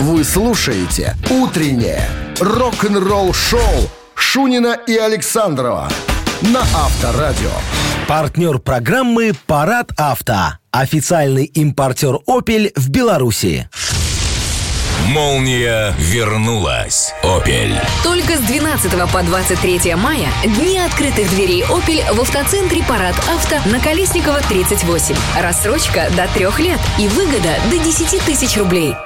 Вы 0.00 0.24
слушаете 0.24 1.14
«Утреннее 1.30 2.08
рок-н-ролл-шоу» 2.40 3.60
Шунина 4.16 4.76
и 4.88 4.96
Александрова 4.96 5.88
на 6.40 6.62
Авторадио. 6.62 7.52
Партнер 8.08 8.58
программы 8.58 9.32
«Парад 9.46 9.92
авто». 9.96 10.58
Официальный 10.72 11.44
импортер 11.44 12.18
«Опель» 12.26 12.72
в 12.74 12.88
Беларуси. 12.88 13.68
Молния 15.06 15.94
вернулась. 15.98 17.12
Опель. 17.22 17.80
Только 18.02 18.36
с 18.36 18.40
12 18.40 18.90
по 19.12 19.22
23 19.22 19.94
мая 19.94 20.28
дни 20.44 20.76
открытых 20.78 21.30
дверей 21.30 21.62
Opel 21.62 22.12
в 22.14 22.20
автоцентре 22.20 22.82
Парад 22.82 23.14
Авто 23.32 23.56
на 23.70 23.78
Колесникова 23.78 24.40
38. 24.48 25.14
Рассрочка 25.40 26.10
до 26.16 26.26
трех 26.34 26.58
лет 26.58 26.80
и 26.98 27.06
выгода 27.06 27.54
до 27.70 27.78
10 27.78 28.24
тысяч 28.24 28.56
рублей. 28.56 28.96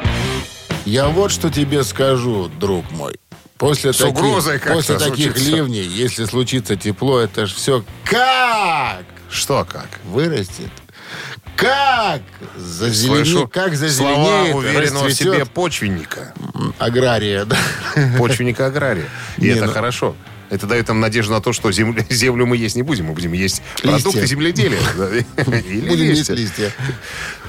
Я 0.89 1.09
вот 1.09 1.31
что 1.31 1.51
тебе 1.51 1.85
скажу, 1.85 2.49
друг 2.49 2.91
мой. 2.93 3.15
После 3.59 3.93
С 3.93 3.99
таких, 3.99 4.63
после 4.73 4.99
таких 4.99 5.37
ливней, 5.37 5.85
если 5.87 6.25
случится 6.25 6.77
тепло, 6.77 7.19
это 7.21 7.47
ж 7.47 7.53
все 7.53 7.85
как 8.05 9.05
Что 9.31 9.67
как? 9.69 9.89
вырастет. 10.07 10.71
Как 11.57 12.23
зазеленеет, 12.57 13.27
Слышу 13.27 13.49
как 13.49 13.75
слова 13.77 13.77
зазеленеет, 13.77 14.55
уверенного 14.55 15.09
в 15.09 15.13
себе 15.13 15.45
почвенника. 15.45 16.33
агрария. 16.79 17.45
Да? 17.45 17.59
Почвенника 18.17 18.67
агрария. 18.67 19.09
И 19.37 19.43
Не, 19.43 19.49
это 19.49 19.67
ну- 19.67 19.73
хорошо. 19.73 20.17
Это 20.51 20.67
дает 20.67 20.89
нам 20.89 21.01
надежду 21.01 21.33
на 21.35 21.43
то, 21.43 21.53
что 21.53 21.71
землю, 21.71 22.03
землю 22.09 22.47
мы 22.47 22.57
есть 22.57 22.77
не 22.77 22.83
будем, 22.83 23.07
мы 23.07 23.13
будем 23.13 23.35
есть 23.35 23.61
продукты 23.83 24.25
земледелия. 24.27 24.81
Или 25.37 25.89
Будем 25.89 26.05
есть 26.07 26.31
листья. 26.31 26.73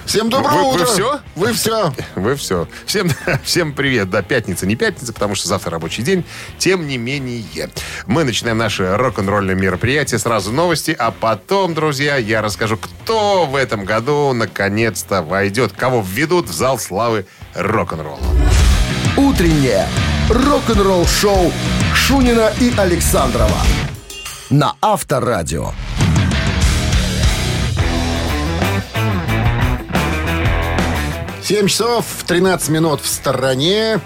Всем 0.06 0.30
доброго 0.30 0.56
Вы- 0.58 0.64
вы 0.64 0.74
утра. 0.76 0.86
всё? 0.86 1.20
Вы 1.36 1.54
все. 1.54 1.94
Вы 2.16 2.36
все. 2.36 2.68
Всем, 2.86 3.12
всем 3.44 3.74
привет. 3.74 4.10
Да, 4.10 4.22
пятница 4.22 4.66
не 4.66 4.76
пятница, 4.76 5.14
потому 5.14 5.36
что 5.36 5.48
завтра 5.48 5.72
рабочий 5.72 6.02
день. 6.02 6.26
Тем 6.58 6.88
не 6.88 6.98
менее, 6.98 7.70
мы 8.08 8.24
начинаем 8.24 8.58
наше 8.58 8.96
рок-н-ролльное 8.98 9.56
мероприятие. 9.56 10.20
Сразу 10.20 10.52
новости, 10.52 10.96
а 10.98 11.12
потом, 11.12 11.74
друзья, 11.76 12.18
я 12.18 12.42
расскажу, 12.42 12.78
кто 12.78 13.46
в 13.46 13.56
этом 13.56 13.86
году 13.86 14.34
наконец-то 14.34 15.22
войдет, 15.22 15.74
кого 15.74 16.02
введут 16.08 16.48
в 16.50 16.54
зал 16.54 16.80
славы 16.80 17.28
рок-н-ролла. 17.54 18.20
«Утреннее 19.18 19.88
рок-н-ролл-шоу» 20.30 21.52
Шунина 21.94 22.52
и 22.60 22.74
Александрова 22.78 23.58
на 24.50 24.74
Авторадио. 24.82 25.72
Семь 31.50 31.66
часов 31.66 32.06
13 32.28 32.70
минут 32.70 33.02
в 33.02 33.08
стороне. 33.08 34.00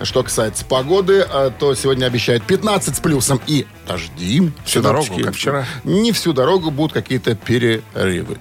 Что 0.00 0.22
касается 0.22 0.64
погоды, 0.64 1.26
а, 1.28 1.50
то 1.50 1.74
сегодня 1.74 2.06
обещают 2.06 2.42
15 2.44 2.96
с 2.96 3.00
плюсом 3.00 3.38
и 3.46 3.66
дожди. 3.86 4.50
Всю 4.64 4.80
дорогу, 4.80 5.18
как 5.22 5.34
вчера? 5.34 5.66
Не 5.84 6.12
всю 6.12 6.32
дорогу 6.32 6.70
будут 6.70 6.94
какие-то 6.94 7.34
перерывы. 7.34 8.38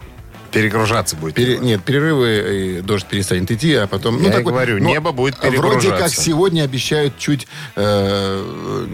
Перегружаться 0.53 1.17
будет. 1.17 1.36
Пере- 1.36 1.58
нет, 1.58 1.83
перерывы, 1.83 2.78
и 2.78 2.81
дождь 2.81 3.06
перестанет 3.08 3.52
идти, 3.52 3.73
а 3.73 3.88
потом... 3.88 4.23
Я 4.23 4.39
и 4.39 4.42
говорю, 4.42 4.78
небо 4.78 5.11
будет 5.11 5.38
Вроде 5.38 5.58
как 5.58 5.73
перегружаться. 5.73 6.22
сегодня 6.22 6.61
обещают 6.61 7.17
чуть... 7.17 7.48
э, 7.76 8.86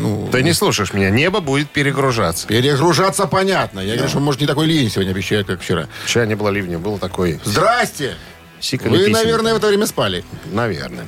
ну, 0.00 0.28
Ты 0.32 0.42
не 0.42 0.52
слушаешь 0.54 0.92
меня. 0.92 1.10
Небо 1.10 1.38
будет 1.38 1.70
перегружаться. 1.70 2.48
Перегружаться 2.48 3.26
понятно. 3.26 3.78
Я 3.78 3.94
говорю, 3.94 4.08
что, 4.08 4.18
может, 4.18 4.40
не 4.40 4.48
такой 4.48 4.66
ливень 4.66 4.90
сегодня 4.90 5.12
обещают, 5.12 5.46
как 5.46 5.60
вчера. 5.60 5.86
Вчера 6.04 6.26
не 6.26 6.34
было 6.34 6.48
ливня, 6.48 6.80
был 6.80 6.98
такой... 6.98 7.40
Здрасте! 7.44 8.16
Сикали 8.64 8.90
Вы, 8.90 8.98
писем. 8.98 9.12
наверное, 9.12 9.54
в 9.54 9.56
это 9.58 9.68
время 9.68 9.86
спали. 9.86 10.24
Наверное. 10.50 11.06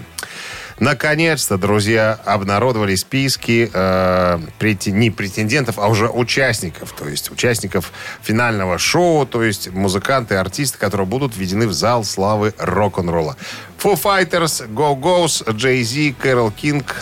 Наконец-то, 0.78 1.56
друзья, 1.56 2.20
обнародовали 2.26 2.96
списки 2.96 3.70
э, 3.72 4.38
прети- 4.58 4.92
не 4.92 5.10
претендентов, 5.10 5.78
а 5.78 5.88
уже 5.88 6.06
участников. 6.10 6.92
То 6.92 7.08
есть 7.08 7.30
участников 7.30 7.92
финального 8.22 8.76
шоу, 8.76 9.24
то 9.24 9.42
есть 9.42 9.70
музыканты, 9.72 10.34
артисты, 10.34 10.76
которые 10.76 11.06
будут 11.06 11.34
введены 11.34 11.66
в 11.66 11.72
зал 11.72 12.04
славы 12.04 12.52
рок-н-ролла. 12.58 13.36
Foo 13.82 13.94
Fighters, 14.00 14.68
Go 14.68 14.94
Go's, 15.00 15.42
Jay-Z, 15.46 16.14
Кэрол 16.22 16.50
Кинг, 16.50 16.94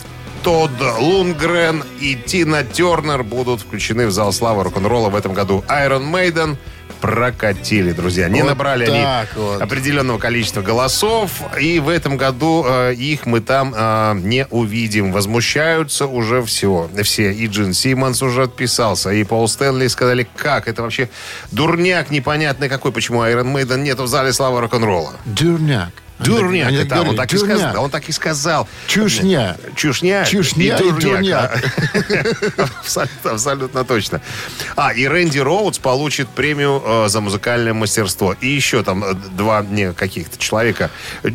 Тодд 0.45 0.81
Лунгрен 1.01 1.83
и 2.01 2.15
Тина 2.15 2.63
Тернер 2.63 3.25
будут 3.25 3.63
включены 3.63 4.07
в 4.07 4.13
зал 4.13 4.33
славы 4.33 4.63
рок-н-ролла 4.63 5.09
в 5.09 5.17
этом 5.17 5.35
году. 5.35 5.65
Iron 5.69 6.13
Maiden 6.13 6.57
прокатили, 7.05 7.93
друзья. 7.93 8.31
Не 8.31 8.41
Вот 8.41 8.49
набрали 8.49 8.87
они 8.87 9.29
вот. 9.37 9.61
определенного 9.61 10.19
количества 10.19 10.63
голосов, 10.63 11.43
и 11.61 11.79
в 11.79 11.91
этом 11.91 12.17
году 12.17 12.65
э, 12.67 12.95
их 12.95 13.27
мы 13.27 13.41
там 13.41 13.75
э, 13.77 14.15
не 14.23 14.47
увидим. 14.47 15.13
Возмущаются 15.13 16.07
уже 16.07 16.43
все. 16.43 16.89
Все. 17.03 17.31
И 17.31 17.47
Джин 17.47 17.75
Симмонс 17.75 18.23
уже 18.23 18.45
отписался, 18.45 19.11
и 19.11 19.23
Пол 19.25 19.47
Стэнли 19.49 19.87
сказали, 19.89 20.27
как 20.35 20.67
это 20.67 20.81
вообще 20.81 21.11
дурняк 21.53 22.11
непонятный 22.11 22.71
какой, 22.71 22.91
почему 22.91 23.23
Iron 23.23 23.53
Maiden 23.53 23.83
нет 23.83 23.99
в 23.99 24.07
зале 24.07 24.33
славы 24.33 24.61
рок-н-ролла. 24.61 25.13
Дурняк. 25.27 26.04
Дурняк 26.19 26.69
Они 26.69 26.79
это, 26.79 27.03
он 27.03 27.17
так 27.17 27.33
и 27.33 27.37
дурняк. 27.37 27.59
сказал. 27.59 27.85
Он 27.85 27.91
так 27.91 28.09
и 28.09 28.13
сказал. 28.13 28.69
Чушня. 28.87 29.57
Чушня, 29.75 30.25
Чушня 30.25 30.79
и 30.79 30.91
дурняк. 30.93 31.61
абсолютно, 32.57 33.31
абсолютно 33.33 33.85
точно. 33.85 34.21
А, 34.77 34.93
и 34.93 35.07
Рэнди 35.07 35.39
Роудс 35.39 35.79
получит 35.79 36.29
премию 36.29 36.83
э, 36.85 37.09
за 37.09 37.21
музыкальное 37.21 37.75
мастерство. 37.75 38.35
И 38.41 38.47
еще 38.47 38.85
там 38.85 39.03
э, 39.03 39.15
два 39.15 39.63
не, 39.63 39.93
каких-то 39.93 40.39
человека. 40.39 40.91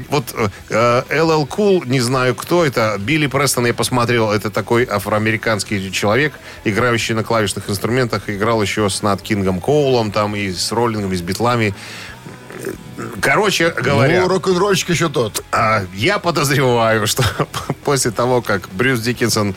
Вот 0.09 0.33
э, 0.33 1.03
LL 1.09 1.47
Cool, 1.47 1.87
не 1.87 1.99
знаю 1.99 2.33
кто 2.35 2.65
это, 2.65 2.95
Билли 2.99 3.27
Престон, 3.27 3.65
я 3.65 3.73
посмотрел, 3.73 4.31
это 4.31 4.49
такой 4.49 4.85
афроамериканский 4.85 5.91
человек, 5.91 6.33
играющий 6.63 7.15
на 7.15 7.23
клавишных 7.23 7.69
инструментах, 7.69 8.29
играл 8.29 8.61
еще 8.61 8.89
с 8.89 9.01
Нат 9.01 9.21
Кингом 9.21 9.59
Коулом, 9.59 10.11
там 10.11 10.35
и 10.35 10.51
с 10.51 10.71
Роллингом, 10.71 11.11
и 11.11 11.17
с 11.17 11.21
Битлами. 11.21 11.75
Короче 13.21 13.69
говоря... 13.71 14.21
Ну, 14.21 14.27
рок-н-ролльщик 14.27 14.89
еще 14.89 15.09
тот. 15.09 15.43
А, 15.51 15.83
я 15.93 16.19
подозреваю, 16.19 17.07
что 17.07 17.23
после 17.85 18.11
того, 18.11 18.41
как 18.41 18.69
Брюс 18.73 18.99
Диккенсон 18.99 19.55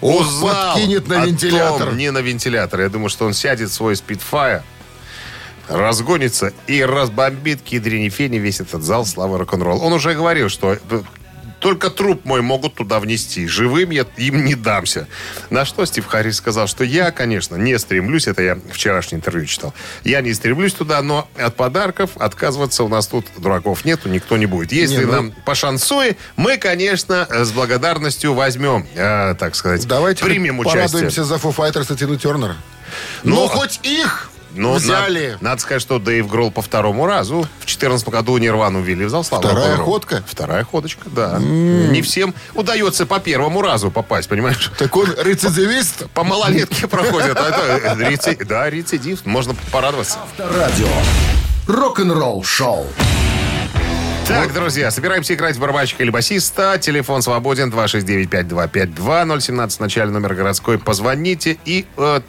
Ох, 0.00 0.20
узнал 0.20 0.74
подкинет 0.74 1.08
на 1.08 1.24
вентилятор. 1.24 1.88
том- 1.88 1.96
не 1.96 2.10
на 2.10 2.18
вентилятор. 2.18 2.80
Я 2.80 2.88
думаю, 2.88 3.08
что 3.08 3.24
он 3.24 3.32
сядет 3.32 3.70
в 3.70 3.72
свой 3.72 3.96
спидфайр, 3.96 4.62
разгонится 5.68 6.52
и 6.66 6.84
разбомбит 6.84 7.62
кедрени 7.62 8.08
фени 8.08 8.36
весь 8.36 8.60
этот 8.60 8.82
зал 8.82 9.06
славы 9.06 9.38
рок-н-ролл. 9.38 9.82
Он 9.82 9.92
уже 9.92 10.14
говорил, 10.14 10.48
что 10.48 10.76
только 11.62 11.90
труп 11.90 12.24
мой 12.24 12.42
могут 12.42 12.74
туда 12.74 12.98
внести. 12.98 13.46
Живым 13.46 13.90
я 13.90 14.04
им 14.16 14.44
не 14.44 14.56
дамся. 14.56 15.06
На 15.48 15.64
что 15.64 15.84
Стив 15.86 16.04
Харрис 16.04 16.36
сказал, 16.38 16.66
что 16.66 16.82
я, 16.82 17.12
конечно, 17.12 17.54
не 17.54 17.78
стремлюсь, 17.78 18.26
это 18.26 18.42
я 18.42 18.58
вчерашнее 18.72 19.18
интервью 19.18 19.46
читал, 19.46 19.72
я 20.02 20.20
не 20.22 20.34
стремлюсь 20.34 20.74
туда, 20.74 21.00
но 21.02 21.28
от 21.38 21.54
подарков 21.54 22.10
отказываться 22.16 22.82
у 22.82 22.88
нас 22.88 23.06
тут 23.06 23.26
дураков 23.38 23.84
нету, 23.84 24.08
никто 24.08 24.36
не 24.36 24.46
будет. 24.46 24.72
Если 24.72 24.96
Не, 24.98 25.04
ну- 25.06 25.12
нам 25.12 25.32
пошансует, 25.46 26.18
мы, 26.36 26.58
конечно, 26.58 27.28
с 27.30 27.52
благодарностью 27.52 28.34
возьмем, 28.34 28.84
э, 28.96 29.36
так 29.38 29.54
сказать, 29.54 29.86
Давайте 29.86 30.24
примем 30.24 30.58
участие. 30.58 30.82
порадуемся 30.82 31.22
за 31.24 31.36
Foo 31.36 31.54
Fighters 31.54 31.94
и 31.94 31.96
Тину 31.96 32.16
Тернер. 32.16 32.56
Ну, 33.22 33.36
Ну, 33.36 33.44
а- 33.44 33.48
хоть 33.48 33.78
их 33.84 34.31
Ну, 34.54 34.74
взяли. 34.74 35.30
Надо, 35.32 35.44
надо 35.44 35.62
сказать, 35.62 35.80
что 35.82 35.98
Дэйв 35.98 36.28
Гролл 36.28 36.50
по 36.50 36.60
второму 36.62 37.06
разу 37.06 37.40
в 37.42 37.64
2014 37.64 38.08
году 38.08 38.36
Нирвану 38.38 38.80
ввели 38.80 39.04
в 39.04 39.10
зал 39.10 39.24
славы. 39.24 39.44
Вторая 39.46 39.68
рок-н-ролла. 39.70 39.84
ходка? 39.92 40.24
Вторая 40.26 40.64
ходочка, 40.64 41.08
да. 41.10 41.38
Не 41.38 42.02
всем 42.02 42.34
удается 42.54 43.06
по 43.06 43.18
первому 43.20 43.62
разу 43.62 43.90
попасть, 43.90 44.28
понимаешь? 44.28 44.70
Так 44.78 44.96
он 44.96 45.06
рецидивист? 45.22 46.08
По 46.10 46.24
малолетке 46.24 46.86
проходят. 46.86 47.36
а 47.38 47.48
это 47.48 47.94
реци- 48.02 48.44
Да, 48.44 48.68
рецидив. 48.68 49.24
Можно 49.24 49.54
порадоваться. 49.70 50.18
Авторадио. 50.38 50.88
Рок-н-ролл 51.66 52.42
шоу. 52.44 52.86
Так, 54.28 54.52
друзья, 54.52 54.90
собираемся 54.90 55.34
играть 55.34 55.56
в 55.56 55.60
барабанщика 55.60 56.02
или 56.02 56.10
басиста. 56.10 56.78
Телефон 56.78 57.22
свободен 57.22 57.70
269-5252, 57.70 59.40
017, 59.40 59.80
начальный 59.80 60.12
номер 60.12 60.34
городской. 60.34 60.78
Позвоните 60.78 61.58
и 61.64 61.86
э, 61.96 62.20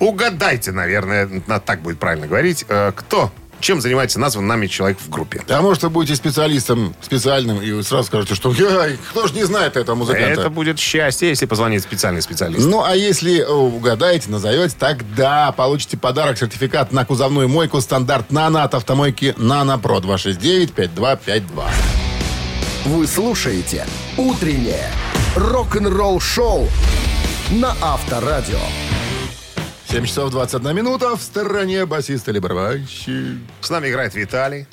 угадайте, 0.00 0.72
наверное, 0.72 1.28
на- 1.46 1.60
так 1.60 1.80
будет 1.82 1.98
правильно 1.98 2.26
говорить, 2.26 2.64
э, 2.68 2.92
кто, 2.94 3.30
чем 3.60 3.80
занимается 3.80 4.20
назван 4.20 4.46
нами 4.46 4.66
человек 4.66 4.98
в 5.00 5.08
группе. 5.08 5.42
А 5.48 5.62
может, 5.62 5.82
вы 5.82 5.88
будете 5.90 6.14
специалистом 6.14 6.94
специальным 7.00 7.60
и 7.62 7.82
сразу 7.82 8.04
скажете, 8.06 8.34
что 8.34 8.52
«Я, 8.52 8.90
кто 9.10 9.26
же 9.26 9.34
не 9.34 9.44
знает 9.44 9.76
этого 9.78 9.96
музыканта? 9.96 10.28
Это 10.42 10.50
будет 10.50 10.78
счастье, 10.78 11.30
если 11.30 11.46
позвонит 11.46 11.82
специальный 11.82 12.20
специалист. 12.20 12.66
Ну, 12.66 12.84
а 12.84 12.94
если 12.94 13.42
угадаете, 13.42 14.30
назовете, 14.30 14.74
тогда 14.78 15.52
получите 15.52 15.96
подарок, 15.96 16.36
сертификат 16.38 16.92
на 16.92 17.06
кузовную 17.06 17.48
мойку 17.48 17.80
стандарт 17.80 18.30
«Нано» 18.30 18.62
от 18.62 18.74
автомойки 18.74 19.34
«Нано 19.38 19.78
Про» 19.78 20.00
269-5252. 20.00 21.64
Вы 22.84 23.06
слушаете 23.06 23.86
«Утреннее 24.18 24.90
рок-н-ролл 25.34 26.20
шоу» 26.20 26.68
на 27.50 27.74
Авторадио. 27.80 28.58
7 29.88 30.04
часов 30.04 30.30
21 30.30 30.74
минута 30.76 31.16
в 31.16 31.22
стороне 31.22 31.86
басист 31.86 32.28
или 32.28 32.38
барабанщик. 32.38 33.38
С 33.60 33.70
нами 33.70 33.88
играет 33.88 34.14
Виталий. 34.14 34.66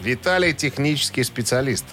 Виталий 0.00 0.54
технический 0.54 1.24
специалист, 1.24 1.84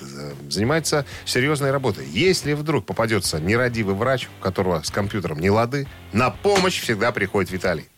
занимается 0.49 1.05
серьезной 1.25 1.71
работой. 1.71 2.05
Если 2.07 2.53
вдруг 2.53 2.85
попадется 2.85 3.39
нерадивый 3.39 3.95
врач, 3.95 4.29
у 4.39 4.43
которого 4.43 4.81
с 4.83 4.91
компьютером 4.91 5.39
не 5.39 5.49
лады, 5.49 5.87
на 6.13 6.29
помощь 6.29 6.79
всегда 6.79 7.11
приходит 7.11 7.51
Виталий. 7.51 7.89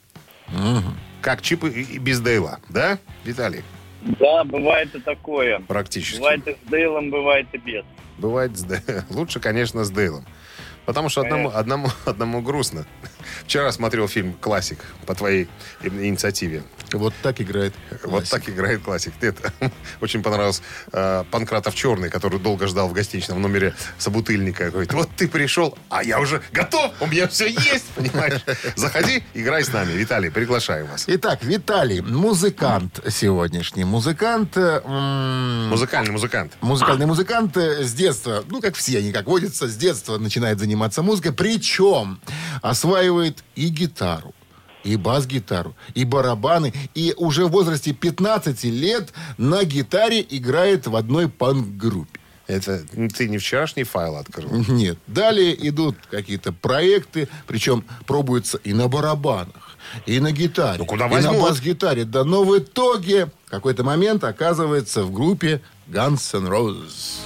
Как 1.21 1.41
чипы 1.41 1.69
и 1.69 1.99
без 1.99 2.21
Дейла, 2.21 2.59
да, 2.69 2.97
Виталий? 3.23 3.63
Да, 4.01 4.43
бывает 4.45 4.95
и 4.95 4.99
такое. 5.01 5.59
Практически. 5.59 6.17
Бывает 6.17 6.47
и 6.47 6.53
с 6.53 6.69
Дейлом, 6.69 7.11
бывает 7.11 7.47
и 7.51 7.57
без. 7.57 7.83
Бывает 8.17 8.57
с 8.57 8.63
Дэ- 8.63 9.03
Лучше, 9.09 9.39
конечно, 9.41 9.83
с 9.83 9.91
Дейлом. 9.91 10.25
Потому 10.85 11.09
что 11.09 11.21
одному, 11.21 11.51
одному, 11.53 11.89
одному 12.05 12.41
грустно. 12.41 12.85
Вчера 13.43 13.71
смотрел 13.71 14.07
фильм 14.07 14.33
«Классик» 14.33 14.79
по 15.05 15.15
твоей 15.15 15.47
ин- 15.81 16.03
инициативе. 16.03 16.63
Вот 16.93 17.13
так 17.21 17.39
играет. 17.41 17.73
Вот 18.03 18.27
так 18.29 18.49
играет 18.49 18.81
классик. 18.81 19.13
Это 19.21 19.53
очень 20.01 20.23
понравился 20.23 20.61
э, 20.91 21.23
Панкратов 21.29 21.75
Черный, 21.75 22.09
который 22.09 22.39
долго 22.39 22.67
ждал 22.67 22.87
в 22.89 22.93
гостиничном 22.93 23.41
номере 23.41 23.75
собутыльника. 23.99 24.71
Говорит, 24.71 24.91
вот 24.93 25.09
ты 25.15 25.27
пришел, 25.27 25.77
а 25.89 26.03
я 26.03 26.19
уже 26.19 26.41
готов, 26.51 26.91
у 26.99 27.05
меня 27.07 27.27
все 27.27 27.47
есть, 27.47 27.85
понимаешь? 27.95 28.41
Заходи, 28.75 29.23
играй 29.35 29.63
с 29.63 29.71
нами. 29.71 29.91
Виталий, 29.93 30.31
приглашаю 30.31 30.87
вас. 30.87 31.03
Итак, 31.07 31.43
Виталий, 31.43 32.01
музыкант 32.01 32.99
сегодняшний. 33.09 33.83
Музыкант... 33.83 34.57
э, 34.57 34.81
м, 34.83 35.69
Музыкальный 35.69 36.11
музыкант. 36.11 36.53
Музыкальный 36.61 37.05
музыкант 37.05 37.55
э, 37.57 37.83
с 37.83 37.93
детства, 37.93 38.43
ну, 38.49 38.61
как 38.61 38.75
все 38.75 38.97
они, 38.97 39.11
как 39.11 39.27
водится, 39.27 39.67
с 39.67 39.75
детства 39.75 40.17
начинает 40.17 40.57
заниматься 40.59 41.03
музыкой. 41.03 41.33
Причем 41.33 42.19
осваивает 42.61 43.43
и 43.55 43.69
гитару, 43.69 44.33
и 44.83 44.95
бас-гитару, 44.95 45.75
и 45.93 46.05
барабаны. 46.05 46.73
И 46.95 47.13
уже 47.17 47.45
в 47.45 47.51
возрасте 47.51 47.93
15 47.93 48.63
лет 48.65 49.13
на 49.37 49.63
гитаре 49.63 50.25
играет 50.29 50.87
в 50.87 50.95
одной 50.95 51.29
панк-группе. 51.29 52.19
Это 52.47 52.83
ты 53.15 53.29
не 53.29 53.37
вчерашний 53.37 53.83
файл 53.83 54.15
открыл? 54.15 54.49
Нет. 54.67 54.97
Далее 55.05 55.55
идут 55.69 55.95
какие-то 56.09 56.51
проекты, 56.51 57.27
причем 57.45 57.85
пробуются 58.07 58.57
и 58.63 58.73
на 58.73 58.87
барабанах, 58.87 59.77
и 60.07 60.19
на 60.19 60.31
гитаре, 60.31 60.79
Ну, 60.79 60.85
куда 60.85 61.05
и 61.07 61.21
на 61.21 61.33
бас-гитаре. 61.33 62.05
Да, 62.05 62.23
но 62.23 62.43
в 62.43 62.57
итоге 62.57 63.27
в 63.45 63.51
какой-то 63.51 63.83
момент 63.83 64.23
оказывается 64.23 65.03
в 65.03 65.11
группе 65.13 65.61
Guns 65.87 66.35
N' 66.35 66.47
Roses. 66.47 67.19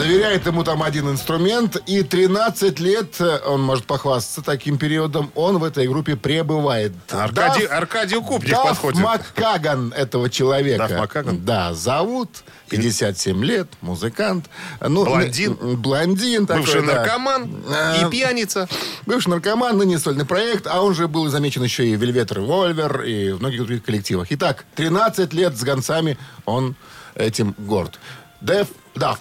Доверяет 0.00 0.46
ему 0.46 0.64
там 0.64 0.82
один 0.82 1.10
инструмент, 1.10 1.76
и 1.86 2.02
13 2.02 2.80
лет, 2.80 3.20
э, 3.20 3.38
он 3.46 3.60
может 3.60 3.84
похвастаться 3.84 4.40
таким 4.40 4.78
периодом, 4.78 5.30
он 5.34 5.58
в 5.58 5.64
этой 5.64 5.86
группе 5.86 6.16
пребывает. 6.16 6.92
Аркадий, 7.10 7.64
Дафф- 7.66 7.68
Аркадий 7.68 8.14
Купник 8.16 8.50
Дафф 8.52 8.68
подходит. 8.70 9.00
Маккаган 9.02 9.92
этого 9.94 10.30
человека. 10.30 10.88
Дафф 10.88 10.98
Маккаган? 11.00 11.44
Да, 11.44 11.74
зовут, 11.74 12.30
57 12.70 13.44
лет, 13.44 13.68
музыкант. 13.82 14.46
Ну, 14.80 15.04
Блондин? 15.04 15.54
Блондин 15.76 16.46
такой, 16.46 16.62
Бывший 16.62 16.80
да. 16.86 16.94
наркоман 16.94 17.62
А, 17.68 18.00
и 18.00 18.10
пьяница. 18.10 18.68
Бывший 19.04 19.28
наркоман, 19.28 19.76
ныне 19.76 19.98
сольный 19.98 20.24
проект, 20.24 20.66
а 20.66 20.80
он 20.80 20.94
же 20.94 21.08
был 21.08 21.28
замечен 21.28 21.62
еще 21.62 21.86
и 21.86 21.96
в 21.96 22.02
Velvet 22.02 22.28
Revolver, 22.28 23.06
и 23.06 23.32
в 23.32 23.40
многих 23.40 23.58
других 23.58 23.84
коллективах. 23.84 24.28
Итак, 24.30 24.64
13 24.76 25.34
лет 25.34 25.58
с 25.58 25.62
гонцами 25.62 26.16
он 26.46 26.74
этим 27.16 27.54
горд. 27.58 27.98
Дэв, 28.40 28.68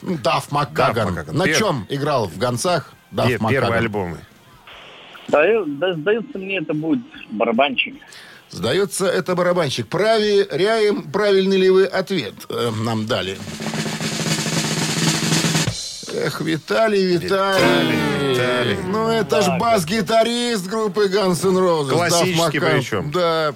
ну, 0.01 0.17
Дафф 0.17 0.51
Маккаган. 0.51 1.13
Маккаган. 1.13 1.37
На 1.37 1.43
Пер- 1.45 1.57
чем 1.57 1.85
играл 1.89 2.27
в 2.27 2.37
гонцах 2.37 2.93
Дафф 3.11 3.27
Пе- 3.27 3.37
Маккаган? 3.39 3.51
Первые 3.63 3.79
альбомы. 3.79 4.17
Даю- 5.27 5.65
да, 5.67 5.93
сдается 5.93 6.37
мне, 6.37 6.57
это 6.57 6.73
будет 6.73 7.01
барабанщик. 7.29 7.95
Сдается, 8.49 9.05
это 9.05 9.35
барабанщик. 9.35 9.87
Проверяем, 9.87 11.03
правильный 11.11 11.57
ли 11.57 11.69
вы 11.69 11.85
ответ 11.85 12.33
э, 12.49 12.71
нам 12.83 13.05
дали. 13.05 13.37
Эх, 16.11 16.41
Виталий, 16.41 17.17
Виталий. 17.17 18.31
Виталий. 18.31 18.77
Ну, 18.87 19.07
это 19.09 19.41
ж 19.43 19.47
бас-гитарист 19.59 20.67
группы 20.67 21.07
Guns 21.07 21.45
N' 21.45 21.57
Roses. 21.57 21.91
Классический 21.91 22.59
причем. 22.59 23.11
Да. 23.11 23.53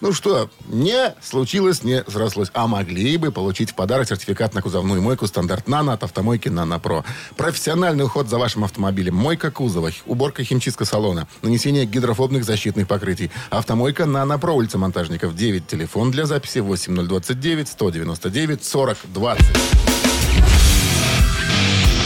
Ну 0.00 0.14
что, 0.14 0.48
не 0.66 1.14
случилось, 1.20 1.84
не 1.84 2.02
срослось. 2.08 2.48
А 2.54 2.66
могли 2.66 3.18
бы 3.18 3.30
получить 3.30 3.70
в 3.70 3.74
подарок 3.74 4.08
сертификат 4.08 4.54
на 4.54 4.62
кузовную 4.62 5.02
мойку 5.02 5.26
стандарт 5.26 5.68
«Нано» 5.68 5.92
от 5.92 6.02
автомойки 6.02 6.48
«Нано 6.48 6.78
Про». 6.78 7.04
Профессиональный 7.36 8.04
уход 8.04 8.28
за 8.28 8.38
вашим 8.38 8.64
автомобилем. 8.64 9.14
Мойка 9.14 9.50
кузова, 9.50 9.90
уборка 10.06 10.42
химчистка 10.42 10.86
салона, 10.86 11.28
нанесение 11.42 11.84
гидрофобных 11.84 12.44
защитных 12.44 12.88
покрытий. 12.88 13.30
Автомойка 13.50 14.06
«Нано 14.06 14.38
Про», 14.38 14.54
улица 14.54 14.78
Монтажников, 14.78 15.34
9. 15.34 15.66
Телефон 15.66 16.10
для 16.10 16.24
записи 16.24 16.60
8029 16.60 17.68
199 17.68 18.64
40 18.64 18.98
20. 19.04 19.46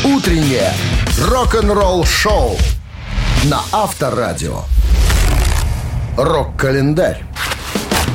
Утреннее 0.05 0.75
рок-н-ролл-шоу 1.21 2.59
на 3.45 3.63
Авторадио. 3.73 4.63
Рок-календарь. 6.17 7.25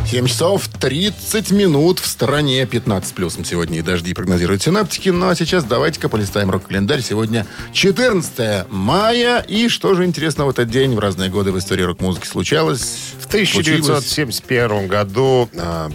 7 0.09 0.25
часов 0.25 0.67
30 0.67 1.51
минут 1.51 1.99
в 1.99 2.07
стороне 2.07 2.65
15 2.65 3.13
плюсом 3.13 3.45
сегодня 3.45 3.77
и 3.77 3.81
дожди 3.83 4.15
прогнозируют 4.15 4.63
синаптики. 4.63 5.09
Ну 5.09 5.29
а 5.29 5.35
сейчас 5.35 5.63
давайте-ка 5.65 6.09
полистаем 6.09 6.49
рок-календарь. 6.49 7.03
Сегодня 7.03 7.45
14 7.73 8.71
мая. 8.71 9.45
И 9.47 9.67
что 9.67 9.93
же 9.93 10.05
интересно 10.05 10.47
в 10.47 10.49
этот 10.49 10.67
день 10.67 10.95
в 10.95 10.99
разные 10.99 11.29
годы 11.29 11.51
в 11.51 11.59
истории 11.59 11.83
рок-музыки 11.83 12.25
случалось? 12.25 13.13
В 13.19 13.27
1971 13.27 14.87
году 14.87 15.47
э, 15.53 15.89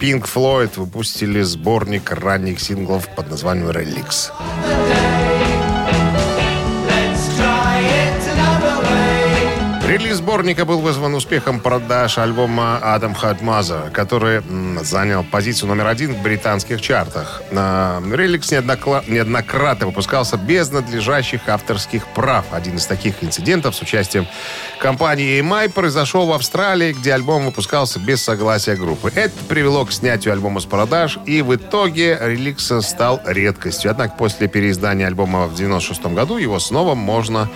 Pink 0.00 0.28
Floyd 0.28 0.72
выпустили 0.74 1.42
сборник 1.42 2.10
ранних 2.10 2.58
синглов 2.58 3.08
под 3.14 3.30
названием 3.30 3.68
«Relics». 3.68 4.32
Релиз 9.88 10.18
сборника 10.18 10.66
был 10.66 10.80
вызван 10.80 11.14
успехом 11.14 11.60
продаж 11.60 12.18
альбома 12.18 12.78
«Adam 12.84 13.16
Had 13.18 13.40
Mother», 13.40 13.90
который 13.90 14.42
занял 14.84 15.24
позицию 15.24 15.70
номер 15.70 15.86
один 15.86 16.12
в 16.12 16.20
британских 16.20 16.82
чартах. 16.82 17.40
На 17.50 17.98
«Реликс» 18.12 18.50
неоднократно 18.50 19.86
выпускался 19.86 20.36
без 20.36 20.70
надлежащих 20.70 21.48
авторских 21.48 22.06
прав. 22.08 22.44
Один 22.52 22.76
из 22.76 22.84
таких 22.84 23.24
инцидентов 23.24 23.76
с 23.76 23.80
участием 23.80 24.26
компании 24.78 25.40
EMI 25.40 25.70
произошел 25.70 26.26
в 26.26 26.32
Австралии, 26.32 26.92
где 26.92 27.14
альбом 27.14 27.46
выпускался 27.46 27.98
без 27.98 28.22
согласия 28.22 28.76
группы. 28.76 29.10
Это 29.14 29.32
привело 29.48 29.86
к 29.86 29.92
снятию 29.92 30.34
альбома 30.34 30.60
с 30.60 30.66
продаж, 30.66 31.18
и 31.24 31.40
в 31.40 31.54
итоге 31.54 32.18
«Реликс» 32.20 32.70
стал 32.82 33.22
редкостью. 33.24 33.90
Однако 33.90 34.16
после 34.18 34.48
переиздания 34.48 35.06
альбома 35.06 35.46
в 35.46 35.54
1996 35.54 36.14
году 36.14 36.36
его 36.36 36.58
снова 36.58 36.94
можно 36.94 37.48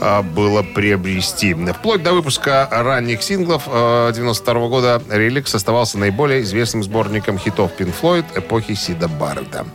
а, 0.00 0.22
было 0.22 0.64
приобрести. 0.64 1.54
Вплоть 1.78 2.02
до 2.02 2.14
выпуска 2.14 2.68
ранних 2.70 3.22
синглов 3.22 3.68
1992 3.68 4.68
года 4.68 5.02
«Реликс» 5.10 5.54
оставался 5.54 5.98
наиболее 5.98 6.42
известным 6.42 6.82
сборником 6.82 7.38
хитов 7.38 7.70
Pink 7.78 7.94
Floyd 8.00 8.24
эпохи 8.34 8.74
Сида 8.74 9.08
Барретта. 9.08 9.66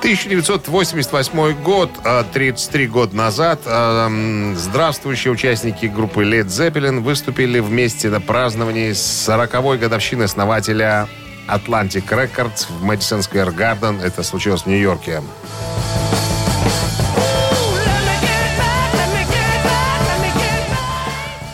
1988 0.00 1.52
год, 1.62 1.90
а, 2.04 2.24
33 2.24 2.86
года 2.88 3.14
назад, 3.16 3.60
м, 3.66 4.56
здравствующие 4.56 5.32
участники 5.32 5.86
группы 5.86 6.24
Led 6.24 6.46
Zeppelin 6.46 7.00
выступили 7.00 7.60
вместе 7.60 8.08
на 8.08 8.20
праздновании 8.20 8.92
40-й 8.92 9.78
годовщины 9.78 10.24
основателя 10.24 11.06
Atlantic 11.48 12.08
Records 12.08 12.66
в 12.68 12.84
Madison 12.84 13.20
Square 13.20 13.54
Garden. 13.56 14.02
Это 14.02 14.22
случилось 14.22 14.62
в 14.62 14.66
Нью-Йорке. 14.66 15.22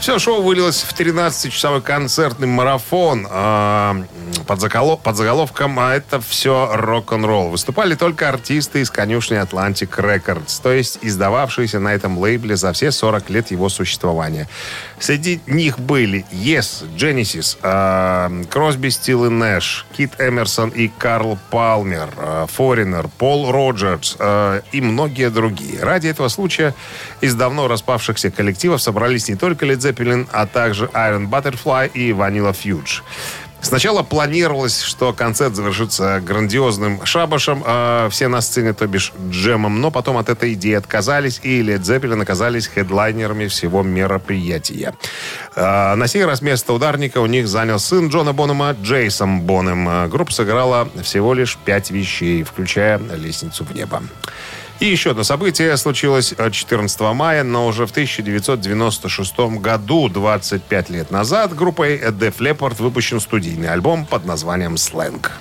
Все 0.07 0.21
шоу 0.21 0.41
вылилось 0.41 0.83
в 0.83 0.95
13-часовой 0.95 1.83
концертный 1.83 2.47
марафон 2.47 3.27
а, 3.29 4.05
под, 4.47 4.61
заголовком 4.61 5.81
«А 5.81 5.97
это 5.97 6.21
все 6.21 6.71
рок-н-ролл». 6.77 7.49
Выступали 7.49 7.97
только 7.97 8.29
артисты 8.29 8.83
из 8.83 8.91
конюшни 8.93 9.37
Atlantic 9.37 9.91
Records, 9.99 10.61
то 10.63 10.71
есть 10.71 11.01
издававшиеся 11.03 11.81
на 11.81 11.93
этом 11.93 12.19
лейбле 12.19 12.55
за 12.55 12.73
все 12.73 12.93
40 12.93 13.31
лет 13.31 13.51
его 13.51 13.69
существования. 13.69 14.49
Среди 15.01 15.41
них 15.49 15.81
были 15.81 16.25
Yes, 16.31 16.85
Genesis, 16.97 17.59
а, 17.63 18.31
Кросби, 18.49 18.91
Стил 18.91 19.25
и 19.25 19.29
Нэш, 19.29 19.87
Кит 19.97 20.13
Эмерсон 20.21 20.69
и 20.69 20.87
Карл 20.87 21.37
Палмер, 21.51 22.11
а, 22.17 22.47
Foreigner, 22.47 23.11
Пол 23.19 23.51
Роджерс 23.51 24.17
и 24.71 24.81
многие 24.81 25.31
другие. 25.31 25.83
Ради 25.83 26.07
этого 26.07 26.29
случая 26.29 26.75
из 27.21 27.35
давно 27.35 27.67
распавшихся 27.67 28.31
коллективов 28.31 28.81
собрались 28.81 29.29
не 29.29 29.35
только 29.35 29.67
Led 29.67 29.96
а 30.33 30.47
также 30.47 30.87
Iron 30.87 31.29
Butterfly 31.29 31.91
и 31.93 32.11
Vanilla 32.11 32.53
Fuge. 32.53 33.03
Сначала 33.67 34.05
планировалось, 34.05 34.81
что 34.81 35.13
концерт 35.13 35.57
завершится 35.57 36.21
грандиозным 36.25 37.05
шабашем, 37.05 37.65
а 37.67 38.09
все 38.11 38.29
на 38.29 38.41
сцене, 38.41 38.75
то 38.75 38.87
бишь 38.87 39.13
джемом, 39.29 39.81
но 39.81 39.91
потом 39.91 40.19
от 40.19 40.29
этой 40.29 40.53
идеи 40.53 40.75
отказались, 40.75 41.41
и 41.43 41.63
Led 41.63 41.81
Zeppelin 41.81 42.23
оказались 42.23 42.69
хедлайнерами 42.69 43.49
всего 43.49 43.83
мероприятия. 43.83 44.95
А, 45.57 45.97
на 45.97 46.07
сей 46.07 46.25
раз 46.25 46.43
место 46.43 46.75
ударника 46.75 47.19
у 47.19 47.27
них 47.27 47.49
занял 47.49 47.81
сын 47.81 48.09
Джона 48.09 48.33
Бонема 48.33 48.77
Джейсон 48.81 49.41
Бонем. 49.41 49.89
А, 49.89 50.07
Группа 50.07 50.33
сыграла 50.33 50.89
всего 51.03 51.35
лишь 51.35 51.57
пять 51.57 51.91
вещей, 51.91 52.45
включая 52.45 52.99
«Лестницу 52.99 53.65
в 53.65 53.75
небо». 53.75 54.03
И 54.79 54.87
еще 54.87 55.13
одно 55.13 55.25
событие 55.25 55.77
случилось 55.77 56.35
э, 56.37 56.51
14 56.51 57.01
мая, 57.15 57.45
но 57.45 57.67
уже 57.67 57.87
в 57.87 57.91
1996 57.91 59.39
году, 59.59 60.09
25 60.09 60.91
лет 60.91 61.11
назад, 61.11 61.55
группой 61.55 61.99
Def 61.99 62.37
Leppard 62.39 62.77
выпущен 62.83 63.21
студийный 63.21 63.69
альбом 63.69 64.05
под 64.05 64.27
названием 64.27 64.77
«Сленг». 64.77 65.33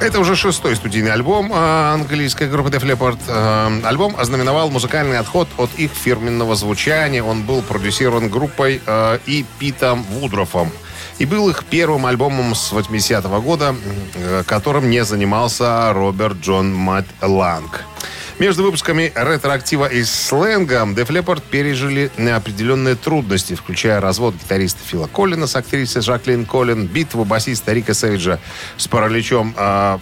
Это 0.00 0.18
уже 0.18 0.34
шестой 0.34 0.76
студийный 0.76 1.12
альбом 1.12 1.52
э, 1.52 1.92
английской 1.92 2.48
группы 2.48 2.70
Def 2.70 2.82
Leppard. 2.82 3.18
Э, 3.28 3.86
Альбом 3.86 4.16
ознаменовал 4.18 4.70
музыкальный 4.70 5.18
отход 5.18 5.46
от 5.58 5.68
их 5.76 5.90
фирменного 5.92 6.56
звучания. 6.56 7.22
Он 7.22 7.42
был 7.42 7.60
продюсирован 7.60 8.30
группой 8.30 8.80
э, 8.86 9.18
и 9.26 9.44
Питом 9.58 10.02
Вудрофом. 10.04 10.72
И 11.20 11.26
был 11.26 11.50
их 11.50 11.64
первым 11.66 12.06
альбомом 12.06 12.54
с 12.54 12.72
80-го 12.72 13.42
года, 13.42 13.76
э, 14.14 14.42
которым 14.46 14.88
не 14.88 15.04
занимался 15.04 15.92
Роберт 15.92 16.38
Джон 16.40 16.74
Мат 16.74 17.04
Ланг. 17.20 17.84
Между 18.38 18.62
выпусками 18.62 19.12
ретроактива 19.14 19.86
и 19.86 20.02
сленга 20.04 20.82
Def 20.82 21.08
Leppard 21.08 21.42
пережили 21.50 22.10
определенные 22.34 22.94
трудности, 22.94 23.54
включая 23.54 24.00
развод 24.00 24.34
гитариста 24.34 24.78
Фила 24.86 25.06
Коллина 25.06 25.46
с 25.46 25.56
актрисой 25.56 26.02
Жаклин 26.02 26.46
Коллин, 26.46 26.86
битву 26.86 27.24
басиста 27.24 27.72
Рика 27.72 27.92
Сэвиджа 27.92 28.38
с 28.76 28.88
параличом 28.88 29.54
э, 29.56 29.98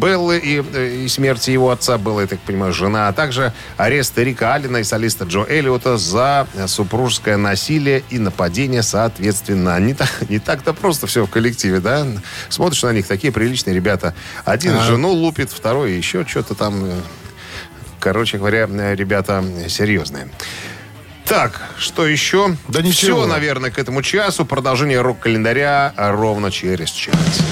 Беллы 0.00 0.38
и, 0.38 1.04
и 1.04 1.08
смерти 1.08 1.50
его 1.50 1.70
отца, 1.70 1.98
Белла, 1.98 2.22
я 2.22 2.26
так 2.26 2.40
понимаю, 2.40 2.72
жена, 2.72 3.08
а 3.08 3.12
также 3.12 3.52
арест 3.76 4.18
Рика 4.18 4.54
Аллена 4.54 4.78
и 4.78 4.84
солиста 4.84 5.24
Джо 5.24 5.44
Эллиота 5.48 5.98
за 5.98 6.46
супружеское 6.66 7.36
насилие 7.36 8.02
и 8.10 8.18
нападение 8.18 8.82
соответственно. 8.82 9.78
Не, 9.78 9.94
так, 9.94 10.10
не 10.28 10.38
так-то 10.38 10.72
просто 10.72 11.06
все 11.06 11.24
в 11.24 11.30
коллективе, 11.30 11.80
да? 11.80 12.06
Смотришь 12.48 12.82
на 12.82 12.92
них, 12.92 13.06
такие 13.06 13.32
приличные 13.32 13.74
ребята. 13.74 14.14
Один 14.44 14.76
А. 14.76 14.82
жену 14.82 15.10
лупит, 15.10 15.50
второй 15.50 15.92
еще 15.92 16.26
что-то 16.26 16.54
там... 16.54 16.90
Короче 18.00 18.38
говоря, 18.38 18.68
э, 18.68 18.94
ребята 18.94 19.44
серьезные. 19.68 20.28
Так, 21.24 21.60
что 21.76 22.06
еще? 22.06 22.56
Да 22.68 22.80
ничего. 22.80 23.20
Все, 23.20 23.26
наверное, 23.26 23.70
к 23.70 23.78
этому 23.78 24.00
часу. 24.00 24.46
Продолжение 24.46 25.00
рок-календаря 25.02 25.92
ровно 25.96 26.50
через 26.50 26.90
час. 26.90 27.42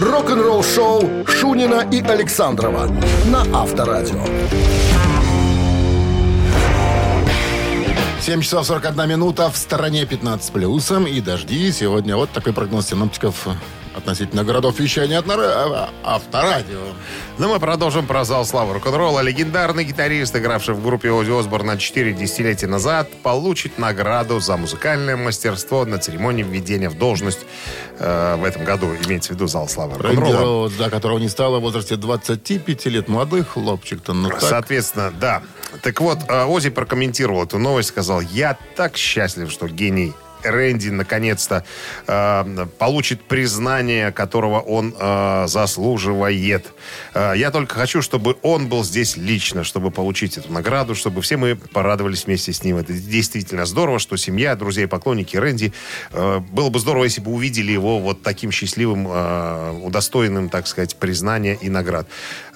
Рок-н-ролл 0.00 0.62
шоу 0.62 1.26
Шунина 1.26 1.88
и 1.90 2.00
Александрова 2.02 2.86
на 3.26 3.42
Авторадио. 3.52 4.24
7 8.20 8.42
часов 8.42 8.66
41 8.66 9.08
минута, 9.08 9.50
в 9.50 9.56
стороне 9.56 10.06
15 10.06 10.46
с 10.46 10.50
плюсом 10.50 11.06
и 11.06 11.20
дожди. 11.20 11.72
Сегодня 11.72 12.16
вот 12.16 12.30
такой 12.30 12.52
прогноз 12.52 12.88
синоптиков 12.88 13.48
относительно 13.96 14.44
городов 14.44 14.78
вещания 14.78 15.18
от 15.18 15.26
нара- 15.26 15.52
а- 15.54 15.90
Авторадио. 16.04 16.80
Но 17.38 17.48
мы 17.48 17.58
продолжим 17.58 18.06
про 18.06 18.24
зал 18.24 18.44
славы 18.44 18.74
рок-н-ролла. 18.74 19.20
Легендарный 19.20 19.84
гитарист, 19.84 20.36
игравший 20.36 20.74
в 20.74 20.82
группе 20.82 21.10
Ози 21.10 21.30
Осборна 21.30 21.78
4 21.78 22.12
десятилетия 22.12 22.66
назад, 22.66 23.10
получит 23.22 23.78
награду 23.78 24.40
за 24.40 24.56
музыкальное 24.56 25.16
мастерство 25.16 25.84
на 25.84 25.98
церемонии 25.98 26.42
введения 26.42 26.88
в 26.88 26.98
должность 26.98 27.40
э, 27.98 28.36
в 28.36 28.44
этом 28.44 28.64
году. 28.64 28.88
Имеется 29.06 29.32
в 29.32 29.36
виду 29.36 29.46
зал 29.46 29.68
славы 29.68 29.98
рок-н-ролла. 29.98 30.70
Да, 30.78 30.90
которого 30.90 31.18
не 31.18 31.28
стало 31.28 31.58
в 31.58 31.62
возрасте 31.62 31.96
25 31.96 32.86
лет. 32.86 33.08
Молодой 33.08 33.42
хлопчик-то, 33.44 34.12
ну 34.12 34.28
так. 34.30 34.42
Соответственно, 34.42 35.12
да. 35.18 35.42
Так 35.82 36.00
вот, 36.00 36.18
э, 36.28 36.44
Ози 36.44 36.70
прокомментировал 36.70 37.44
эту 37.44 37.58
новость, 37.58 37.88
сказал, 37.90 38.20
я 38.20 38.56
так 38.76 38.96
счастлив, 38.96 39.50
что 39.50 39.68
гений 39.68 40.12
Рэнди 40.44 40.90
наконец-то 40.90 41.64
э, 42.06 42.66
получит 42.78 43.22
признание, 43.22 44.12
которого 44.12 44.60
он 44.60 44.94
э, 44.98 45.44
заслуживает. 45.46 46.66
Э, 47.14 47.32
я 47.36 47.50
только 47.50 47.74
хочу, 47.74 48.02
чтобы 48.02 48.36
он 48.42 48.68
был 48.68 48.84
здесь 48.84 49.16
лично, 49.16 49.64
чтобы 49.64 49.90
получить 49.90 50.38
эту 50.38 50.52
награду, 50.52 50.94
чтобы 50.94 51.22
все 51.22 51.36
мы 51.36 51.56
порадовались 51.56 52.26
вместе 52.26 52.52
с 52.52 52.64
ним. 52.64 52.76
Это 52.76 52.92
действительно 52.92 53.66
здорово, 53.66 53.98
что 53.98 54.16
семья, 54.16 54.54
друзья 54.56 54.84
и 54.84 54.86
поклонники 54.86 55.36
Рэнди. 55.36 55.72
э, 56.12 56.38
было 56.38 56.70
бы 56.70 56.78
здорово, 56.78 57.04
если 57.04 57.20
бы 57.20 57.32
увидели 57.32 57.72
его 57.72 57.98
вот 57.98 58.22
таким 58.22 58.50
счастливым, 58.50 59.06
э, 59.08 59.80
удостоенным, 59.82 60.48
так 60.48 60.66
сказать, 60.66 60.96
признания 60.96 61.58
и 61.60 61.68
наград. 61.68 62.06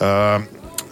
Э, 0.00 0.40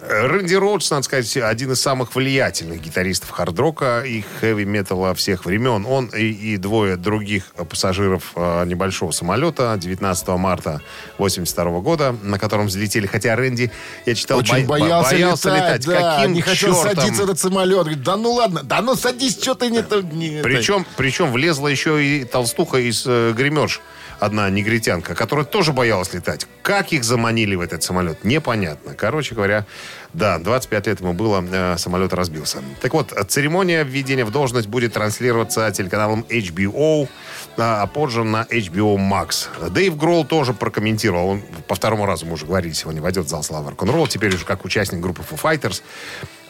Рэнди 0.09 0.55
Роудс, 0.55 0.89
надо 0.91 1.03
сказать, 1.03 1.37
один 1.37 1.71
из 1.71 1.81
самых 1.81 2.15
влиятельных 2.15 2.81
гитаристов 2.81 3.29
хард-рока 3.29 4.01
и 4.05 4.23
хэви-металла 4.41 5.13
всех 5.15 5.45
времен. 5.45 5.85
Он 5.85 6.07
и, 6.07 6.25
и 6.25 6.57
двое 6.57 6.97
других 6.97 7.45
пассажиров 7.69 8.31
э, 8.35 8.65
небольшого 8.65 9.11
самолета 9.11 9.75
19 9.79 10.27
марта 10.29 10.81
82 11.17 11.79
года, 11.79 12.15
на 12.21 12.37
котором 12.37 12.67
взлетели. 12.67 13.07
Хотя 13.07 13.35
Рэнди, 13.35 13.71
я 14.05 14.15
читал, 14.15 14.39
Очень 14.39 14.65
бо- 14.65 14.77
боялся, 14.79 15.15
летать. 15.55 15.85
да, 15.85 16.17
Каким 16.17 16.33
не 16.33 16.41
хотел 16.41 16.73
чертом? 16.75 16.95
садиться 16.95 17.23
этот 17.23 17.39
самолет. 17.39 17.79
Говорит, 17.79 18.03
да 18.03 18.17
ну 18.17 18.33
ладно, 18.33 18.61
да 18.63 18.81
ну 18.81 18.95
садись, 18.95 19.39
что 19.41 19.55
ты 19.55 19.69
не... 19.69 19.83
не 20.11 20.35
это». 20.35 20.43
Причем, 20.43 20.85
причем 20.97 21.31
влезла 21.31 21.67
еще 21.69 22.03
и 22.03 22.25
толстуха 22.25 22.77
из 22.77 23.03
э, 23.05 23.31
гримерш, 23.35 23.81
одна 24.25 24.49
негритянка, 24.49 25.15
которая 25.15 25.45
тоже 25.45 25.73
боялась 25.73 26.13
летать. 26.13 26.47
Как 26.61 26.93
их 26.93 27.03
заманили 27.03 27.55
в 27.55 27.61
этот 27.61 27.83
самолет, 27.83 28.23
непонятно. 28.23 28.93
Короче 28.93 29.35
говоря, 29.35 29.65
да, 30.13 30.39
25 30.39 30.87
лет 30.87 31.01
ему 31.01 31.13
было, 31.13 31.43
э, 31.51 31.77
самолет 31.77 32.13
разбился. 32.13 32.59
Так 32.81 32.93
вот, 32.93 33.13
церемония 33.27 33.83
введения 33.83 34.23
в 34.23 34.31
должность 34.31 34.67
будет 34.67 34.93
транслироваться 34.93 35.69
телеканалом 35.71 36.25
HBO, 36.29 37.09
а 37.57 37.83
а 37.83 37.87
позже 37.87 38.23
на 38.23 38.47
HBO 38.49 38.97
Max. 38.97 39.47
Дэйв 39.69 39.97
Гролл 39.97 40.23
тоже 40.25 40.53
прокомментировал, 40.53 41.29
он 41.29 41.41
по 41.67 41.75
второму 41.75 42.05
разу, 42.05 42.25
мы 42.25 42.33
уже 42.33 42.45
говорили, 42.45 42.73
сегодня 42.73 43.01
войдет 43.01 43.25
в 43.25 43.29
зал 43.29 43.43
славы 43.43 43.71
рок-н-ролл, 43.71 44.07
теперь 44.07 44.33
уже 44.33 44.45
как 44.45 44.63
участник 44.63 45.01
группы 45.01 45.23
Foo 45.29 45.39
Fighters. 45.41 45.81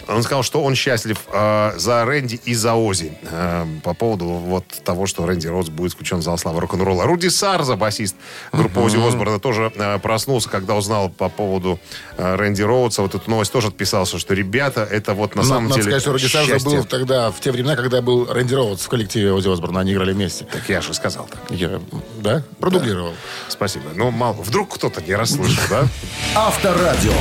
Он 0.07 0.21
сказал, 0.23 0.43
что 0.43 0.63
он 0.63 0.75
счастлив 0.75 1.17
э, 1.31 1.73
за 1.77 2.05
Рэнди 2.05 2.39
и 2.45 2.53
за 2.55 2.73
Ози 2.75 3.17
э, 3.23 3.65
по 3.83 3.93
поводу 3.93 4.25
вот 4.25 4.65
того, 4.83 5.05
что 5.07 5.25
Рэнди 5.25 5.47
Роуз 5.47 5.69
будет 5.69 5.93
включен 5.93 6.17
в 6.17 6.21
зал 6.23 6.37
славы 6.37 6.59
рок-н-ролла. 6.61 7.05
Руди 7.05 7.27
Сарза, 7.29 7.75
басист 7.75 8.15
группы 8.51 8.79
Ози 8.79 8.97
Осборна, 8.97 9.39
тоже 9.39 9.71
э, 9.75 9.99
проснулся, 9.99 10.49
когда 10.49 10.75
узнал 10.75 11.09
по 11.09 11.29
поводу 11.29 11.79
э, 12.17 12.35
Рэнди 12.35 12.61
Роудса. 12.61 13.01
Вот 13.01 13.15
эту 13.15 13.29
новость 13.29 13.51
тоже 13.51 13.67
отписался, 13.69 14.19
что 14.19 14.33
ребята, 14.33 14.83
это 14.89 15.13
вот 15.13 15.35
на 15.35 15.41
Ну, 15.43 15.47
самом 15.47 15.63
надо 15.69 15.75
деле 15.75 15.83
сказать, 15.85 16.01
что 16.01 16.11
Руди 16.11 16.27
Сарза 16.27 16.51
счастье. 16.53 16.69
был 16.77 16.83
тогда, 16.85 17.31
в 17.31 17.39
те 17.39 17.51
времена, 17.51 17.75
когда 17.75 18.01
был 18.01 18.25
Рэнди 18.31 18.53
Роудс 18.53 18.83
в 18.83 18.89
коллективе 18.89 19.31
Ози 19.31 19.47
Осборна. 19.49 19.79
Они 19.79 19.93
играли 19.93 20.13
вместе. 20.13 20.45
Так 20.45 20.67
я 20.67 20.81
же 20.81 20.93
сказал 20.93 21.27
так. 21.29 21.39
Я, 21.49 21.79
да? 22.19 22.43
Продублировал. 22.59 23.13
Спасибо. 23.47 23.85
Ну, 23.95 24.11
мало. 24.11 24.33
Вдруг 24.41 24.73
кто-то 24.75 25.01
не 25.01 25.15
расслышал, 25.15 25.63
да? 25.69 25.87
Авторадио. 26.35 27.13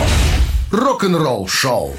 Рок-н-ролл 0.71 1.47
шоу. 1.49 1.95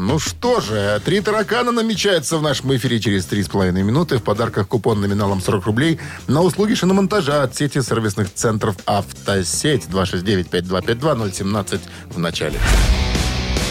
Ну 0.00 0.20
что 0.20 0.60
же, 0.60 1.02
три 1.04 1.20
таракана 1.20 1.72
намечается 1.72 2.38
в 2.38 2.42
нашем 2.42 2.72
эфире 2.76 3.00
через 3.00 3.24
три 3.26 3.42
с 3.42 3.48
половиной 3.48 3.82
минуты. 3.82 4.18
В 4.18 4.22
подарках 4.22 4.68
купон 4.68 5.00
номиналом 5.00 5.40
40 5.40 5.66
рублей 5.66 5.98
на 6.28 6.40
услуги 6.42 6.74
шиномонтажа 6.74 7.42
от 7.42 7.56
сети 7.56 7.82
сервисных 7.82 8.32
центров 8.32 8.76
«Автосеть» 8.86 9.86
269-5252-017 9.86 11.80
в 12.10 12.18
начале. 12.20 12.60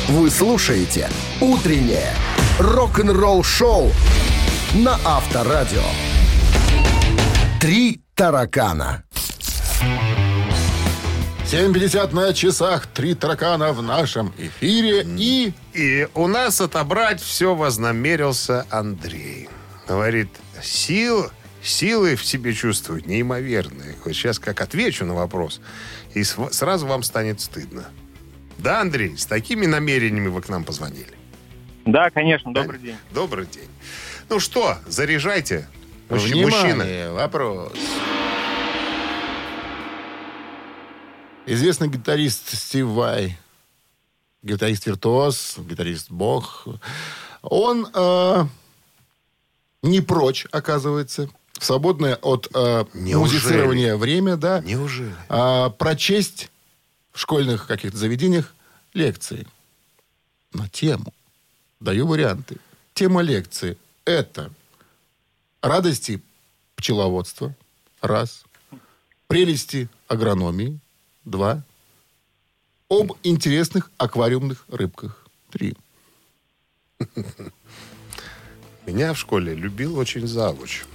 Вы 0.10 0.30
слушаете 0.30 1.10
«Утреннее 1.40 2.14
рок-н-ролл 2.60 3.42
шоу» 3.42 3.90
на 4.74 5.00
Авторадио. 5.06 5.84
Три 7.62 8.02
таракана. 8.16 9.06
7.50 11.52 12.14
на 12.14 12.34
часах, 12.34 12.88
три 12.88 13.14
таракана 13.16 13.72
в 13.72 13.82
нашем 13.82 14.34
эфире 14.38 15.04
и... 15.18 15.54
И 15.74 16.08
у 16.14 16.28
нас 16.28 16.60
отобрать 16.60 17.22
все 17.22 17.56
вознамерился 17.56 18.66
Андрей. 18.70 19.48
Говорит, 19.88 20.28
сил, 20.62 21.30
силы 21.62 22.16
в 22.16 22.26
себе 22.26 22.54
чувствуют 22.54 23.06
неимоверные. 23.08 23.96
Вот 24.04 24.14
сейчас 24.14 24.40
как 24.40 24.60
отвечу 24.60 25.06
на 25.06 25.14
вопрос, 25.14 25.62
и 26.14 26.24
св- 26.24 26.54
сразу 26.54 26.86
вам 26.88 27.04
станет 27.04 27.40
стыдно. 27.40 27.86
Да, 28.58 28.82
Андрей, 28.82 29.16
с 29.18 29.26
такими 29.26 29.66
намерениями 29.68 30.28
вы 30.28 30.42
к 30.42 30.50
нам 30.50 30.64
позвонили. 30.66 31.14
Да, 31.86 32.10
конечно, 32.10 32.52
добрый 32.54 32.80
день. 32.80 32.98
Добрый 33.12 33.46
день. 33.46 33.70
Ну 34.30 34.40
что, 34.42 34.78
заряжайте. 34.88 35.68
Мужч- 36.10 36.26
Внимание, 36.34 36.76
Мужчина. 36.76 37.14
вопрос. 37.14 37.74
Известный 41.50 41.88
гитарист 41.88 42.54
Стив 42.58 42.88
Вай, 42.88 43.38
гитарист-виртуоз, 44.44 45.60
гитарист-бог, 45.60 46.68
Он 47.42 47.88
э, 47.94 48.46
не 49.82 50.02
прочь, 50.02 50.46
оказывается, 50.52 51.30
в 51.54 51.64
свободное 51.64 52.16
от 52.18 52.50
э, 52.54 52.84
Неужели? 52.94 53.16
музицирования 53.16 53.96
время, 53.96 54.36
да, 54.36 54.60
Неужели? 54.60 55.16
а, 55.30 55.70
прочесть 55.70 56.52
в 57.14 57.20
школьных 57.22 57.66
каких-то 57.66 57.98
заведениях 57.98 58.54
лекции 58.94 59.48
на 60.52 60.68
тему. 60.68 61.14
Даю 61.80 62.08
варианты. 62.08 62.58
Тема 62.94 63.22
лекции– 63.22 63.78
это 64.06 64.52
радости 65.62 66.22
пчеловодства– 66.76 67.56
раз, 68.02 68.44
прелести 69.30 69.88
агрономии– 70.10 70.78
два, 71.28 71.62
об 72.90 73.14
интересных 73.24 73.92
аквариумных 73.98 74.66
рыбках– 74.70 75.26
три. 75.52 75.76
Меня 78.86 79.14
в 79.14 79.20
школе 79.20 79.54
любил 79.54 79.98
очень 79.98 80.26
завуч. 80.26 80.86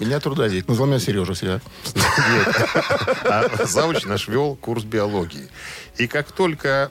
Меня 0.00 0.20
трудозить. 0.20 0.68
Назвал 0.68 0.88
меня 0.88 0.98
Сережа 0.98 1.34
себя. 1.34 1.60
А 3.24 3.64
завуч 3.64 4.04
наш 4.04 4.28
вел 4.28 4.56
курс 4.56 4.84
биологии. 4.84 5.48
И 5.96 6.06
как 6.06 6.32
только 6.32 6.90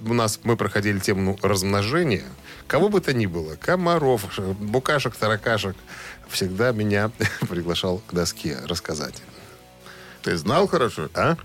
у 0.00 0.14
нас 0.14 0.40
мы 0.42 0.56
проходили 0.56 0.98
тему 0.98 1.38
размножения, 1.42 2.24
кого 2.66 2.88
бы 2.88 3.00
то 3.00 3.12
ни 3.12 3.26
было, 3.26 3.56
комаров, 3.56 4.26
букашек, 4.58 5.14
таракашек, 5.14 5.76
всегда 6.28 6.72
меня 6.72 7.10
приглашал 7.48 7.98
к 8.06 8.14
доске 8.14 8.58
рассказать. 8.66 9.22
Ты 10.22 10.36
знал 10.36 10.66
хорошо? 10.66 11.10
А? 11.14 11.36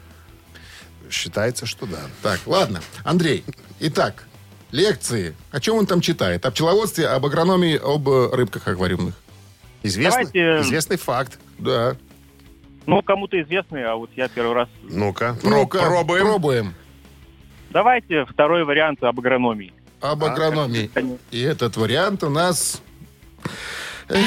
Считается, 1.10 1.66
что 1.66 1.86
да. 1.86 2.00
Так, 2.22 2.40
ладно. 2.46 2.82
Андрей, 3.04 3.44
итак, 3.80 4.26
лекции. 4.72 5.36
О 5.52 5.60
чем 5.60 5.78
он 5.78 5.86
там 5.86 6.02
читает? 6.02 6.46
О 6.46 6.52
пчеловодстве, 6.52 7.08
об 7.08 7.26
агрономии, 7.26 7.78
об 7.82 8.08
э, 8.10 8.30
рыбках 8.36 8.68
аквариумных. 8.68 9.16
Известный, 9.84 10.26
Давайте- 10.26 10.62
известный 10.68 10.98
факт. 10.98 11.40
Да. 11.60 11.96
Ну, 12.86 13.02
кому-то 13.02 13.42
известный, 13.42 13.86
а 13.86 13.96
вот 13.96 14.10
я 14.16 14.28
первый 14.28 14.54
раз. 14.54 14.70
Ну-ка, 14.84 15.38
Ну-ка, 15.44 15.80
пробуем. 15.80 16.26
пробуем. 16.26 16.74
Давайте 17.70 18.26
второй 18.26 18.64
вариант 18.64 19.04
об 19.04 19.20
агрономии. 19.20 19.74
Об 20.00 20.24
агрономии. 20.24 20.90
конечно. 20.94 21.18
И 21.32 21.42
этот 21.42 21.76
вариант 21.76 22.24
у 22.24 22.30
нас... 22.30 22.82
Эх, 24.10 24.24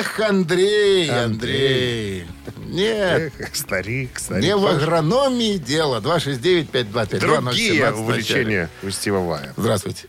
Эх, 0.00 0.20
Андрей, 0.20 1.08
Андрей. 1.10 2.26
Нет, 2.68 3.32
Эх, 3.38 3.56
старик, 3.56 4.18
старик. 4.18 4.44
не 4.44 4.54
в 4.56 4.66
агрономии 4.66 5.56
дело. 5.56 6.00
269-5252. 6.00 7.18
Другие 7.18 7.92
увлечения 7.92 8.68
у 8.82 8.90
Стива 8.90 9.18
Вая. 9.20 9.52
Здравствуйте. 9.56 10.06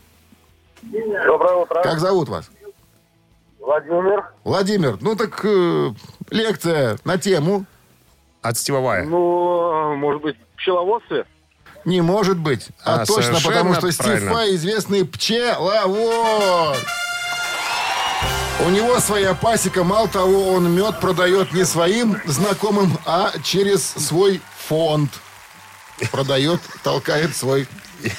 Доброе 0.82 1.54
утро. 1.56 1.82
Как 1.82 1.98
зовут 2.00 2.28
вас? 2.28 2.50
Владимир. 3.58 4.24
Владимир, 4.44 4.98
ну 5.00 5.14
так 5.16 5.40
э, 5.44 5.90
лекция 6.30 6.98
на 7.04 7.18
тему. 7.18 7.64
От 8.42 8.56
Стива 8.56 8.80
Вая. 8.80 9.04
Ну, 9.04 9.94
может 9.96 10.22
быть, 10.22 10.36
пчеловодстве? 10.56 11.26
Не 11.84 12.00
может 12.00 12.38
быть. 12.38 12.68
А, 12.84 13.02
А, 13.02 13.06
точно, 13.06 13.38
потому 13.42 13.74
что 13.74 13.90
Стив 13.92 14.04
правильно. 14.06 14.32
Вай 14.32 14.54
известный 14.54 15.04
пчеловод. 15.06 16.76
У 18.66 18.70
него 18.70 19.00
своя 19.00 19.34
пасека. 19.34 19.84
Мало 19.84 20.08
того, 20.08 20.52
он 20.52 20.70
мед 20.74 21.00
продает 21.00 21.52
не 21.52 21.64
своим 21.64 22.20
знакомым, 22.26 22.98
а 23.06 23.32
через 23.42 23.84
свой 23.84 24.40
фонд. 24.68 25.10
Продает, 26.10 26.60
толкает 26.82 27.36
свой 27.36 27.66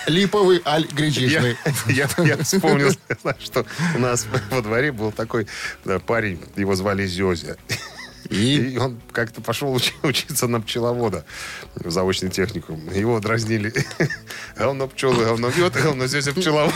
липовый 0.07 0.61
аль 0.65 0.87
Я, 0.89 0.95
гречишный. 0.95 1.57
я, 1.87 2.07
я 2.17 2.37
вспомнил, 2.37 2.91
что 3.39 3.65
у 3.95 3.99
нас 3.99 4.27
во 4.49 4.61
дворе 4.61 4.91
был 4.91 5.11
такой 5.11 5.47
да, 5.85 5.99
парень, 5.99 6.39
его 6.55 6.75
звали 6.75 7.05
Зезя. 7.05 7.57
И 8.31 8.77
он 8.77 8.99
как-то 9.11 9.41
пошел 9.41 9.73
учи- 9.75 9.93
учиться 10.03 10.47
на 10.47 10.61
пчеловода 10.61 11.25
в 11.75 11.91
заочный 11.91 12.29
техникум. 12.29 12.89
Его 12.93 13.19
дразнили. 13.19 13.73
Говно 14.57 14.87
пчелы, 14.87 15.25
говно 15.25 15.51
мед, 15.55 15.73
говно 15.73 16.07
Зезя 16.07 16.31
пчеловод. 16.33 16.73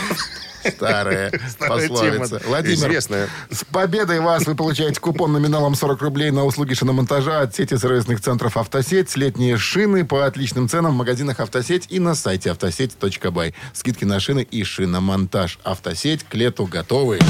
Старая 0.68 1.30
Старая 1.48 1.88
пословица. 1.88 2.38
тема, 2.40 2.48
Владимир, 2.48 2.74
известная. 2.88 3.28
с 3.50 3.64
победой 3.64 4.18
вас 4.20 4.46
вы 4.46 4.56
получаете 4.56 5.00
купон 5.00 5.32
номиналом 5.32 5.74
40 5.76 6.02
рублей 6.02 6.30
на 6.32 6.44
услуги 6.44 6.74
шиномонтажа 6.74 7.40
от 7.40 7.54
сети 7.54 7.76
сервисных 7.76 8.20
центров 8.20 8.56
«Автосеть». 8.56 9.16
Летние 9.16 9.56
шины 9.58 10.04
по 10.04 10.26
отличным 10.26 10.68
ценам 10.68 10.92
в 10.92 10.96
магазинах 10.96 11.38
«Автосеть» 11.40 11.86
и 11.88 12.00
на 12.00 12.14
сайте 12.16 12.50
автосеть.бай. 12.50 13.54
Скидки 13.72 14.04
на 14.04 14.18
шины 14.18 14.40
и 14.50 14.64
шиномонтаж. 14.64 15.58
«Автосеть» 15.62 16.24
к 16.24 16.34
лету 16.34 16.66
готовы. 16.66 17.20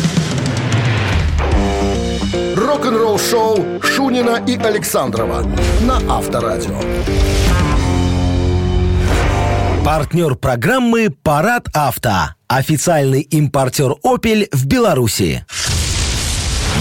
Рок-н-ролл 2.77 3.19
шоу 3.19 3.81
Шунина 3.83 4.45
и 4.47 4.59
Александрова 4.59 5.47
на 5.81 5.97
Авторадио. 6.15 6.79
Партнер 9.83 10.35
программы 10.35 11.09
«Парад 11.09 11.69
авто». 11.73 12.35
Официальный 12.49 13.23
импортер 13.23 13.95
«Опель» 14.05 14.51
в 14.53 14.67
Беларуси. 14.67 15.47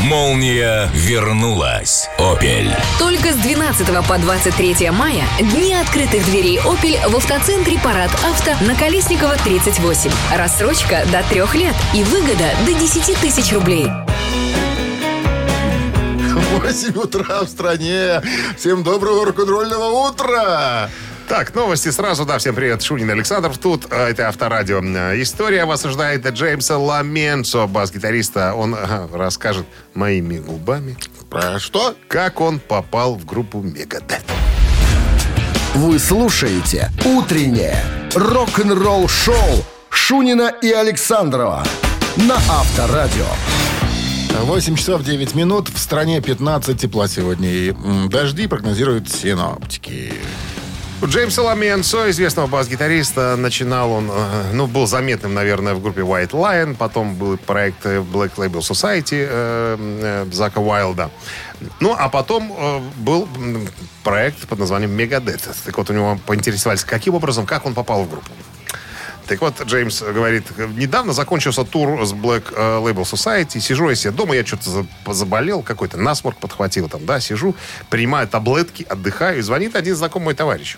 Молния 0.03 0.89
вернулась. 0.93 2.09
Опель. 2.19 2.75
Только 2.99 3.31
с 3.31 3.37
12 3.37 3.87
по 4.05 4.17
23 4.17 4.89
мая 4.91 5.23
дни 5.39 5.73
открытых 5.75 6.25
дверей 6.25 6.59
Opel 6.59 7.09
в 7.09 7.15
автоцентре 7.15 7.79
Парад 7.79 8.11
Авто 8.25 8.51
на 8.65 8.75
Колесникова 8.75 9.37
38. 9.45 10.11
Рассрочка 10.35 11.05
до 11.09 11.23
трех 11.29 11.55
лет 11.55 11.75
и 11.93 12.03
выгода 12.03 12.51
до 12.65 12.73
10 12.73 13.15
тысяч 13.21 13.53
рублей. 13.53 13.87
8 16.65 16.97
утра 16.97 17.43
в 17.43 17.47
стране. 17.47 18.23
Всем 18.57 18.81
доброго 18.81 19.25
рок-н-ролльного 19.25 20.09
утра. 20.09 20.89
Так, 21.27 21.53
новости 21.53 21.89
сразу. 21.89 22.25
Да, 22.25 22.39
всем 22.39 22.55
привет. 22.55 22.81
Шунин 22.81 23.07
Александров 23.11 23.59
тут. 23.59 23.85
А, 23.91 24.09
Это 24.09 24.27
Авторадио. 24.29 24.81
А, 24.83 25.13
История 25.21 25.65
вас 25.65 25.85
ожидает 25.85 26.25
Джеймса 26.27 26.79
Ламенцо, 26.79 27.67
бас-гитариста. 27.67 28.55
Он 28.55 28.75
расскажет 29.13 29.67
моими 29.93 30.39
губами, 30.39 30.97
Про 31.29 31.59
что? 31.59 31.95
как 32.07 32.41
он 32.41 32.57
попал 32.59 33.13
в 33.15 33.25
группу 33.25 33.61
Мегадет. 33.61 34.23
Вы 35.75 35.99
слушаете 35.99 36.89
«Утреннее 37.05 37.77
рок-н-ролл-шоу» 38.15 39.63
Шунина 39.89 40.51
и 40.63 40.71
Александрова 40.71 41.63
на 42.15 42.35
Авторадио. 42.35 43.25
8 44.43 44.75
часов 44.75 45.03
9 45.03 45.35
минут. 45.35 45.69
В 45.69 45.77
стране 45.77 46.21
15 46.21 46.79
тепла 46.79 47.07
сегодня. 47.07 47.49
И 47.49 47.73
дожди 48.09 48.47
прогнозируют 48.47 49.09
синоптики. 49.09 50.13
У 51.01 51.07
Джеймса 51.07 51.43
Ламенцо, 51.43 52.09
известного 52.09 52.47
бас-гитариста, 52.47 53.35
начинал 53.35 53.91
он, 53.91 54.09
э, 54.09 54.51
ну, 54.53 54.65
был 54.65 54.87
заметным, 54.87 55.33
наверное, 55.33 55.73
в 55.73 55.81
группе 55.81 56.01
White 56.01 56.31
Lion, 56.31 56.75
потом 56.75 57.15
был 57.15 57.37
проект 57.37 57.85
Black 57.85 58.31
Label 58.37 58.61
Society 58.61 59.27
э, 59.29 59.77
э, 59.77 60.25
Зака 60.31 60.61
Уайлда. 60.61 61.11
Ну, 61.81 61.93
а 61.97 62.07
потом 62.07 62.51
э, 62.57 62.79
был 62.97 63.27
проект 64.03 64.47
под 64.47 64.59
названием 64.59 64.97
Megadeth. 64.97 65.53
Так 65.65 65.77
вот, 65.77 65.89
у 65.89 65.93
него 65.93 66.17
поинтересовались, 66.25 66.85
каким 66.85 67.15
образом, 67.15 67.45
как 67.45 67.65
он 67.65 67.73
попал 67.73 68.03
в 68.05 68.09
группу. 68.09 68.31
Так 69.27 69.41
вот, 69.41 69.59
Джеймс 69.65 70.01
говорит, 70.03 70.45
недавно 70.75 71.11
закончился 71.11 71.63
тур 71.63 72.05
с 72.05 72.13
Black 72.13 72.53
э, 72.55 72.79
Label 72.79 73.03
Society, 73.03 73.59
сижу 73.59 73.89
я 73.89 73.95
себе 73.95 74.11
дома, 74.11 74.35
я 74.35 74.45
что-то 74.45 74.69
за- 74.69 75.13
заболел, 75.13 75.63
какой-то 75.63 75.97
насморк 75.97 76.37
подхватил 76.37 76.89
там, 76.89 77.05
да, 77.07 77.19
сижу, 77.19 77.55
принимаю 77.89 78.27
таблетки, 78.27 78.85
отдыхаю, 78.87 79.39
и 79.39 79.41
звонит 79.41 79.75
один 79.75 79.95
знакомый 79.95 80.25
мой 80.25 80.33
товарищ. 80.35 80.77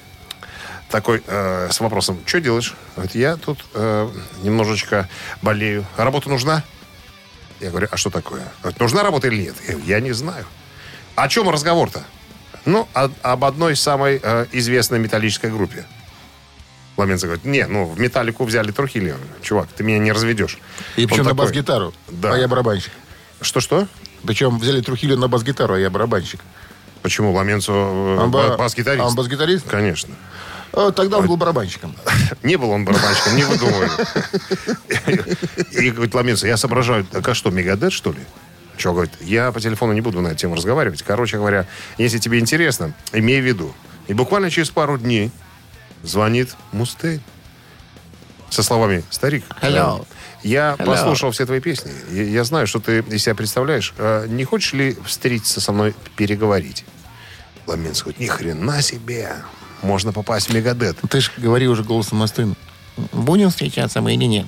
Такой, 0.90 1.22
э, 1.28 1.68
с 1.70 1.80
вопросом, 1.82 2.20
что 2.26 2.40
делаешь? 2.40 2.74
Говорит, 2.96 3.16
я 3.16 3.36
тут 3.36 3.66
э, 3.74 4.10
немножечко 4.44 5.10
болею. 5.42 5.86
Работа 5.98 6.30
нужна? 6.30 6.64
Я 7.60 7.72
говорю, 7.72 7.90
а 7.92 7.98
что 7.98 8.10
такое? 8.10 8.44
Говорит, 8.62 8.80
нужна 8.80 9.04
работа 9.04 9.28
или 9.28 9.42
нет? 9.42 9.56
Я 9.68 9.74
говорю, 9.74 9.88
я 9.90 10.00
не 10.00 10.14
знаю. 10.14 10.46
О 11.16 11.28
чем 11.28 11.50
разговор-то? 11.50 12.04
Ну, 12.64 12.88
о- 12.94 13.10
об 13.24 13.44
одной 13.44 13.76
самой 13.76 14.22
э, 14.24 14.46
известной 14.54 15.00
металлической 15.00 15.52
группе. 15.52 15.86
Ламенцо 16.98 17.28
говорит, 17.28 17.46
не, 17.46 17.66
ну, 17.68 17.86
в 17.86 18.00
металлику 18.00 18.44
взяли 18.44 18.72
Трухили. 18.72 19.16
Чувак, 19.42 19.68
ты 19.76 19.84
меня 19.84 20.00
не 20.00 20.12
разведешь. 20.12 20.58
И 20.96 21.06
причем 21.06 21.24
на 21.24 21.30
такой, 21.30 21.46
бас-гитару. 21.46 21.94
Да. 22.08 22.34
А 22.34 22.38
я 22.38 22.48
барабанщик. 22.48 22.92
Что-что? 23.40 23.88
Причем 24.26 24.58
взяли 24.58 24.82
Трухилю 24.82 25.16
на 25.16 25.28
бас-гитару, 25.28 25.76
а 25.76 25.80
я 25.80 25.90
барабанщик. 25.92 26.40
Почему 27.04 27.32
Ламенцо 27.34 27.72
э, 27.74 28.18
Он 28.24 28.32
ба- 28.32 28.50
ба- 28.50 28.58
бас-гитарист? 28.58 29.04
а 29.04 29.08
он 29.08 29.16
бас-гитарист? 29.16 29.70
Конечно. 29.70 30.16
А, 30.74 30.92
Тогда 30.92 31.20
он 31.20 31.28
был 31.28 31.38
барабанщиком. 31.38 31.96
Не 32.44 32.56
был 32.58 32.72
он 32.72 32.84
барабанщиком, 32.84 33.36
не 33.36 33.44
выдумывай. 33.44 33.90
И 35.72 35.92
говорит, 35.92 36.14
Ламенцо, 36.14 36.48
я 36.48 36.58
соображаю, 36.58 37.06
так 37.06 37.28
а 37.28 37.34
что, 37.34 37.52
Мегадет, 37.52 37.94
что 37.94 38.12
ли? 38.12 38.20
Че, 38.78 38.92
говорит, 38.92 39.12
я 39.22 39.52
по 39.52 39.60
телефону 39.60 39.94
не 39.94 40.02
буду 40.02 40.22
на 40.22 40.30
эту 40.30 40.38
тему 40.38 40.56
разговаривать. 40.56 41.04
Короче 41.04 41.38
говоря, 41.38 41.66
если 41.98 42.18
тебе 42.20 42.40
интересно, 42.40 42.94
имей 43.14 43.42
в 43.42 43.46
виду. 43.46 43.74
И 44.08 44.14
буквально 44.14 44.50
через 44.52 44.70
пару 44.70 44.98
дней 44.98 45.32
звонит 46.04 46.56
Мустейн. 46.72 47.22
Со 48.50 48.64
словами 48.64 49.04
«Старик, 49.10 49.44
Hello. 49.62 50.08
я 50.42 50.76
Hello. 50.80 50.86
послушал 50.86 51.32
все 51.32 51.46
твои 51.46 51.60
песни. 51.60 51.92
Я, 52.12 52.24
я 52.24 52.44
знаю, 52.46 52.66
что 52.66 52.80
ты 52.80 53.00
из 53.00 53.24
себя 53.24 53.36
представляешь. 53.36 53.94
Э, 53.98 54.26
Не 54.30 54.46
хочешь 54.46 54.72
ли 54.74 54.98
встретиться 55.06 55.60
со 55.60 55.72
мной, 55.74 55.94
переговорить?» 56.16 56.86
Ламенс 57.66 58.02
говорит, 58.02 58.22
ни 58.22 58.28
хрена 58.28 58.82
себе. 58.82 59.36
Можно 59.82 60.14
попасть 60.14 60.50
в 60.50 60.54
Мегадет. 60.54 60.98
Ты 61.10 61.20
же 61.20 61.32
говори 61.38 61.68
уже 61.68 61.84
голосом 61.84 62.20
Мастына. 62.20 62.56
Будем 63.12 63.50
встречаться 63.50 64.00
мы 64.02 64.14
или 64.16 64.24
нет? 64.24 64.46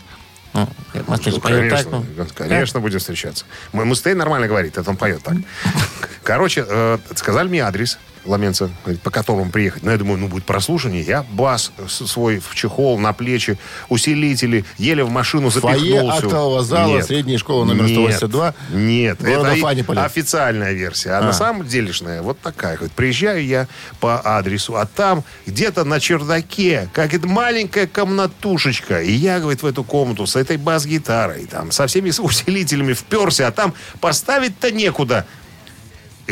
Ну, 0.54 0.68
Мастын 1.06 1.34
Ну, 1.34 1.40
поет 1.42 1.70
так, 1.70 1.86
конечно, 1.86 2.06
ну. 2.18 2.26
конечно, 2.50 2.80
будем 2.80 3.00
встречаться. 3.00 3.46
Мой 3.74 3.84
Мустейн 3.86 4.18
нормально 4.18 4.48
говорит, 4.48 4.78
это 4.78 4.90
он 4.90 4.96
поет 4.98 5.22
так. 5.22 5.36
Короче, 6.24 6.66
э, 6.68 6.98
сказали 7.16 7.48
мне 7.48 7.62
адрес 7.62 7.98
говорит, 8.26 9.02
по 9.02 9.10
которому 9.10 9.50
приехать. 9.50 9.84
Ну, 9.84 9.92
я 9.92 9.98
думаю, 9.98 10.18
ну, 10.20 10.28
будет 10.28 10.44
прослушивание. 10.46 11.02
Я 11.02 11.24
бас 11.32 11.72
свой 11.88 12.40
в 12.40 12.54
чехол, 12.54 13.00
на 13.00 13.14
плечи, 13.14 13.58
усилители, 13.88 14.66
еле 14.78 15.04
в 15.04 15.10
машину 15.10 15.50
Фойе 15.50 15.80
запихнулся. 15.80 16.26
актового 16.26 16.64
зала 16.64 16.96
Нет. 16.98 17.06
средней 17.06 17.38
школы 17.38 17.66
номер 17.66 17.86
Нет. 17.86 17.92
182 17.94 18.54
Нет, 18.72 19.24
это 19.24 19.56
Фаниполя. 19.56 20.04
официальная 20.04 20.74
версия. 20.74 21.12
А, 21.12 21.20
А. 21.20 21.22
на 21.22 21.34
самом 21.34 21.66
делешная 21.66 22.22
вот 22.22 22.40
такая. 22.40 22.76
Говорит, 22.76 22.94
приезжаю 22.94 23.46
я 23.46 23.68
по 24.00 24.22
адресу, 24.24 24.76
а 24.76 24.86
там 24.86 25.24
где-то 25.46 25.84
на 25.86 26.00
чердаке, 26.00 26.90
как 26.94 27.14
это 27.14 27.28
маленькая 27.28 27.88
комнатушечка. 27.88 29.02
И 29.02 29.12
я, 29.12 29.40
говорит, 29.40 29.64
в 29.64 29.66
эту 29.66 29.84
комнату 29.84 30.28
с 30.28 30.36
этой 30.36 30.58
бас-гитарой, 30.58 31.46
там, 31.46 31.72
со 31.72 31.88
всеми 31.88 32.12
усилителями 32.20 32.94
вперся, 32.94 33.48
а 33.48 33.52
там 33.52 33.74
поставить-то 34.02 34.72
некуда. 34.72 35.26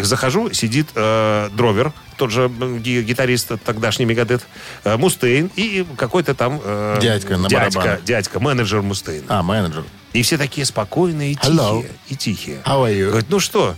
Захожу, 0.06 0.54
сидит 0.54 0.88
э, 0.96 1.50
дровер, 1.54 1.92
тот 2.18 2.32
же 2.32 2.48
гитарист 2.50 3.52
тогдашний 3.66 4.06
Мегадет, 4.06 4.46
э, 4.84 4.98
Мустейн 4.98 5.50
и 5.56 5.86
какой-то 5.98 6.34
там... 6.36 6.60
э, 6.64 6.98
Дядька 7.02 7.38
на 7.38 7.48
дядька, 7.50 7.80
барабанах. 7.80 8.04
дядька, 8.04 8.40
менеджер 8.40 8.82
Мустейна. 8.82 9.26
А, 9.28 9.44
менеджер. 9.44 9.84
И 10.14 10.22
все 10.24 10.38
такие 10.38 10.66
спокойные 10.66 11.34
и 11.34 11.36
Hello. 11.36 11.82
тихие. 11.82 11.92
И 12.10 12.16
тихие. 12.16 12.58
How 12.66 12.84
are 12.88 12.94
you? 12.96 13.08
Говорит, 13.10 13.30
ну 13.30 13.40
что, 13.40 13.76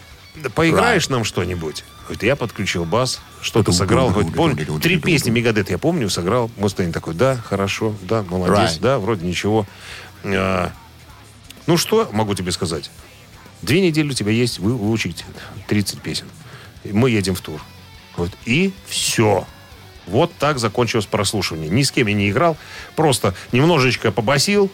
поиграешь 0.55 1.10
нам 1.10 1.23
что-нибудь? 1.23 1.84
Говорит, 2.03 2.23
я 2.23 2.36
подключил 2.36 2.86
бас, 2.86 3.19
что-то 3.41 3.71
сыграл. 3.71 4.10
Говорит, 4.10 4.34
помню, 4.34 4.79
три 4.79 4.97
песни 4.99 5.29
Мегадет 5.29 5.69
я 5.69 5.77
помню, 5.77 6.10
сыграл. 6.10 6.49
Мустейн 6.58 6.91
такой, 6.91 7.13
да, 7.13 7.36
хорошо, 7.38 7.95
да, 8.01 8.23
молодец, 8.23 8.77
Right. 8.77 8.79
да, 8.82 8.99
вроде 8.99 9.25
ничего. 9.27 9.65
А, 10.23 10.71
ну 11.67 11.77
что 11.77 12.10
могу 12.12 12.34
тебе 12.36 12.51
сказать? 12.51 12.89
Две 13.61 13.81
недели 13.81 14.09
у 14.09 14.13
тебя 14.13 14.31
есть 14.31 14.59
вы, 14.59 14.75
выучить 14.75 15.25
30 15.67 16.01
песен. 16.01 16.27
Мы 16.85 17.11
едем 17.11 17.35
в 17.35 17.41
тур. 17.41 17.61
Вот. 18.15 18.31
И 18.45 18.73
все. 18.87 19.45
Вот 20.07 20.33
так 20.39 20.59
закончилось 20.59 21.05
прослушивание. 21.05 21.69
Ни 21.69 21.83
с 21.83 21.91
кем 21.91 22.07
я 22.07 22.13
не 22.13 22.29
играл. 22.29 22.57
Просто 22.95 23.35
немножечко 23.51 24.11
побасил. 24.11 24.71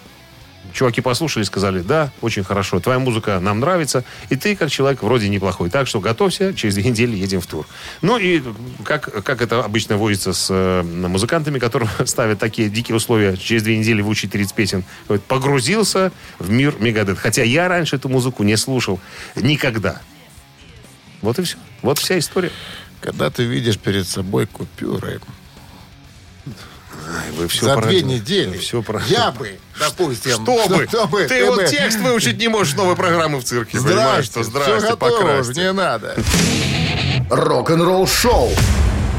Чуваки 0.73 1.01
послушали, 1.01 1.43
сказали, 1.43 1.81
да, 1.81 2.11
очень 2.21 2.43
хорошо, 2.43 2.79
твоя 2.79 2.99
музыка 2.99 3.39
нам 3.39 3.59
нравится, 3.59 4.03
и 4.29 4.35
ты 4.35 4.55
как 4.55 4.69
человек 4.69 5.03
вроде 5.03 5.29
неплохой. 5.29 5.69
Так 5.69 5.87
что 5.87 5.99
готовься, 5.99 6.53
через 6.53 6.75
две 6.75 6.83
недели 6.89 7.15
едем 7.15 7.41
в 7.41 7.47
тур. 7.47 7.67
Ну 8.01 8.17
и 8.17 8.41
как, 8.83 9.23
как 9.23 9.41
это 9.41 9.63
обычно 9.63 9.97
водится 9.97 10.33
с 10.33 10.47
э, 10.49 10.81
музыкантами, 10.83 11.59
которые 11.59 11.89
ставят 12.05 12.39
такие 12.39 12.69
дикие 12.69 12.95
условия, 12.97 13.37
через 13.37 13.63
две 13.63 13.77
недели 13.77 14.01
выучить 14.01 14.31
30 14.31 14.53
песен, 14.53 14.83
вот, 15.07 15.23
погрузился 15.23 16.11
в 16.39 16.49
мир 16.49 16.75
Мегадет. 16.79 17.17
Хотя 17.17 17.43
я 17.43 17.67
раньше 17.67 17.95
эту 17.95 18.09
музыку 18.09 18.43
не 18.43 18.57
слушал 18.57 18.99
никогда. 19.35 20.01
Вот 21.21 21.39
и 21.39 21.43
все. 21.43 21.57
Вот 21.81 21.99
вся 21.99 22.19
история. 22.19 22.51
Когда 23.01 23.29
ты 23.29 23.43
видишь 23.43 23.77
перед 23.77 24.07
собой 24.07 24.47
купюры 24.47 25.19
Ай, 27.17 27.31
Вы 27.31 27.47
все 27.47 27.65
за 27.65 27.75
про 27.75 27.87
две 27.87 28.01
недели, 28.01 28.57
Все 28.57 28.81
про... 28.81 29.01
я 29.07 29.31
бы, 29.31 29.57
допустим... 29.79 30.31
Чтобы, 30.31 30.87
чтобы 30.87 31.25
ты 31.25 31.45
вот 31.45 31.57
бы- 31.57 31.67
текст 31.67 31.99
выучить 31.99 32.37
не 32.37 32.47
можешь 32.47 32.75
новой 32.75 32.95
программы 32.95 33.39
в 33.39 33.43
цирке. 33.43 33.77
понимаешь, 33.79 34.25
что 34.25 34.43
Здрасте, 34.43 34.69
здрасте, 34.69 34.87
все 34.87 34.95
готово 34.95 35.53
не 35.53 35.71
надо. 35.73 36.15
Рок-н-ролл 37.29 38.07
шоу 38.07 38.49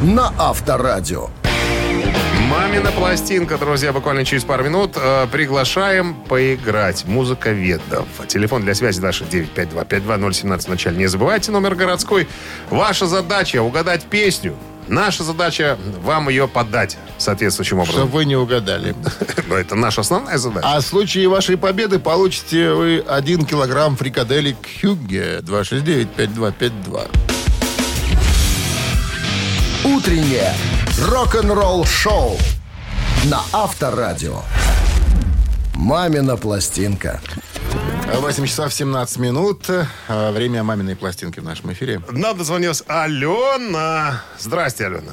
на 0.03 0.33
Авторадио. 0.39 1.31
Мамина 2.49 2.93
пластинка, 2.93 3.59
друзья, 3.59 3.93
буквально 3.93 4.25
через 4.25 4.45
пару 4.45 4.63
минут. 4.65 4.93
Э, 4.97 5.27
приглашаем 5.31 6.15
поиграть. 6.15 7.05
Музыка 7.05 7.51
ведов. 7.51 8.07
Телефон 8.29 8.63
для 8.63 8.75
связи 8.75 9.01
наш 9.01 9.21
952-52017 9.23 10.61
в 10.61 10.69
начале. 10.69 10.97
Не 10.97 11.07
забывайте 11.07 11.51
номер 11.51 11.75
городской. 11.75 12.29
Ваша 12.71 13.07
задача 13.07 13.61
угадать 13.63 14.05
песню. 14.05 14.57
Наша 14.89 15.25
задача 15.25 15.77
вам 16.03 16.29
ее 16.29 16.47
подать 16.47 16.97
соответствующим 17.19 17.79
образом. 17.79 18.03
Чтобы 18.03 18.13
вы 18.13 18.25
не 18.25 18.37
угадали. 18.37 18.95
Но 19.49 19.57
это 19.57 19.75
наша 19.75 20.03
основная 20.03 20.39
задача. 20.39 20.67
А 20.69 20.81
в 20.81 20.85
случае 20.85 21.29
вашей 21.29 21.57
победы 21.57 21.99
получите 21.99 22.71
вы 22.71 23.05
1 23.07 23.47
килограмм 23.47 23.97
фрикаделек 23.97 24.57
Хюгге 24.81 25.39
269-5252. 25.41 27.11
Утреннее 29.85 30.55
рок-н-ролл 31.01 31.85
шоу 31.85 32.37
на 33.25 33.41
Авторадио. 33.53 34.43
Мамина 35.75 36.37
пластинка. 36.37 37.21
8 38.15 38.47
часов 38.47 38.73
17 38.73 39.19
минут. 39.19 39.69
А, 40.09 40.33
Время 40.33 40.63
маминой 40.63 40.97
пластинки 40.97 41.41
в 41.41 41.45
нашем 41.45 41.73
эфире. 41.73 42.01
Нам 42.11 42.37
дозвонилась 42.37 42.83
Алена. 42.87 44.23
Здрасте, 44.39 44.87
Алена. 44.87 45.13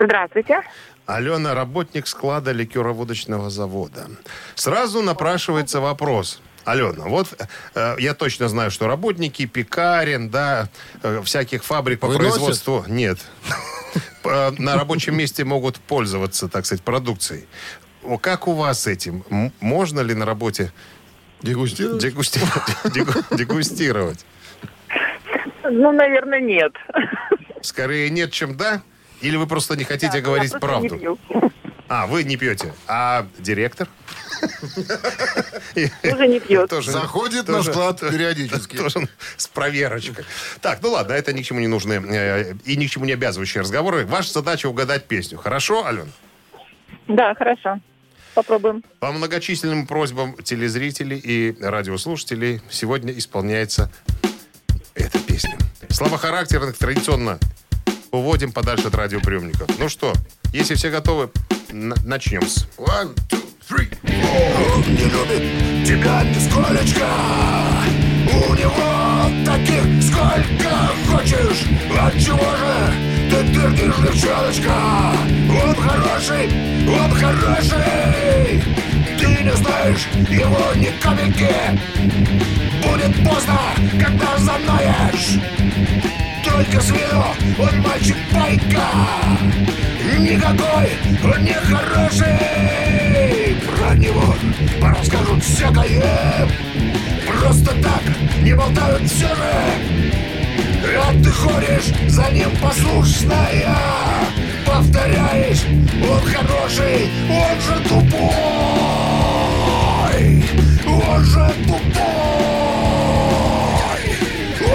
Здравствуйте. 0.00 0.60
Алена, 1.06 1.54
работник 1.54 2.06
склада 2.06 2.52
ликероводочного 2.52 3.50
завода. 3.50 4.08
Сразу 4.56 5.00
напрашивается 5.02 5.80
вопрос. 5.80 6.40
Алена, 6.64 7.04
вот 7.04 7.28
э, 7.76 7.94
я 8.00 8.12
точно 8.14 8.48
знаю, 8.48 8.72
что 8.72 8.88
работники 8.88 9.46
пекарен, 9.46 10.28
да, 10.30 10.68
э, 11.04 11.22
всяких 11.24 11.62
фабрик 11.64 12.00
по 12.00 12.08
Выносят? 12.08 12.32
производству... 12.32 12.84
Нет. 12.88 13.18
Э, 14.24 14.50
На 14.58 14.74
рабочем 14.74 15.16
месте 15.16 15.44
могут 15.44 15.78
пользоваться, 15.78 16.48
так 16.48 16.66
сказать, 16.66 16.82
продукцией. 16.82 17.46
О, 18.02 18.18
Как 18.18 18.48
у 18.48 18.52
вас 18.54 18.82
с 18.82 18.86
этим? 18.88 19.24
Можно 19.60 20.00
ли 20.00 20.12
на 20.14 20.26
работе 20.26 20.72
Дегустировать? 21.42 22.02
дегустировать? 22.02 22.62
дегу- 22.94 23.36
дегустировать? 23.36 24.24
Ну, 25.64 25.92
наверное, 25.92 26.40
нет. 26.40 26.72
Скорее 27.62 28.08
нет, 28.10 28.32
чем 28.32 28.56
да? 28.56 28.82
Или 29.20 29.36
вы 29.36 29.46
просто 29.46 29.76
не 29.76 29.84
хотите 29.84 30.12
Да, 30.12 30.20
говорить 30.20 30.52
я 30.52 30.58
просто 30.58 30.80
не 30.80 30.88
правду? 30.88 31.18
пью. 31.30 31.50
А, 31.88 32.06
вы 32.06 32.24
не 32.24 32.36
пьете. 32.36 32.72
А 32.86 33.26
директор? 33.38 33.88
Тоже 36.02 36.28
не 36.28 36.40
пьет. 36.40 36.68
Тоже- 36.68 36.90
Заходит 36.90 37.48
на 37.48 37.54
тоже- 37.58 37.72
склад 37.72 38.00
то- 38.00 38.10
периодически. 38.12 38.76
Тоже 38.76 39.08
с 39.36 39.46
проверочкой. 39.46 40.24
Так, 40.60 40.80
ну 40.82 40.90
ладно, 40.90 41.12
это 41.12 41.32
ни 41.32 41.42
к 41.42 41.44
чему 41.44 41.60
не 41.60 41.68
нужны 41.68 41.94
э, 41.94 42.54
и 42.64 42.76
ни 42.76 42.86
к 42.86 42.90
чему 42.90 43.04
не 43.04 43.12
обязывающие 43.12 43.60
разговоры. 43.62 44.04
Ваша 44.04 44.32
задача 44.32 44.66
угадать 44.68 45.06
песню. 45.06 45.38
Хорошо, 45.38 45.84
Ален? 45.86 46.12
Да, 47.08 47.34
хорошо. 47.34 47.78
Попробуем. 48.36 48.84
По 49.00 49.12
многочисленным 49.12 49.86
просьбам 49.86 50.36
телезрителей 50.36 51.16
и 51.16 51.56
радиослушателей 51.58 52.60
сегодня 52.68 53.14
исполняется 53.14 53.90
эта 54.94 55.18
песня. 55.20 55.56
Слабохарактерных 55.88 56.76
традиционно 56.76 57.38
уводим 58.10 58.52
подальше 58.52 58.88
от 58.88 58.94
радиоприемников. 58.94 59.66
Ну 59.78 59.88
что, 59.88 60.12
если 60.52 60.74
все 60.74 60.90
готовы, 60.90 61.30
начнем 61.72 62.42
с... 62.46 62.68
One, 62.76 63.16
two, 63.30 63.42
three. 63.66 63.88
не 64.86 65.04
любит 65.04 65.88
тебя 65.88 66.22
нисколечко 66.24 67.08
У 68.26 68.54
него 68.54 69.46
таких 69.46 70.02
сколько 70.02 70.90
хочешь 71.08 71.64
Отчего 71.98 72.54
же 72.56 73.15
ты 73.36 73.42
дырнешь, 73.42 73.96
девчоночка 73.96 74.72
Он 75.50 75.74
хороший, 75.74 76.48
он 76.88 77.10
хороший 77.10 78.62
Ты 79.18 79.26
не 79.42 79.52
знаешь 79.52 80.08
его 80.30 80.74
ни 80.76 80.90
капельки 81.00 81.54
Будет 82.82 83.14
поздно, 83.28 83.58
когда 84.00 84.36
знаешь 84.38 85.38
Только 86.44 86.80
с 86.80 86.90
виду 86.90 87.24
он 87.58 87.80
мальчик 87.82 88.16
байка 88.32 88.88
Никакой 90.18 90.88
он 91.22 91.44
не 91.44 91.54
хороший 91.54 92.36
Про 93.66 93.94
него 93.96 94.34
расскажут 94.80 95.44
всякое. 95.44 96.48
Просто 97.26 97.70
так 97.82 98.02
не 98.42 98.54
болтают 98.54 99.02
все 99.10 99.28
же 99.28 99.75
ходишь 101.36 101.92
за 102.08 102.30
ним 102.30 102.50
послушная 102.60 103.76
Повторяешь, 104.66 105.64
он 106.02 106.20
хороший, 106.20 107.08
он 107.30 107.60
же 107.60 107.76
тупой 107.88 108.86
Он 110.86 111.24
же 111.24 111.54
тупой 111.66 112.16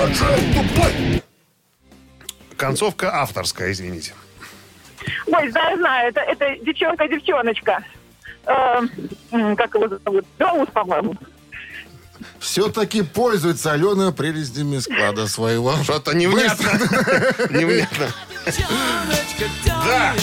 Он 0.02 0.13
же 0.13 0.32
тупой 0.54 1.21
Концовка 2.58 3.21
авторская, 3.21 3.71
извините. 3.71 4.13
Ой, 5.26 5.50
знаю, 5.50 5.78
знаю. 5.78 6.10
Это, 6.10 6.21
это 6.21 6.56
девчонка-девчоночка. 6.63 7.84
э, 8.45 9.56
как 9.56 9.74
его 9.74 9.88
зовут? 9.88 10.26
Белоус, 10.38 10.69
по-моему. 10.71 11.15
Все-таки 12.41 13.04
пользуется 13.04 13.71
Алена 13.71 14.12
прелестями 14.12 14.80
склада 14.80 15.27
своего. 15.27 15.75
Что-то 15.84 16.13
невнятно. 16.15 16.71
Невнятно. 17.51 18.08
Да, 19.65 20.15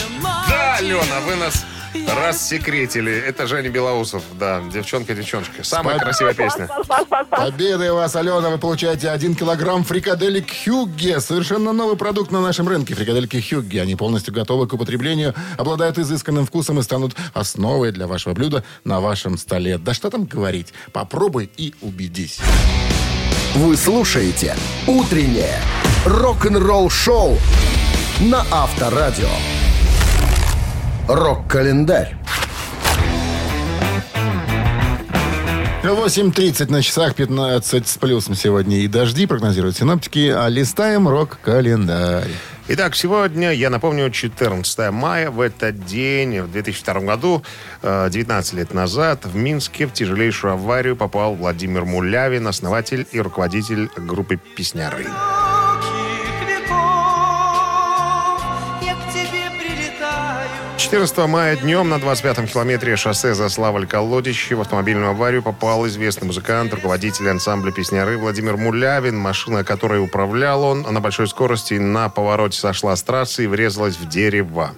да, 0.49 0.75
Алена, 0.75 1.21
вы 1.25 1.35
нас 1.37 1.65
рассекретили. 1.93 3.11
Это 3.11 3.47
Женя 3.47 3.69
Белоусов, 3.69 4.23
да, 4.39 4.61
девчонка-девчонка. 4.71 5.63
Самая 5.63 5.97
Спа- 5.97 5.99
красивая 5.99 6.33
песня. 6.33 6.69
Победой 7.29 7.91
вас, 7.91 8.15
Алена, 8.15 8.49
вы 8.49 8.57
получаете 8.57 9.09
1 9.09 9.35
килограмм 9.35 9.83
фрикаделек 9.83 10.45
Хюгге. 10.65 11.19
Совершенно 11.19 11.73
новый 11.73 11.97
продукт 11.97 12.31
на 12.31 12.41
нашем 12.41 12.67
рынке. 12.67 12.95
Фрикадельки 12.95 13.41
Хюгге. 13.41 13.81
Они 13.81 13.95
полностью 13.95 14.33
готовы 14.33 14.67
к 14.67 14.73
употреблению, 14.73 15.33
обладают 15.57 15.97
изысканным 15.97 16.45
вкусом 16.45 16.79
и 16.79 16.83
станут 16.83 17.15
основой 17.33 17.91
для 17.91 18.07
вашего 18.07 18.33
блюда 18.33 18.63
на 18.83 18.99
вашем 18.99 19.37
столе. 19.37 19.77
Да 19.77 19.93
что 19.93 20.09
там 20.09 20.25
говорить. 20.25 20.73
Попробуй 20.91 21.49
и 21.57 21.73
убедись. 21.81 22.39
Вы 23.55 23.75
слушаете 23.75 24.55
«Утреннее 24.85 25.59
рок-н-ролл-шоу» 26.05 27.37
на 28.19 28.45
Авторадио. 28.51 29.29
Рок-календарь. 31.09 32.15
8.30 35.81 36.69
на 36.69 36.83
часах, 36.83 37.15
15 37.15 37.87
с 37.87 37.97
плюсом 37.97 38.35
сегодня 38.35 38.77
и 38.77 38.87
дожди, 38.87 39.25
прогнозируют 39.25 39.75
синоптики. 39.75 40.29
А 40.29 40.47
листаем 40.49 41.07
рок-календарь. 41.07 42.29
Итак, 42.67 42.95
сегодня, 42.95 43.51
я 43.51 43.71
напомню, 43.71 44.11
14 44.11 44.91
мая, 44.91 45.31
в 45.31 45.41
этот 45.41 45.83
день, 45.83 46.41
в 46.41 46.51
2002 46.51 46.99
году, 46.99 47.41
э, 47.81 48.09
19 48.11 48.53
лет 48.53 48.75
назад, 48.75 49.25
в 49.25 49.35
Минске 49.35 49.87
в 49.87 49.93
тяжелейшую 49.93 50.53
аварию 50.53 50.95
попал 50.95 51.33
Владимир 51.33 51.85
Мулявин, 51.85 52.45
основатель 52.45 53.07
и 53.11 53.19
руководитель 53.19 53.89
группы 53.97 54.39
«Песняры». 54.55 55.07
14 60.79 61.17
мая 61.27 61.57
днем 61.57 61.89
на 61.89 61.95
25-м 61.95 62.47
километре 62.47 62.95
шоссе 62.95 63.33
Заславль-Колодище 63.33 64.55
в 64.55 64.61
автомобильную 64.61 65.09
аварию 65.09 65.43
попал 65.43 65.85
известный 65.87 66.27
музыкант, 66.27 66.73
руководитель 66.73 67.29
ансамбля 67.29 67.73
«Песняры» 67.73 68.17
Владимир 68.17 68.55
Мулявин. 68.55 69.17
Машина, 69.17 69.65
которой 69.65 70.01
управлял 70.01 70.63
он, 70.63 70.83
на 70.83 71.01
большой 71.01 71.27
скорости 71.27 71.73
на 71.73 72.07
повороте 72.07 72.57
сошла 72.57 72.95
с 72.95 73.03
трассы 73.03 73.43
и 73.43 73.47
врезалась 73.47 73.97
в 73.97 74.07
дерево. 74.07 74.73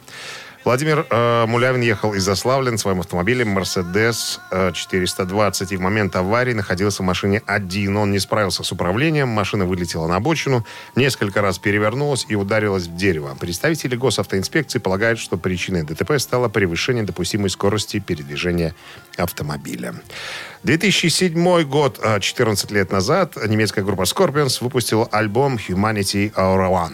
Владимир 0.63 1.07
э, 1.09 1.45
Мулявин 1.47 1.81
ехал 1.81 2.13
из 2.13 2.23
Заславля 2.23 2.69
на 2.69 2.77
своем 2.77 2.99
автомобиле 2.99 3.43
«Мерседес 3.43 4.39
э, 4.51 4.69
420» 4.69 5.73
и 5.73 5.77
в 5.77 5.81
момент 5.81 6.15
аварии 6.15 6.53
находился 6.53 7.01
в 7.01 7.05
машине 7.05 7.41
один. 7.47 7.97
Он 7.97 8.11
не 8.11 8.19
справился 8.19 8.63
с 8.63 8.71
управлением, 8.71 9.27
машина 9.29 9.65
вылетела 9.65 10.05
на 10.05 10.17
обочину, 10.17 10.63
несколько 10.95 11.41
раз 11.41 11.57
перевернулась 11.57 12.27
и 12.29 12.35
ударилась 12.35 12.85
в 12.85 12.95
дерево. 12.95 13.35
Представители 13.39 13.95
госавтоинспекции 13.95 14.77
полагают, 14.77 15.17
что 15.17 15.35
причиной 15.35 15.81
ДТП 15.81 16.19
стало 16.19 16.47
превышение 16.47 17.03
допустимой 17.03 17.49
скорости 17.49 17.99
передвижения 17.99 18.75
автомобиля. 19.17 19.95
2007 20.61 21.63
год, 21.63 21.99
э, 22.03 22.19
14 22.19 22.69
лет 22.69 22.91
назад, 22.91 23.35
немецкая 23.47 23.83
группа 23.83 24.03
Scorpions 24.03 24.59
выпустила 24.61 25.07
альбом 25.11 25.55
«Humanity 25.55 26.31
Our 26.33 26.69
One». 26.69 26.93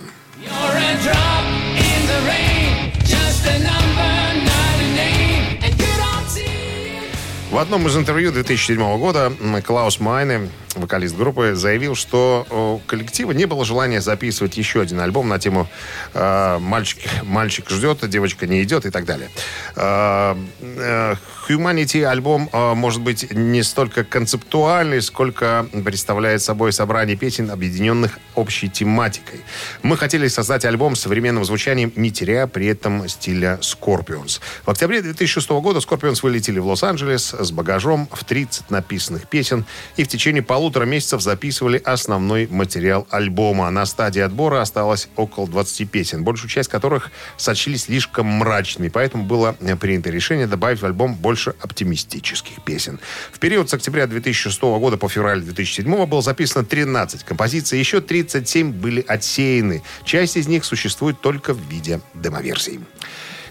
В 7.58 7.60
одном 7.60 7.88
из 7.88 7.98
интервью 7.98 8.32
2007 8.32 9.00
года 9.00 9.34
Клаус 9.66 10.00
Майне, 10.00 10.52
вокалист 10.78 11.16
группы, 11.16 11.56
заявил, 11.56 11.96
что 11.96 12.46
у 12.50 12.88
коллектива 12.88 13.32
не 13.32 13.46
было 13.46 13.66
желания 13.66 14.02
записывать 14.02 14.58
еще 14.58 14.82
один 14.82 15.00
альбом 15.00 15.28
на 15.28 15.40
тему 15.40 15.68
э, 16.14 16.58
«Мальчик, 16.60 17.00
«Мальчик 17.24 17.70
ждет, 17.70 18.08
девочка 18.10 18.48
не 18.48 18.64
идет» 18.64 18.86
и 18.86 18.90
так 18.90 19.06
далее. 19.06 19.30
Э, 19.76 20.36
э, 20.62 21.16
Humanity 21.50 22.04
альбом 22.04 22.50
э, 22.52 22.74
может 22.74 23.02
быть 23.02 23.32
не 23.32 23.64
столько 23.64 24.04
концептуальный, 24.04 25.02
сколько 25.02 25.66
представляет 25.86 26.42
собой 26.42 26.74
собрание 26.74 27.16
песен, 27.16 27.50
объединенных 27.52 28.20
общей 28.36 28.70
тематикой. 28.70 29.42
Мы 29.82 29.98
хотели 29.98 30.28
создать 30.28 30.66
альбом 30.66 30.96
с 30.96 31.02
современным 31.02 31.46
звучанием, 31.46 31.94
не 31.96 32.12
теряя 32.12 32.48
при 32.48 32.68
этом 32.68 33.08
стиля 33.08 33.60
Scorpions. 33.62 34.42
В 34.66 34.72
октябре 34.72 35.02
2006 35.02 35.50
года 35.50 35.80
Scorpions 35.80 36.20
вылетели 36.22 36.60
в 36.60 36.68
Лос-Анджелес 36.68 37.34
с 37.34 37.52
багажом 37.52 38.10
в 38.12 38.26
30 38.26 38.70
написанных 38.70 39.28
песен 39.28 39.66
и 39.96 40.04
в 40.04 40.08
течение 40.10 40.44
полутора 40.44 40.67
месяцев 40.86 41.22
записывали 41.22 41.82
основной 41.84 42.48
материал 42.48 43.08
альбома. 43.10 43.70
На 43.70 43.86
стадии 43.86 44.22
отбора 44.22 44.62
осталось 44.62 45.10
около 45.16 45.48
20 45.48 45.90
песен, 45.90 46.24
большую 46.24 46.50
часть 46.50 46.70
которых 46.70 47.12
сочли 47.38 47.78
слишком 47.78 48.28
мрачными, 48.28 48.90
поэтому 48.90 49.24
было 49.24 49.54
принято 49.80 50.10
решение 50.10 50.48
добавить 50.48 50.82
в 50.82 50.86
альбом 50.86 51.16
больше 51.16 51.54
оптимистических 51.62 52.64
песен. 52.64 53.00
В 53.32 53.40
период 53.40 53.70
с 53.70 53.74
октября 53.74 54.08
2006 54.08 54.62
года 54.62 54.98
по 54.98 55.10
февраль 55.10 55.42
2007 55.42 56.06
было 56.06 56.22
записано 56.22 56.66
13 56.66 57.24
композиций, 57.24 57.80
еще 57.80 58.02
37 58.02 58.72
были 58.72 59.04
отсеяны. 59.08 59.84
Часть 60.04 60.38
из 60.38 60.48
них 60.48 60.66
существует 60.66 61.22
только 61.22 61.54
в 61.54 61.60
виде 61.70 62.02
демоверсий. 62.14 62.80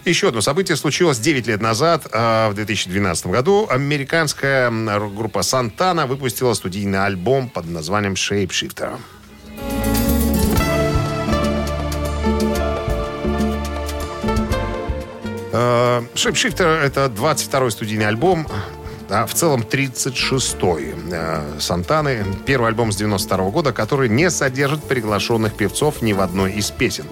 Еще 0.07 0.29
одно 0.29 0.39
событие 0.39 0.77
случилось 0.77 1.19
9 1.19 1.47
лет 1.47 1.61
назад, 1.61 2.07
а, 2.13 2.49
в 2.49 2.53
2012 2.53 3.27
году. 3.27 3.67
Американская 3.69 4.71
группа 5.09 5.41
Сантана 5.41 6.05
выпустила 6.07 6.53
студийный 6.53 7.03
альбом 7.03 7.49
под 7.49 7.67
названием 7.67 8.13
«Shapeshifter». 8.13 8.97
Э, 15.51 16.01
Shapeshifter— 16.15 16.81
это 16.83 17.07
22-й 17.07 17.71
студийный 17.71 18.07
альбом, 18.07 18.47
а 19.09 19.25
в 19.25 19.33
целом 19.33 19.61
36-й 19.61 20.95
э, 21.11 21.59
Сантаны. 21.59 22.25
Первый 22.45 22.69
альбом 22.69 22.91
с 22.91 22.97
92 22.97 23.49
года, 23.49 23.71
который 23.71 24.09
не 24.09 24.29
содержит 24.29 24.83
приглашенных 24.83 25.55
певцов 25.55 26.01
ни 26.01 26.13
в 26.13 26.21
одной 26.21 26.53
из 26.53 26.71
песен. 26.71 27.05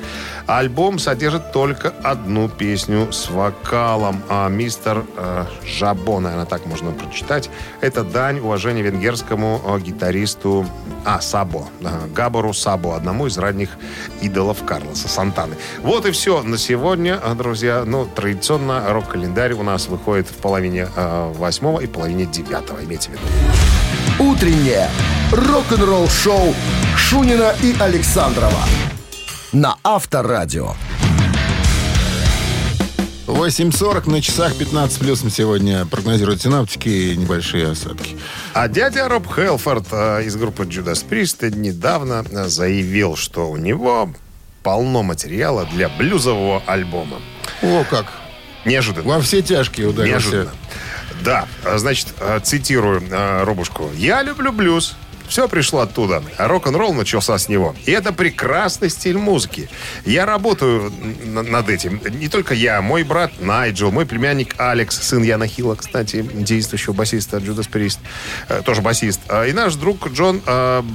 Альбом 0.47 0.99
содержит 0.99 1.51
только 1.51 1.89
одну 2.03 2.49
песню 2.49 3.11
с 3.11 3.29
вокалом. 3.29 4.21
А 4.29 4.49
мистер 4.49 5.05
э, 5.15 5.45
Жабо, 5.65 6.19
наверное, 6.19 6.45
так 6.45 6.65
можно 6.65 6.91
прочитать. 6.91 7.49
Это 7.81 8.03
дань 8.03 8.39
уважения 8.39 8.81
венгерскому 8.81 9.61
э, 9.65 9.79
гитаристу 9.79 10.65
а, 11.05 11.21
Сабо. 11.21 11.67
э, 11.81 12.07
Габору 12.13 12.53
Сабо, 12.53 12.95
одному 12.95 13.27
из 13.27 13.37
ранних 13.37 13.69
идолов 14.21 14.63
Карлоса 14.65 15.07
Сантаны. 15.07 15.55
Вот 15.81 16.05
и 16.05 16.11
все 16.11 16.41
на 16.41 16.57
сегодня, 16.57 17.19
э, 17.23 17.35
друзья. 17.35 17.83
Ну, 17.85 18.05
традиционно 18.05 18.83
рок-календарь 18.91 19.53
у 19.53 19.63
нас 19.63 19.87
выходит 19.87 20.27
в 20.27 20.35
половине 20.35 20.87
э, 20.95 21.31
восьмого 21.37 21.84
и 21.85 21.87
половине 21.87 22.25
девятого, 22.25 22.83
имейте 22.83 23.09
в 23.09 23.13
виду. 23.13 24.31
Утреннее 24.31 24.89
рок-н-ролл-шоу 25.31 26.53
Шунина 26.97 27.55
и 27.61 27.75
Александрова 27.79 28.63
на 29.51 29.77
Авторадио. 29.83 30.73
8.40 33.27 34.09
на 34.09 34.21
часах 34.21 34.55
15 34.55 34.99
плюсом 34.99 35.29
сегодня 35.29 35.85
прогнозируют 35.85 36.41
синаптики 36.41 36.89
и 36.89 37.17
небольшие 37.17 37.71
осадки. 37.71 38.17
А 38.53 38.67
дядя 38.67 39.07
Роб 39.07 39.27
Хелфорд 39.33 39.87
э, 39.91 40.23
из 40.25 40.35
группы 40.35 40.63
Judas 40.63 41.05
Priest 41.07 41.49
недавно 41.55 42.23
э, 42.29 42.47
заявил, 42.47 43.15
что 43.15 43.49
у 43.49 43.57
него 43.57 44.13
полно 44.61 45.03
материала 45.03 45.65
для 45.73 45.89
блюзового 45.89 46.61
альбома. 46.65 47.17
О, 47.61 47.83
как. 47.89 48.05
Неожиданно. 48.65 49.07
Во 49.07 49.21
все 49.21 49.41
тяжкие 49.41 49.87
ударился. 49.87 50.27
Неожиданно. 50.27 50.51
Да, 51.23 51.47
э, 51.63 51.77
значит, 51.77 52.07
э, 52.19 52.39
цитирую 52.43 53.01
э, 53.09 53.43
Робушку. 53.43 53.89
«Я 53.95 54.21
люблю 54.23 54.51
блюз. 54.51 54.95
Все 55.27 55.47
пришло 55.47 55.79
оттуда. 55.79 56.21
А 56.37 56.47
рок-н-ролл 56.47 56.93
начался 56.93 57.35
с 57.39 57.49
него. 57.49 57.75
И 57.85 57.91
это 57.91 58.13
прекрасный 58.13 58.91
стиль 58.91 59.17
музыки. 59.17 59.69
Я 60.05 60.27
работаю 60.27 60.93
над 61.25 61.67
этим. 61.67 61.99
Не 62.19 62.29
только 62.29 62.53
я, 62.53 62.79
мой 62.83 63.01
брат 63.01 63.31
Найджел, 63.39 63.91
мой 63.91 64.05
племянник 64.05 64.53
Алекс, 64.59 64.95
сын 64.95 65.23
Яна 65.23 65.47
Хилла, 65.47 65.73
кстати, 65.73 66.21
действующего 66.21 66.93
басиста 66.93 67.37
Judas 67.37 67.67
Priest, 67.67 67.97
э, 68.49 68.61
тоже 68.63 68.83
басист. 68.83 69.19
А, 69.27 69.45
И 69.45 69.51
наш 69.53 69.73
друг 69.75 70.07
Джон 70.09 70.41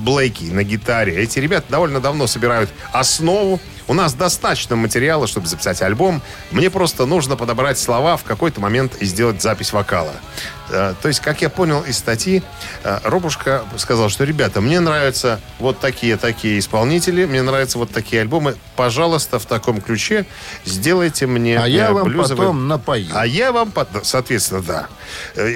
Блейки 0.05 0.45
на 0.45 0.63
гитаре. 0.63 1.17
Эти 1.17 1.41
ребята 1.41 1.67
довольно 1.69 1.99
давно 2.01 2.29
собирают 2.29 2.71
основу 2.93 3.61
у 3.91 3.93
нас 3.93 4.15
достаточно 4.15 4.77
материала, 4.77 5.27
чтобы 5.27 5.49
записать 5.49 5.83
альбом. 5.83 6.23
Мне 6.53 6.71
просто 6.71 7.07
нужно 7.07 7.35
подобрать 7.37 7.77
слова 7.77 8.17
в 8.17 8.23
какой-то 8.23 8.61
момент 8.61 8.93
и 9.01 9.05
сделать 9.05 9.43
запись 9.43 9.73
вокала. 9.73 10.13
Э, 10.71 10.95
То 11.03 11.09
есть, 11.09 11.19
как 11.19 11.43
я 11.43 11.49
понял 11.49 11.81
из 11.83 11.99
статьи, 11.99 12.45
э, 12.85 13.01
Робушка 13.03 13.65
сказал, 13.79 14.09
что, 14.09 14.23
ребята, 14.23 14.61
мне 14.61 14.79
нравятся 14.79 15.41
вот 15.59 15.81
такие-такие 15.81 16.61
исполнители, 16.61 17.25
мне 17.25 17.43
нравятся 17.43 17.79
вот 17.79 17.91
такие 17.91 18.23
альбомы. 18.23 18.55
Пожалуйста, 18.77 19.41
в 19.41 19.47
таком 19.47 19.81
ключе 19.81 20.25
сделайте 20.65 21.27
мне 21.27 21.59
А 21.59 21.67
я 21.67 21.89
э, 21.89 21.93
вам 21.93 22.07
блюзовый- 22.07 22.37
потом 22.37 22.69
напою. 22.69 23.09
А 23.13 23.27
я 23.27 23.51
вам, 23.51 23.73
соответственно, 24.05 24.63
да. 24.63 24.87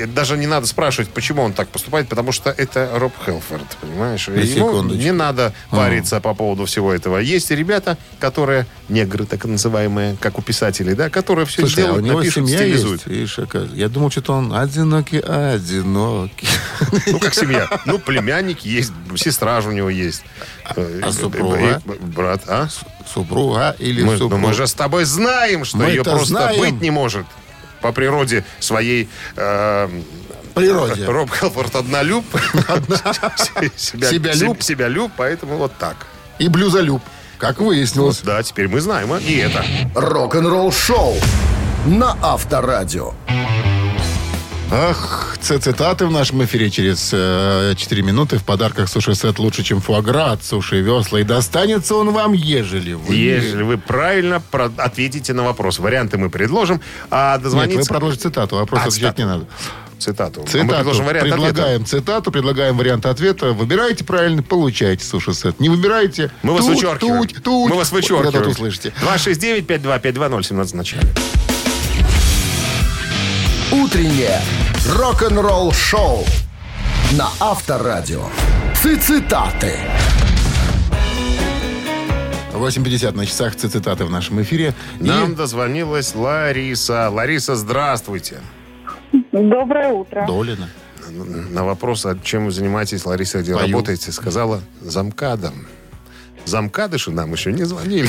Даже 0.09 0.37
не 0.37 0.49
надо 0.49 0.67
спрашивать, 0.67 1.11
почему 1.11 1.43
он 1.43 1.53
так 1.53 1.69
поступает, 1.69 2.09
потому 2.09 2.33
что 2.33 2.51
это 2.51 2.91
Роб 2.95 3.13
Хелфорд, 3.25 3.77
понимаешь? 3.81 4.27
На 4.27 4.33
Ему 4.41 4.83
не 4.83 5.13
надо 5.13 5.53
париться 5.71 6.21
по 6.21 6.35
поводу 6.35 6.65
всего 6.65 6.93
этого. 6.93 7.19
Есть 7.19 7.53
и 7.53 7.55
ребята, 7.55 7.97
которые, 8.25 8.67
негры 8.89 9.27
так 9.27 9.45
называемые, 9.45 10.17
как 10.19 10.39
у 10.39 10.43
писателей, 10.43 10.95
да, 10.95 11.11
которые 11.11 11.45
все 11.45 11.61
Слушай, 11.61 11.85
а 11.85 11.93
у 11.93 12.01
сделают, 12.01 12.05
него 12.07 12.19
напишут, 12.21 12.47
семья 12.49 12.59
стилизуют. 12.59 13.07
есть? 13.07 13.37
Видишь. 13.37 13.71
Я 13.75 13.89
думал, 13.91 14.11
что 14.11 14.33
он 14.33 14.55
одинокий, 14.55 15.19
одинокий. 15.19 16.49
Ну, 17.07 17.19
как 17.19 17.35
семья. 17.35 17.69
Ну, 17.85 17.99
племянник 17.99 18.61
есть, 18.61 18.93
сестра 19.17 19.61
же 19.61 19.69
у 19.69 19.73
него 19.73 19.91
есть. 19.91 20.23
Э, 20.75 21.01
а 21.03 21.09
э, 21.09 21.13
супруга? 21.13 21.57
э, 21.59 21.81
э, 21.87 21.93
Брат, 22.17 22.43
а? 22.49 22.69
Супруга 23.13 23.77
или 23.79 24.03
Мы, 24.03 24.17
супруг? 24.17 24.41
мы 24.41 24.55
же 24.55 24.67
с 24.67 24.73
тобой 24.73 25.05
знаем, 25.05 25.65
что 25.67 25.87
ее 25.87 26.03
просто 26.03 26.55
быть 26.59 26.81
не 26.81 26.91
может 26.91 27.27
по 27.83 27.93
природе 27.93 28.43
своей. 28.59 29.09
э, 29.37 29.89
Природе. 30.55 31.05
Роб 31.05 31.31
Хелфорд 31.31 31.75
однолюб. 31.77 32.25
Себя- 33.77 34.11
Себялюб. 34.11 34.63
Себялюб, 34.63 35.13
поэтому 35.17 35.57
вот 35.59 35.73
так. 35.79 35.97
И 36.39 36.49
блюзолюб, 36.49 37.03
как 37.39 37.61
выяснилось. 37.61 38.21
Да, 38.23 38.43
теперь 38.43 38.69
мы 38.69 38.81
знаем 38.81 39.13
а, 39.13 39.19
и 39.19 39.37
это. 39.37 39.65
Рок-н-ролл 39.95 40.73
шоу 40.73 41.15
на 41.87 42.17
Авторадио. 42.23 43.13
Ах, 44.73 45.37
цитаты 45.41 46.07
в 46.07 46.11
нашем 46.11 46.43
эфире 46.45 46.69
через 46.71 47.11
э, 47.13 47.75
4 47.77 48.03
минуты. 48.03 48.39
В 48.39 48.45
подарках 48.45 48.89
суши-сет 48.89 49.39
лучше, 49.39 49.63
чем 49.63 49.81
фуагра 49.81 50.33
от 50.33 50.43
суши 50.43 50.81
весла. 50.81 51.21
И 51.21 51.23
достанется 51.23 51.95
он 51.95 52.11
вам, 52.11 52.33
ежели 52.33 52.95
вы... 52.95 53.15
Ежели 53.15 53.63
вы 53.63 53.79
правильно 53.79 54.41
про- 54.41 54.73
ответите 54.79 55.33
на 55.33 55.45
вопрос. 55.45 55.79
Варианты 55.79 56.19
мы 56.19 56.29
предложим, 56.29 56.81
а 57.11 57.35
Нет, 57.35 57.39
вы 57.39 57.45
дозвониться... 57.45 57.89
продолжите 57.93 58.23
цитату, 58.25 58.57
вопрос 58.57 58.81
А, 58.83 58.89
отвечать 58.89 59.15
цитату. 59.17 59.21
не 59.23 59.27
надо. 59.29 59.47
Цитату. 59.99 60.41
А 60.41 60.45
мы 60.45 60.49
Цитату. 60.51 60.69
предложим 60.77 61.05
вариант 61.07 61.27
ответа. 61.33 61.45
предлагаем 61.53 61.87
цитату, 61.87 62.31
предлагаем 62.33 62.77
вариант 62.77 63.07
ответа. 63.07 63.53
Выбираете 63.53 64.05
правильно, 64.05 64.43
получаете 64.43 65.05
суши-сет. 65.05 65.61
Не 65.61 65.69
выбираете... 65.69 66.31
Мы 66.43 66.53
вас 66.53 66.65
тут, 66.65 66.75
вычеркиваем. 66.75 67.27
тут, 67.29 67.43
тут. 67.43 67.71
Мы 67.71 67.77
вас 67.77 67.91
Вот 67.91 67.97
вычеркиваем. 67.99 68.29
это 68.41 68.49
услышите. 68.49 68.93
269-5252-017 69.03 70.65
в 70.67 70.75
начале. 70.75 71.09
Утреннее 73.73 74.41
рок-н-ролл 74.95 75.73
шоу 75.73 76.25
на 77.13 77.29
Авторадио. 77.41 78.27
Цитаты. 79.01 79.73
8.50 82.53 83.17
на 83.17 83.27
часах 83.27 83.57
ци- 83.57 83.69
цитаты 83.69 84.05
в 84.05 84.11
нашем 84.11 84.41
эфире. 84.43 84.75
И 85.01 85.05
Нам 85.05 85.35
дозвонилась 85.35 86.15
Лариса. 86.15 87.11
Лариса, 87.11 87.57
здравствуйте. 87.57 88.41
Доброе 89.43 89.89
утро. 89.89 90.25
Долина. 90.27 90.69
На 91.51 91.65
вопрос, 91.65 92.07
а 92.07 92.17
чем 92.23 92.47
вы 92.47 92.51
занимаетесь, 92.53 93.05
Лариса, 93.05 93.41
где 93.43 93.55
Пою. 93.55 93.67
работаете, 93.67 94.13
сказала 94.13 94.61
замкадом. 94.81 95.67
Замкадыши 96.45 97.11
нам 97.11 97.33
еще 97.33 97.53
не 97.53 97.65
звонили. 97.65 98.09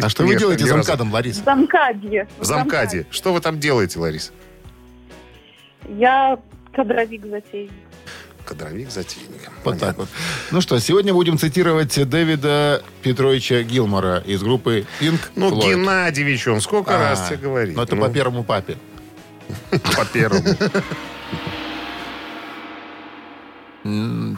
А 0.00 0.08
что 0.08 0.24
вы 0.24 0.36
делаете 0.36 0.66
замкадом, 0.66 1.12
Лариса? 1.12 1.42
Замкадье. 1.44 2.26
В 2.38 2.44
замкаде. 2.44 3.06
Что 3.10 3.32
вы 3.32 3.40
там 3.40 3.60
делаете, 3.60 3.98
Лариса? 3.98 4.32
Я 5.88 6.38
кадровик 6.74 7.26
затейник. 7.26 7.72
Кадровик 8.44 8.90
затейник. 8.90 9.50
Вот 9.64 9.78
так 9.78 9.98
вот. 9.98 10.08
Ну 10.52 10.60
что, 10.60 10.78
сегодня 10.78 11.12
будем 11.12 11.36
цитировать 11.38 12.08
Дэвида 12.08 12.82
Петровича 13.02 13.62
Гилмора 13.62 14.18
из 14.24 14.42
группы 14.42 14.86
Pink 15.00 15.18
Ну, 15.34 15.50
Floyd. 15.50 15.70
Геннадьевич, 15.70 16.46
он 16.48 16.60
сколько 16.60 16.94
А, 16.96 17.10
раз 17.10 17.28
тебе 17.28 17.38
говорит? 17.38 17.76
Ну, 17.76 17.82
это 17.82 17.94
Ну, 17.96 18.02
по 18.06 18.08
первому 18.08 18.42
папе. 18.44 18.76
По 19.70 20.04
первому. 20.04 20.44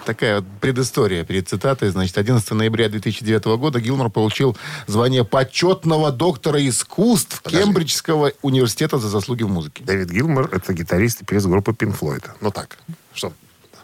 Такая 0.05 0.37
вот 0.37 0.45
предыстория 0.61 1.25
перед 1.25 1.49
цитатой. 1.49 1.89
Значит, 1.89 2.19
11 2.19 2.51
ноября 2.51 2.89
2009 2.89 3.45
года 3.59 3.81
Гилмор 3.81 4.11
получил 4.11 4.57
звание 4.87 5.25
почетного 5.25 6.13
доктора 6.13 6.67
искусств 6.67 7.41
Подожди. 7.43 7.65
Кембриджского 7.65 8.33
университета 8.43 8.99
за 8.99 9.09
заслуги 9.09 9.45
в 9.45 9.49
музыке. 9.49 9.85
Дэвид 9.85 10.11
Гилмор— 10.11 10.51
это 10.53 10.75
гитарист 10.75 11.23
и 11.23 11.25
певец 11.25 11.45
группы 11.45 11.73
Pink 11.73 11.99
Floyd. 11.99 12.29
Ну 12.41 12.51
так, 12.51 12.79
что, 13.15 13.33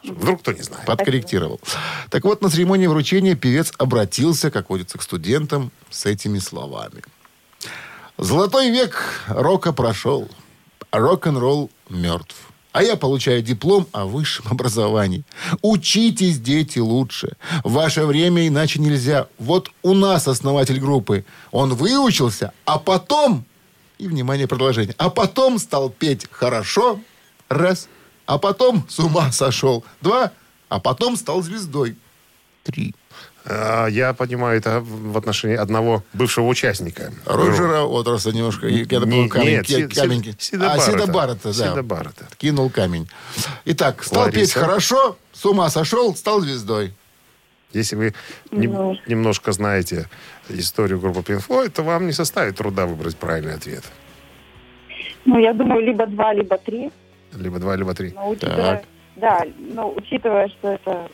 вдруг 0.03 0.43
кто 0.43 0.53
не 0.53 0.63
знает. 0.63 0.85
Подкорректировал. 0.85 1.61
Так 2.11 2.25
вот, 2.25 2.43
на 2.43 2.51
церемонии 2.51 2.87
вручения 2.87 3.35
певец 3.35 3.73
обратился, 3.79 4.51
как 4.51 4.69
водится, 4.69 4.99
к 4.99 5.03
студентам 5.03 5.71
с 5.89 6.05
этими 6.05 6.41
словами. 6.41 7.03
Золотой 8.19 8.71
век 8.71 9.03
рока 9.29 9.73
прошел, 9.73 10.29
рок-н-ролл 10.99 11.71
мертв. 11.89 12.37
А 12.73 12.83
я 12.83 12.97
получаю 12.97 13.41
диплом 13.41 13.87
о 13.93 14.05
высшем 14.05 14.47
образовании. 14.51 15.25
Учитесь, 15.63 16.41
дети, 16.41 16.81
лучше. 16.81 17.37
Ваше 17.63 18.05
время 18.05 18.49
иначе 18.49 18.81
нельзя. 18.81 19.29
Вот 19.39 19.71
у 19.83 19.95
нас 19.95 20.27
основатель 20.27 20.81
группы. 20.81 21.25
Он 21.53 21.75
выучился, 21.75 22.53
а 22.65 22.79
потом... 22.79 23.45
И, 23.99 24.09
внимание, 24.09 24.49
продолжение. 24.49 24.95
А 24.99 25.09
потом 25.09 25.59
стал 25.59 25.89
петь 25.89 26.27
хорошо. 26.33 26.99
Раз. 27.49 27.89
А 28.27 28.39
потом 28.39 28.85
с 28.89 28.99
ума 28.99 29.31
сошел. 29.31 29.85
Два. 30.01 30.33
А 30.69 30.81
потом 30.81 31.17
стал 31.17 31.43
звездой. 31.43 31.97
Три. 32.65 32.93
А, 33.47 33.87
Я 33.89 34.15
понимаю, 34.15 34.57
это 34.59 34.81
в 34.81 35.17
отношении 35.19 35.57
одного 35.57 36.03
бывшего 36.15 36.47
участника. 36.47 37.13
Роджера 37.27 37.83
Уотерса 37.83 38.33
немножко, 38.33 38.67
я 38.69 38.85
так 38.87 39.05
Не- 39.07 39.29
камень, 39.29 39.49
нет, 39.51 39.67
ке- 39.67 39.87
камень. 39.89 40.25
Си- 40.25 40.37
Сида 40.39 40.73
а. 40.73 40.79
Сида 40.79 41.07
Баррета, 41.07 41.49
да. 41.49 41.53
Сида 41.53 41.83
Баррета. 41.83 42.27
Кинул 42.39 42.71
камень. 42.71 43.07
Итак, 43.67 44.03
стал 44.03 44.23
Лариса. 44.25 44.41
петь 44.41 44.53
хорошо, 44.55 45.19
с 45.33 45.45
ума 45.45 45.69
сошел, 45.69 46.15
стал 46.17 46.41
звездой. 46.41 46.95
Если 47.75 47.97
вы 47.97 48.15
не- 48.51 48.69
Ну. 48.69 48.97
немножко 49.07 49.53
знаете 49.53 50.09
историю 50.49 50.99
группы 51.01 51.21
Pink 51.21 51.45
Floyd, 51.47 51.71
то 51.71 51.83
вам 51.83 52.07
не 52.07 52.13
составит 52.13 52.57
труда 52.57 52.87
выбрать 52.87 53.17
правильный 53.17 53.55
ответ. 53.55 53.83
Ну, 55.27 55.39
я 55.39 55.53
думаю, 55.53 55.85
либо 55.85 56.07
два, 56.07 56.33
либо 56.33 56.57
три. 56.57 56.91
Либо 57.33 57.59
два, 57.59 57.77
либо 57.77 57.93
три. 57.95 58.13
Но 58.13 58.29
учитывая, 58.31 58.85
да, 59.17 59.43
но 59.59 59.91
учитывая, 59.93 60.49
что 60.49 60.69
это 60.73 61.09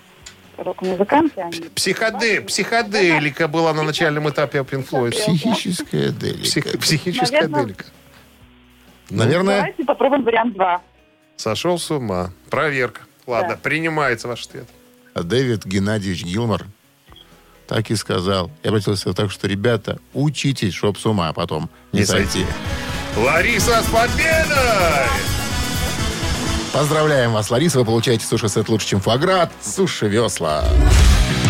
рок-музыканты, 0.60 1.40
они... 1.40 1.60
Психоде, 1.74 2.40
психоделика 2.42 3.48
была 3.48 3.72
на 3.74 3.82
начальном 3.82 4.28
этапе 4.28 4.58
Pink 4.58 4.88
Floyd. 4.88 5.10
Психическая 5.12 6.10
делика. 6.10 6.42
Псих- 6.42 6.78
психическая 6.78 7.42
Наверное. 7.42 7.64
делика. 7.64 7.84
Наверное, 9.10 9.56
Давайте 9.56 9.84
попробуем 9.84 10.22
вариант 10.24 10.54
два. 10.54 10.80
Сошел 11.36 11.78
с 11.78 11.90
ума. 11.90 12.32
Проверка. 12.50 13.02
Ладно, 13.26 13.50
Да. 13.54 13.56
принимается 13.56 14.28
ваш 14.28 14.46
ответ. 14.46 14.68
Дэвид 15.14 15.64
Геннадьевич 15.66 16.24
Гилмор 16.24 16.66
так 17.66 17.90
и 17.90 17.96
сказал. 17.96 18.50
Я 18.62 18.70
обратился 18.70 19.12
так, 19.12 19.30
что, 19.30 19.46
ребята, 19.48 19.98
учитесь, 20.14 20.74
чтоб 20.74 20.96
с 20.98 21.06
ума 21.06 21.32
потом 21.32 21.70
не, 21.92 22.00
Не 22.00 22.04
сойти. 22.06 22.44
сойти. 22.44 22.46
Лариса 23.16 23.82
с 23.82 23.86
победой! 23.86 25.29
Поздравляем 26.72 27.32
вас, 27.32 27.50
Лариса. 27.50 27.78
Вы 27.78 27.84
получаете 27.84 28.24
суши-сет 28.24 28.68
лучше, 28.68 28.86
чем 28.86 29.00
фуагра 29.00 29.42
от 29.42 29.50
Суши 29.62 30.08
Весла. 30.08 30.64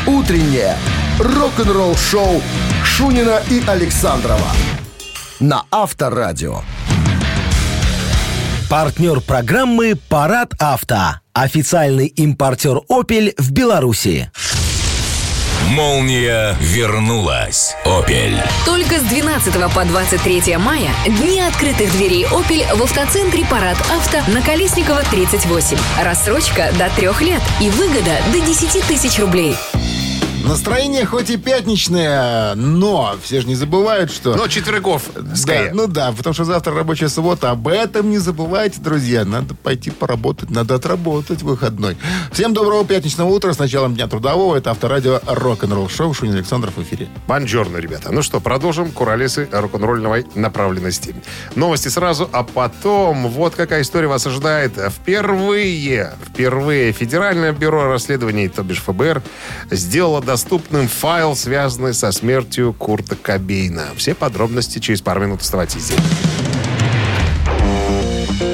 Утреннее 0.07 0.77
рок-н-ролл 1.19 1.95
шоу 1.95 2.43
Шунина 2.85 3.43
и 3.51 3.63
Александрова 3.67 4.49
на 5.41 5.65
Авторадио. 5.71 6.63
Партнер 8.69 9.21
программы 9.21 9.97
«Парад 10.09 10.55
авто». 10.59 11.21
Официальный 11.33 12.07
импортер 12.07 12.83
«Опель» 12.89 13.35
в 13.37 13.51
Беларуси. 13.51 14.31
Молния 15.71 16.57
вернулась. 16.61 17.77
Опель. 17.85 18.43
Только 18.67 18.99
с 18.99 19.03
12 19.03 19.55
по 19.73 19.85
23 19.85 20.57
мая 20.57 20.91
дни 21.07 21.41
открытых 21.41 21.93
дверей 21.93 22.25
Opel 22.25 22.77
в 22.77 22.83
автоцентре 22.83 23.45
Парад 23.45 23.79
Авто 23.89 24.19
на 24.33 24.43
Колесникова 24.43 25.03
38. 25.13 25.79
Рассрочка 26.03 26.73
до 26.77 26.91
трех 26.97 27.23
лет 27.23 27.41
и 27.61 27.71
выгода 27.71 28.19
до 28.33 28.41
10 28.41 28.85
тысяч 28.89 29.21
рублей. 29.21 29.55
Настроение 30.51 31.05
хоть 31.05 31.31
и 31.31 31.37
пятничное, 31.37 32.57
но 32.57 33.15
все 33.23 33.41
же 33.41 33.47
не 33.47 33.55
забывают, 33.55 34.11
что... 34.11 34.35
Но 34.35 34.49
четвергов, 34.49 35.05
Да, 35.15 35.69
ну 35.73 35.87
да, 35.87 36.11
потому 36.11 36.35
что 36.35 36.43
завтра 36.43 36.75
рабочая 36.75 37.09
суббота. 37.09 37.53
Об 37.53 37.69
этом 37.69 38.11
не 38.11 38.19
забывайте, 38.19 38.81
друзья. 38.81 39.25
Надо 39.25 39.55
пойти 39.55 39.93
поработать, 39.93 40.51
надо 40.51 40.75
отработать 40.75 41.43
выходной. 41.43 41.97
Всем 42.33 42.53
доброго 42.53 42.85
пятничного 42.85 43.29
утра. 43.29 43.53
С 43.53 43.61
началом 43.61 43.95
дня 43.95 44.09
трудового. 44.09 44.57
Это 44.57 44.73
авторадио 44.73 45.21
Рок-н-ролл 45.25 45.89
шоу. 45.89 46.13
Шунин 46.15 46.35
Александров 46.35 46.77
в 46.77 46.83
эфире. 46.83 47.07
Бонжорно, 47.29 47.77
ребята. 47.77 48.11
Ну 48.11 48.21
что, 48.21 48.41
продолжим 48.41 48.91
куролесы 48.91 49.49
рок-н-ролльной 49.53 50.27
направленности. 50.35 51.15
Новости 51.55 51.87
сразу, 51.87 52.29
а 52.33 52.43
потом 52.43 53.29
вот 53.29 53.55
какая 53.55 53.83
история 53.83 54.09
вас 54.09 54.27
ожидает. 54.27 54.73
Впервые, 54.73 56.15
впервые 56.27 56.91
Федеральное 56.91 57.53
бюро 57.53 57.85
расследований, 57.85 58.49
то 58.49 58.65
бишь 58.65 58.83
ФБР, 58.83 59.23
сделало 59.71 60.21
доступным 60.41 60.89
файл, 60.89 61.37
связанный 61.37 61.93
со 61.93 62.13
смертью 62.13 62.73
Курта 62.73 63.15
Кобейна. 63.15 63.89
Все 63.97 64.15
подробности 64.15 64.79
через 64.79 65.03
пару 65.03 65.21
минут. 65.21 65.43
Оставайтесь 65.43 65.83
здесь. 65.83 65.99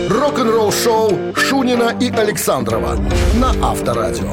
Рок-н-ролл 0.09 0.73
шоу 0.73 1.17
Шунина 1.37 1.97
и 2.01 2.11
Александрова 2.11 2.99
на 3.35 3.51
Авторадио. 3.63 4.33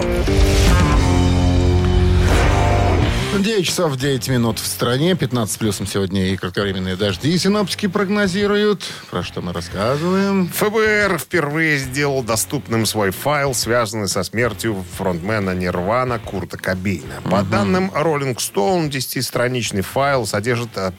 9 3.41 3.65
часов 3.65 3.97
9 3.97 4.29
минут 4.29 4.59
в 4.59 4.67
стране, 4.67 5.15
15 5.15 5.57
плюсом 5.57 5.87
сегодня 5.87 6.29
и 6.29 6.37
кратковременные 6.37 6.95
дожди. 6.95 7.35
Синоптики 7.37 7.87
прогнозируют, 7.87 8.83
про 9.09 9.23
что 9.23 9.41
мы 9.41 9.53
рассказываем. 9.53 10.47
ФБР 10.49 11.17
впервые 11.17 11.79
сделал 11.79 12.21
доступным 12.21 12.85
свой 12.85 13.09
файл, 13.09 13.55
связанный 13.55 14.07
со 14.07 14.23
смертью 14.23 14.85
фронтмена 14.97 15.55
Нирвана 15.55 16.19
Курта 16.19 16.57
Кобейна. 16.57 17.21
По 17.23 17.41
данным 17.41 17.91
Rolling 17.95 18.35
Stone, 18.35 18.89
10-страничный 18.89 19.81
файл 19.81 20.27
содержит 20.27 20.69
э, 20.75 20.91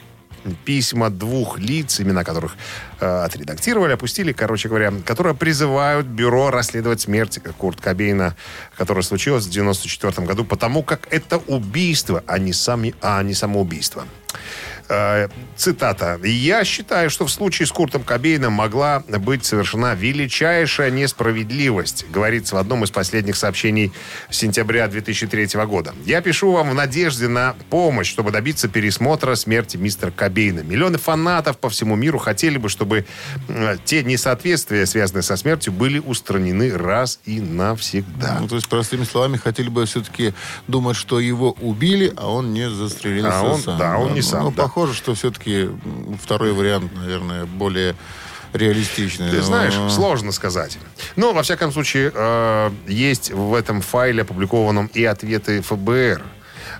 письма 0.53 1.09
двух 1.09 1.59
лиц, 1.59 1.99
имена 1.99 2.23
которых 2.23 2.55
э, 2.99 3.05
отредактировали, 3.05 3.93
опустили, 3.93 4.31
короче 4.31 4.69
говоря, 4.69 4.93
которые 5.05 5.35
призывают 5.35 6.07
бюро 6.07 6.51
расследовать 6.51 7.01
смерть 7.01 7.39
Курта 7.57 7.81
Кобейна, 7.81 8.35
которая 8.77 9.03
случилась 9.03 9.45
в 9.45 9.49
94 9.49 10.25
году, 10.27 10.45
потому 10.45 10.83
как 10.83 11.07
это 11.11 11.37
убийство, 11.37 12.23
а 12.27 12.37
не, 12.39 12.53
сами, 12.53 12.93
а 13.01 13.21
не 13.23 13.33
самоубийство. 13.33 14.05
Э, 14.89 15.29
цитата. 15.55 16.19
«Я 16.23 16.63
считаю, 16.63 17.09
что 17.09 17.25
в 17.25 17.31
случае 17.31 17.65
с 17.65 17.71
Куртом 17.71 18.03
Кобейном 18.03 18.53
могла 18.53 19.03
быть 19.07 19.45
совершена 19.45 19.95
величайшая 19.95 20.91
несправедливость», 20.91 22.05
говорится 22.11 22.55
в 22.55 22.57
одном 22.59 22.83
из 22.83 22.91
последних 22.91 23.35
сообщений 23.35 23.91
сентября 24.29 24.87
2003 24.87 25.65
года. 25.65 25.93
«Я 26.05 26.21
пишу 26.21 26.51
вам 26.51 26.69
в 26.69 26.73
надежде 26.75 27.27
на 27.27 27.55
помощь, 27.69 28.07
чтобы 28.09 28.31
добиться 28.31 28.67
пересмотра 28.67 29.35
смерти 29.35 29.77
мистера 29.77 30.11
Кобейна. 30.11 30.59
Миллионы 30.59 30.97
фанатов 30.97 31.57
по 31.57 31.69
всему 31.69 31.95
миру 31.95 32.19
хотели 32.19 32.57
бы, 32.57 32.69
чтобы 32.69 33.05
те 33.85 34.03
несоответствия, 34.03 34.85
связанные 34.85 35.23
со 35.23 35.35
смертью, 35.37 35.73
были 35.73 35.99
устранены 35.99 36.77
раз 36.77 37.19
и 37.25 37.39
навсегда». 37.39 38.37
Ну, 38.41 38.47
то 38.47 38.55
есть, 38.55 38.67
простыми 38.67 39.03
словами, 39.03 39.37
хотели 39.37 39.69
бы 39.69 39.85
все-таки 39.85 40.33
думать, 40.67 40.95
что 40.97 41.19
его 41.19 41.51
убили, 41.61 42.13
а 42.15 42.29
он 42.29 42.53
не 42.53 42.69
застрелился 42.69 43.39
А 43.39 43.43
он- 43.43 43.61
сам. 43.61 43.77
да, 43.77 43.97
он 43.97 44.09
не 44.13 44.19
Ну, 44.19 44.21
сам, 44.21 44.43
Ну, 44.45 44.51
да. 44.51 44.63
Похоже, 44.75 44.93
что 44.93 45.15
все-таки 45.15 45.69
второй 46.21 46.51
вариант, 46.51 46.91
наверное, 46.93 47.45
более 47.45 47.95
реалистичный. 48.51 49.29
Ты 49.31 49.37
Но- 49.37 49.43
знаешь, 49.43 49.73
сложно 49.89 50.33
сказать. 50.33 50.77
Но, 51.15 51.31
во 51.31 51.43
всяком 51.43 51.71
случае, 51.71 52.11
э, 52.13 52.71
есть 52.85 53.31
в 53.31 53.53
этом 53.53 53.81
файле 53.81 54.23
опубликованном 54.23 54.87
и 54.87 55.05
ответы 55.05 55.61
ФБР 55.61 56.21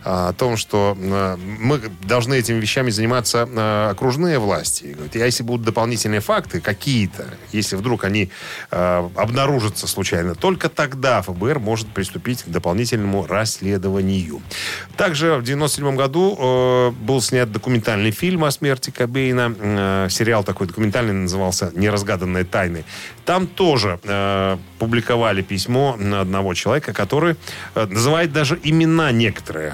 о 0.06 0.34
том, 0.34 0.56
что 0.56 0.96
э, 0.96 1.36
мы 1.38 1.82
должны 2.04 2.36
этими 2.36 2.60
вещами 2.60 2.92
заниматься 2.92 3.50
э, 3.52 3.90
окружные 3.90 4.38
власти. 4.38 4.96
И 5.12 5.20
а 5.20 5.26
если 5.26 5.42
будут 5.42 5.66
дополнительные 5.66 6.20
факты 6.20 6.62
какие-то, 6.62 7.26
если 7.52 7.76
вдруг 7.76 8.04
они 8.04 8.30
э, 8.70 9.10
обнаружатся 9.16 9.88
случайно, 9.88 10.36
только 10.36 10.70
тогда 10.70 11.24
ФБР 11.24 11.58
может 11.58 11.88
приступить 11.88 12.44
к 12.44 12.50
дополнительному 12.50 13.26
расследованию. 13.26 14.44
Также 14.96 15.38
в 15.38 15.44
97 15.44 15.96
году 15.96 16.94
был 17.02 17.22
снят 17.22 17.52
документальный 17.52 18.12
фильм 18.12 18.44
о 18.44 18.52
смерти 18.52 18.92
Кобейна. 18.92 20.08
Сериал 20.10 20.44
такой 20.44 20.68
документальный 20.68 21.14
назывался 21.14 21.72
«Неразгаданные 21.74 22.44
тайны». 22.44 22.86
Там 23.26 23.48
тоже 23.48 24.00
публиковали 24.78 25.42
письмо 25.42 25.98
одного 26.20 26.54
человека, 26.54 26.94
который 26.94 27.36
называет 27.74 28.32
даже 28.32 28.60
имена 28.64 29.12
некоторые. 29.12 29.74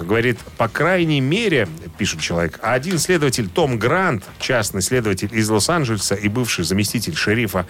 Говорит, 0.00 0.38
по 0.56 0.68
крайней 0.68 1.20
мере, 1.20 1.68
пишет 1.98 2.20
человек, 2.20 2.58
один 2.62 2.98
следователь 2.98 3.48
Том 3.48 3.78
Грант, 3.78 4.24
частный 4.38 4.82
следователь 4.82 5.28
из 5.32 5.48
Лос-Анджелеса 5.48 6.14
и 6.14 6.28
бывший 6.28 6.64
заместитель 6.64 7.14
шерифа 7.14 7.66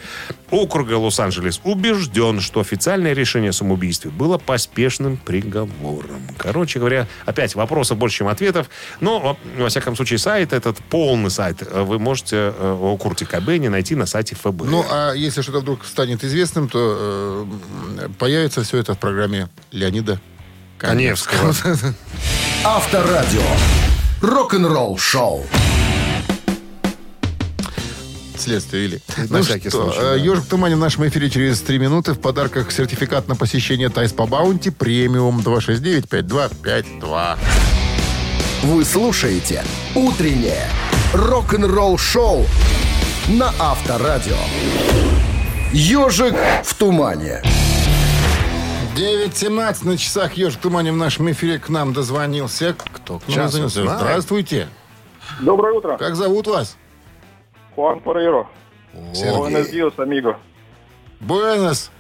округа 0.51 0.95
Лос-Анджелес, 0.95 1.61
убежден, 1.65 2.41
что 2.41 2.61
официальное 2.61 3.13
решение 3.13 3.51
о 3.51 3.53
самоубийстве 3.53 4.11
было 4.11 4.39
поспешным 4.39 5.17
приговором. 5.17 6.23
Короче 6.39 6.79
говоря, 6.79 7.07
опять 7.27 7.55
вопросов 7.55 7.99
больше, 7.99 8.19
чем 8.19 8.29
ответов. 8.29 8.69
Но, 9.01 9.37
во 9.57 9.69
всяком 9.69 9.97
случае, 9.97 10.19
сайт 10.19 10.53
этот, 10.53 10.79
полный 10.79 11.31
сайт, 11.31 11.63
э, 11.63 11.83
вы 11.83 11.99
можете 11.99 12.37
э, 12.37 12.77
о 12.81 12.97
Курте 12.97 13.27
Кобейне 13.27 13.71
найти 13.71 13.95
на 13.95 14.07
сайте 14.07 14.35
ФБР. 14.35 14.67
Ну, 14.67 14.85
а 14.91 15.13
если 15.13 15.43
что-то 15.43 15.61
вдруг 15.61 15.85
станет 15.85 16.25
известным, 16.25 16.69
то 16.69 17.47
э, 17.99 18.09
появится 18.19 18.63
все 18.63 18.79
это 18.79 18.95
в 18.95 18.99
программе 18.99 19.49
Леонида 19.71 20.21
Каневского. 20.83 21.55
Авторадио. 22.65 23.41
Рок-н-ролл 24.21 24.99
шоу. 24.99 25.47
Следствие 28.37 28.87
или... 28.87 29.01
На 29.29 29.39
ну 29.39 29.45
всякий 29.45 29.69
что, 29.69 29.85
случай, 29.85 30.01
э, 30.01 30.03
да. 30.03 30.15
«Ежик 30.17 30.43
в 30.45 30.49
тумане» 30.49 30.75
в 30.75 30.81
нашем 30.81 31.07
эфире 31.07 31.31
через 31.31 31.61
три 31.61 31.79
минуты. 31.79 32.15
В 32.15 32.19
подарках 32.19 32.73
сертификат 32.73 33.29
на 33.29 33.37
посещение 33.37 33.91
Тайс 33.91 34.13
по 34.13 34.27
Баунти 34.27 34.71
премиум 34.71 35.39
269-5252. 35.41 37.39
Вы 38.65 38.85
слушаете 38.85 39.63
«Утреннее 39.95 40.67
рок-н-ролл 41.15 41.97
шоу» 41.97 42.45
на 43.29 43.55
Авторадио. 43.61 44.37
«Ежик 45.73 46.35
в 46.65 46.75
тумане». 46.75 47.41
9.17 48.95 49.87
на 49.87 49.97
часах 49.97 50.35
«Ежик 50.35 50.59
в 50.59 50.63
тумане» 50.63 50.93
в 50.93 50.97
нашем 50.97 51.31
эфире 51.33 51.59
к 51.59 51.71
нам 51.71 51.95
дозвонился. 51.95 52.75
Кто 52.75 53.19
к 53.19 53.23
нам 53.23 53.31
Сейчас 53.31 53.53
дозвонился? 53.55 53.97
Здравствуйте. 53.99 54.69
Доброе 55.41 55.73
утро. 55.73 55.97
Как 55.97 56.15
зовут 56.15 56.47
вас? 56.47 56.77
Хуан 57.75 58.01
Парейро. 58.01 58.49
Буэнос 58.93 59.69
диос, 59.69 59.95
амиго. 59.97 60.39
Буэнос. 61.21 61.91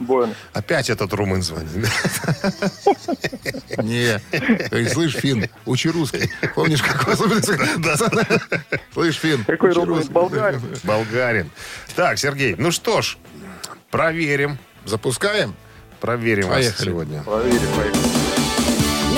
Буэнос. 0.00 0.34
Опять 0.52 0.90
этот 0.90 1.14
румын 1.14 1.40
звонит. 1.40 1.70
Не. 3.78 4.20
Слышь, 4.90 5.14
Фин, 5.14 5.48
учи 5.64 5.88
русский. 5.88 6.30
Помнишь, 6.54 6.82
как 6.82 7.06
вас 7.06 7.18
Слышь, 8.92 9.16
Фин, 9.16 9.44
Какой 9.44 9.72
румын? 9.72 9.88
русский. 9.88 10.12
Болгарин. 10.12 10.60
Болгарин. 10.84 11.50
Так, 11.96 12.18
Сергей, 12.18 12.54
ну 12.58 12.70
что 12.70 13.00
ж, 13.00 13.16
проверим. 13.90 14.58
Запускаем? 14.84 15.54
Проверим 16.00 16.46
вас 16.48 16.54
Поехали. 16.56 16.84
сегодня. 16.88 17.22
Проверим, 17.22 17.68
поехали. 17.76 19.08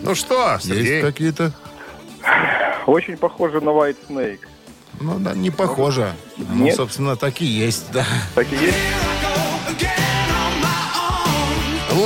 Ну 0.00 0.14
что, 0.14 0.52
Есть 0.54 0.66
Сергей? 0.66 1.00
какие-то? 1.00 1.52
Очень 2.86 3.16
похоже 3.16 3.60
на 3.60 3.70
Whitesnake. 3.70 4.40
Ну, 5.02 5.18
да, 5.18 5.34
не 5.34 5.50
похоже. 5.50 6.14
Ну, 6.36 6.64
Нет. 6.64 6.76
собственно, 6.76 7.16
так 7.16 7.40
и 7.40 7.44
есть, 7.44 7.90
да. 7.92 8.06
Так 8.34 8.46
и 8.52 8.56
есть? 8.56 8.78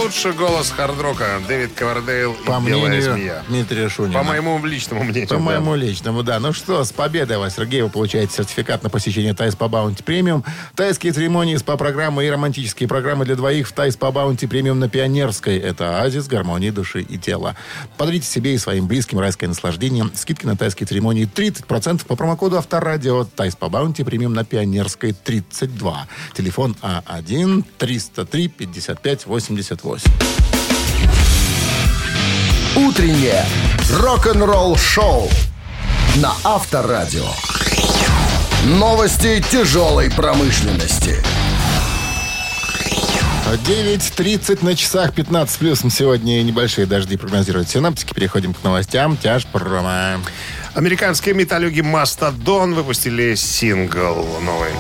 Лучший 0.06 0.34
голос 0.34 0.70
хардрока 0.70 1.42
Дэвид 1.48 1.72
Ковардейл 1.74 2.34
и 2.34 2.46
По 2.46 2.60
Белая 2.60 2.90
мнению 2.90 3.02
змея. 3.02 3.42
Дмитрия 3.48 3.88
Шунина. 3.88 4.20
По 4.20 4.22
моему 4.22 4.64
личному 4.64 5.02
мнению. 5.02 5.28
По 5.28 5.34
да. 5.34 5.40
моему 5.40 5.74
личному, 5.74 6.22
да. 6.22 6.38
Ну 6.38 6.52
что, 6.52 6.84
с 6.84 6.92
победой 6.92 7.38
вас, 7.38 7.56
Сергей, 7.56 7.82
вы 7.82 7.88
получаете 7.88 8.32
сертификат 8.32 8.84
на 8.84 8.88
посещение 8.88 9.34
Thai 9.34 9.56
Spa 9.56 9.66
Bounty 9.66 10.04
Premium. 10.04 10.44
Тайские 10.76 11.12
церемонии, 11.12 11.56
спа-программы 11.56 12.24
и 12.24 12.30
романтические 12.30 12.88
программы 12.88 13.24
для 13.24 13.34
двоих 13.34 13.66
в 13.66 13.72
Thai 13.72 13.96
Spa 13.96 14.12
Bounty 14.12 14.46
Premium 14.46 14.78
на 14.78 14.88
Пионерской. 14.88 15.58
Это 15.58 15.98
оазис 15.98 16.28
гармонии 16.28 16.70
души 16.70 17.02
и 17.02 17.18
тела. 17.18 17.56
Подарите 17.96 18.28
себе 18.28 18.54
и 18.54 18.58
своим 18.58 18.86
близким 18.86 19.18
райское 19.18 19.48
наслаждение. 19.48 20.08
Скидки 20.14 20.46
на 20.46 20.56
тайские 20.56 20.86
церемонии 20.86 21.28
30% 21.28 22.06
по 22.06 22.14
промокоду 22.14 22.58
Авторадио. 22.58 23.24
Тайс 23.24 23.56
по 23.56 23.68
Баунти 23.68 24.04
Премиум 24.04 24.34
на 24.34 24.44
Пионерской 24.44 25.12
32. 25.12 26.06
Телефон 26.32 26.76
А1 26.80 27.64
303 27.76 28.46
55 28.46 29.26
88 29.26 29.95
удалось. 29.96 30.02
Утреннее 32.76 33.44
рок-н-ролл-шоу 33.90 35.30
на 36.16 36.32
Авторадио. 36.44 37.26
Новости 38.64 39.42
тяжелой 39.50 40.10
промышленности. 40.10 41.22
9.30 43.46 44.64
на 44.64 44.74
часах, 44.74 45.14
15 45.14 45.58
плюсом. 45.58 45.88
Сегодня 45.88 46.42
небольшие 46.42 46.84
дожди 46.84 47.16
прогнозируют 47.16 47.68
синаптики. 47.68 48.12
Переходим 48.12 48.52
к 48.52 48.62
новостям. 48.64 49.16
Тяж 49.16 49.46
промо. 49.46 50.20
Американские 50.74 51.34
металлюги 51.34 51.80
«Мастодон» 51.80 52.74
выпустили 52.74 53.36
сингл 53.36 54.26
новый. 54.42 54.72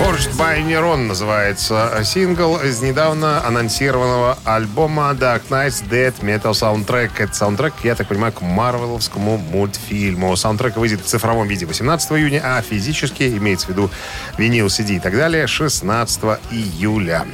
Forged 0.00 0.34
by 0.38 0.64
Neuron 0.66 1.08
называется 1.08 2.00
сингл 2.04 2.56
из 2.56 2.80
недавно 2.80 3.46
анонсированного 3.46 4.38
альбома 4.44 5.10
Dark 5.12 5.42
Knight's 5.50 5.86
Dead 5.86 6.14
Metal 6.22 6.52
Soundtrack. 6.52 7.10
Это 7.18 7.34
саундтрек, 7.34 7.74
я 7.84 7.94
так 7.94 8.08
понимаю, 8.08 8.32
к 8.32 8.40
марвеловскому 8.40 9.36
мультфильму. 9.36 10.34
Саундтрек 10.36 10.78
выйдет 10.78 11.02
в 11.02 11.04
цифровом 11.04 11.48
виде 11.48 11.66
18 11.66 12.12
июня, 12.12 12.40
а 12.42 12.62
физически, 12.62 13.24
имеется 13.24 13.66
в 13.66 13.70
виду 13.70 13.90
винил, 14.38 14.68
CD 14.68 14.96
и 14.96 15.00
так 15.00 15.14
далее, 15.14 15.46
16 15.46 16.22
июля. 16.50 17.26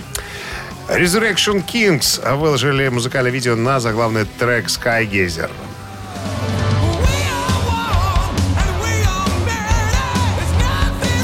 Resurrection 0.89 1.65
Kings 1.65 2.37
выложили 2.37 2.89
музыкальное 2.89 3.31
видео 3.31 3.55
на 3.55 3.79
заглавный 3.79 4.27
трек 4.41 4.67
Skygazer. 4.67 5.51
В 5.73 5.76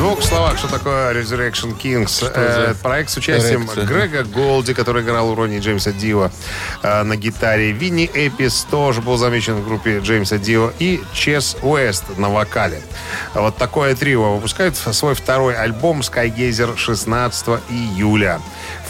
двух 0.02 0.20
словах, 0.24 0.58
что 0.58 0.66
такое 0.66 1.14
Resurrection 1.14 1.78
Kings? 1.80 2.28
Э, 2.34 2.74
проект 2.82 3.10
с 3.10 3.16
участием 3.18 3.62
Эрекция. 3.62 3.86
Грега 3.86 4.24
Голди, 4.24 4.74
который 4.74 5.04
играл 5.04 5.30
у 5.30 5.36
Ронни 5.36 5.60
Джеймса 5.60 5.92
Дио 5.92 6.28
э, 6.82 7.02
на 7.04 7.16
гитаре. 7.16 7.70
Винни 7.70 8.10
Эпис 8.12 8.66
тоже 8.68 9.00
был 9.00 9.16
замечен 9.16 9.54
в 9.54 9.64
группе 9.64 10.00
Джеймса 10.00 10.38
Дио. 10.38 10.72
И 10.80 11.00
Чес 11.14 11.56
Уэст 11.62 12.18
на 12.18 12.30
вокале. 12.30 12.82
Вот 13.34 13.56
такое 13.56 13.94
трио 13.94 14.34
выпускают 14.34 14.76
свой 14.76 15.14
второй 15.14 15.54
альбом 15.54 16.00
Skygazer 16.00 16.76
16 16.76 17.60
июля. 17.70 18.40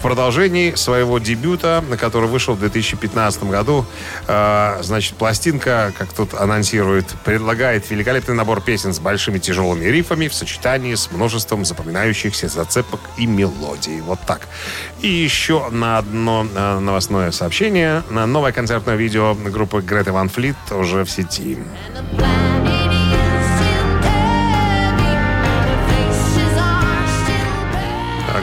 Продолжении 0.02 0.74
своего 0.74 1.18
дебюта, 1.20 1.82
на 1.88 1.96
который 1.96 2.28
вышел 2.28 2.54
в 2.54 2.58
2015 2.58 3.44
году, 3.44 3.86
э, 4.26 4.78
значит, 4.82 5.14
пластинка, 5.14 5.92
как 5.96 6.12
тут 6.12 6.34
анонсирует, 6.34 7.06
предлагает 7.24 7.88
великолепный 7.88 8.34
набор 8.34 8.60
песен 8.60 8.92
с 8.92 8.98
большими 8.98 9.38
тяжелыми 9.38 9.84
рифами 9.84 10.26
в 10.26 10.34
сочетании 10.34 10.96
с 10.96 11.12
множеством 11.12 11.64
запоминающихся 11.64 12.48
зацепок 12.48 13.00
и 13.16 13.26
мелодий. 13.26 14.00
Вот 14.00 14.18
так. 14.26 14.48
И 15.00 15.08
еще 15.08 15.68
на 15.70 15.98
одно 15.98 16.46
э, 16.52 16.78
новостное 16.80 17.30
сообщение. 17.30 18.02
Новое 18.10 18.50
концертное 18.50 18.96
видео 18.96 19.34
группы 19.34 19.80
Греты 19.80 20.10
Ван 20.10 20.28
Флит 20.28 20.56
уже 20.70 21.04
в 21.04 21.10
сети. 21.10 21.58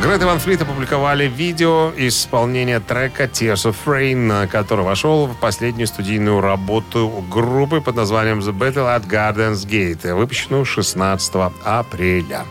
Грета 0.01 0.25
Ван 0.25 0.39
Флит 0.39 0.61
опубликовали 0.61 1.25
видео 1.25 1.91
исполнения 1.97 2.79
трека 2.79 3.25
Tears 3.25 3.69
of 3.69 3.75
Rain, 3.85 4.47
который 4.47 4.85
вошел 4.85 5.27
в 5.27 5.35
последнюю 5.35 5.87
студийную 5.87 6.39
работу 6.39 7.23
группы 7.29 7.81
под 7.81 7.95
названием 7.95 8.39
The 8.39 8.57
Battle 8.57 8.97
at 8.97 9.05
Gardens 9.07 9.67
Gate, 9.67 10.13
выпущенную 10.13 10.63
16 10.63 11.51
апреля. 11.65 12.45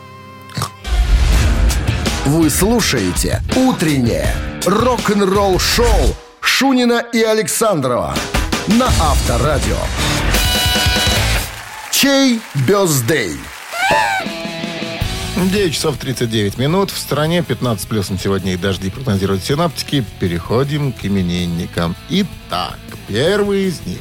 Вы 2.27 2.51
слушаете 2.51 3.41
«Утреннее 3.57 4.29
рок-н-ролл-шоу» 4.67 6.15
Шунина 6.41 7.03
и 7.13 7.23
Александрова 7.23 8.15
на 8.67 8.87
Авторадио. 8.87 9.79
Чей 11.91 12.41
birthday? 12.67 13.39
9 15.47 15.73
часов 15.73 15.97
39 15.99 16.59
минут. 16.59 16.91
В 16.91 16.99
стране 16.99 17.43
15 17.43 17.89
плюсом 17.89 18.19
сегодня 18.19 18.55
и 18.55 18.57
дожди 18.57 18.91
прогнозируют 18.91 19.45
синаптики. 19.45 20.05
Переходим 20.19 20.93
к 20.93 21.05
именинникам. 21.05 21.95
Итак, 22.11 22.79
первый 23.07 23.65
из 23.67 23.81
них 23.87 24.01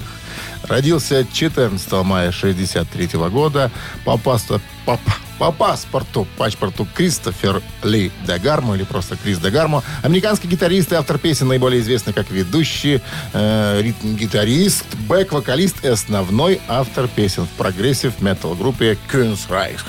родился 0.63 1.25
14 1.31 1.91
мая 2.03 2.31
63 2.31 3.09
года 3.29 3.71
по, 4.03 4.15
паспо- 4.15 4.59
по- 4.85 4.99
по 5.37 5.51
паспорту, 5.51 6.27
паспорту 6.35 6.87
Кристофер 6.95 7.61
Ли 7.83 8.11
Дегармо, 8.25 8.75
или 8.75 8.83
просто 8.83 9.15
Крис 9.15 9.37
Дегармо, 9.37 9.83
американский 10.01 10.47
гитарист 10.47 10.91
и 10.91 10.95
автор 10.95 11.19
песен, 11.19 11.47
наиболее 11.47 11.79
известный 11.81 12.11
как 12.11 12.31
ведущий, 12.31 13.01
э, 13.33 13.81
ритм-гитарист, 13.83 14.85
бэк-вокалист 15.07 15.85
и 15.85 15.89
основной 15.89 16.59
автор 16.67 17.07
песен 17.07 17.45
в 17.45 17.49
прогрессив 17.49 18.19
метал 18.19 18.55
группе 18.55 18.97
Queensrÿche. 19.11 19.85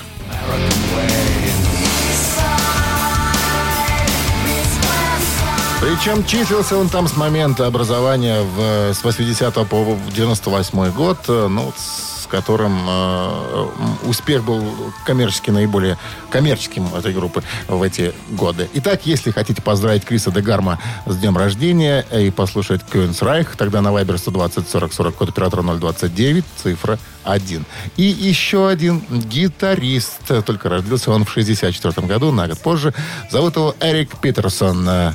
Причем 5.81 6.25
числился 6.25 6.77
он 6.77 6.89
там 6.89 7.07
с 7.07 7.17
момента 7.17 7.65
образования 7.67 8.43
в, 8.43 8.93
с 8.93 9.05
80 9.05 9.55
по 9.69 9.97
98 10.13 10.91
год, 10.91 11.19
э, 11.29 11.47
ну, 11.49 11.73
с 11.77 12.27
которым 12.27 12.77
э, 12.85 13.67
успех 14.03 14.43
был 14.43 14.61
коммерчески 15.07 15.51
наиболее 15.51 15.97
коммерческим 16.31 16.93
этой 16.97 17.15
группы 17.15 17.45
в 17.69 17.81
эти 17.81 18.13
годы. 18.31 18.69
Итак, 18.75 19.03
если 19.05 19.31
хотите 19.31 19.63
поздравить 19.63 20.05
Криса 20.05 20.33
Дегарма 20.33 20.81
с 21.07 21.17
днем 21.17 21.39
рождения 21.39 22.05
и 22.13 22.31
послушать 22.31 22.83
Кёнсрайх, 22.85 23.55
тогда 23.57 23.81
на 23.81 23.89
Viber 23.89 24.19
120 24.19 24.69
40 24.69 24.93
40 24.93 25.15
код 25.15 25.29
оператора 25.29 25.63
029, 25.63 26.45
цифра 26.57 26.99
1. 27.23 27.65
И 27.97 28.03
еще 28.03 28.69
один 28.69 29.05
гитарист, 29.11 30.45
только 30.45 30.71
родился 30.71 31.13
он 31.13 31.25
в 31.25 31.31
64 31.31 32.05
году, 32.09 32.33
на 32.33 32.49
год 32.49 32.59
позже. 32.59 32.93
Зовут 33.31 33.55
его 33.55 33.77
Эрик 33.81 34.19
Питерсон. 34.19 35.15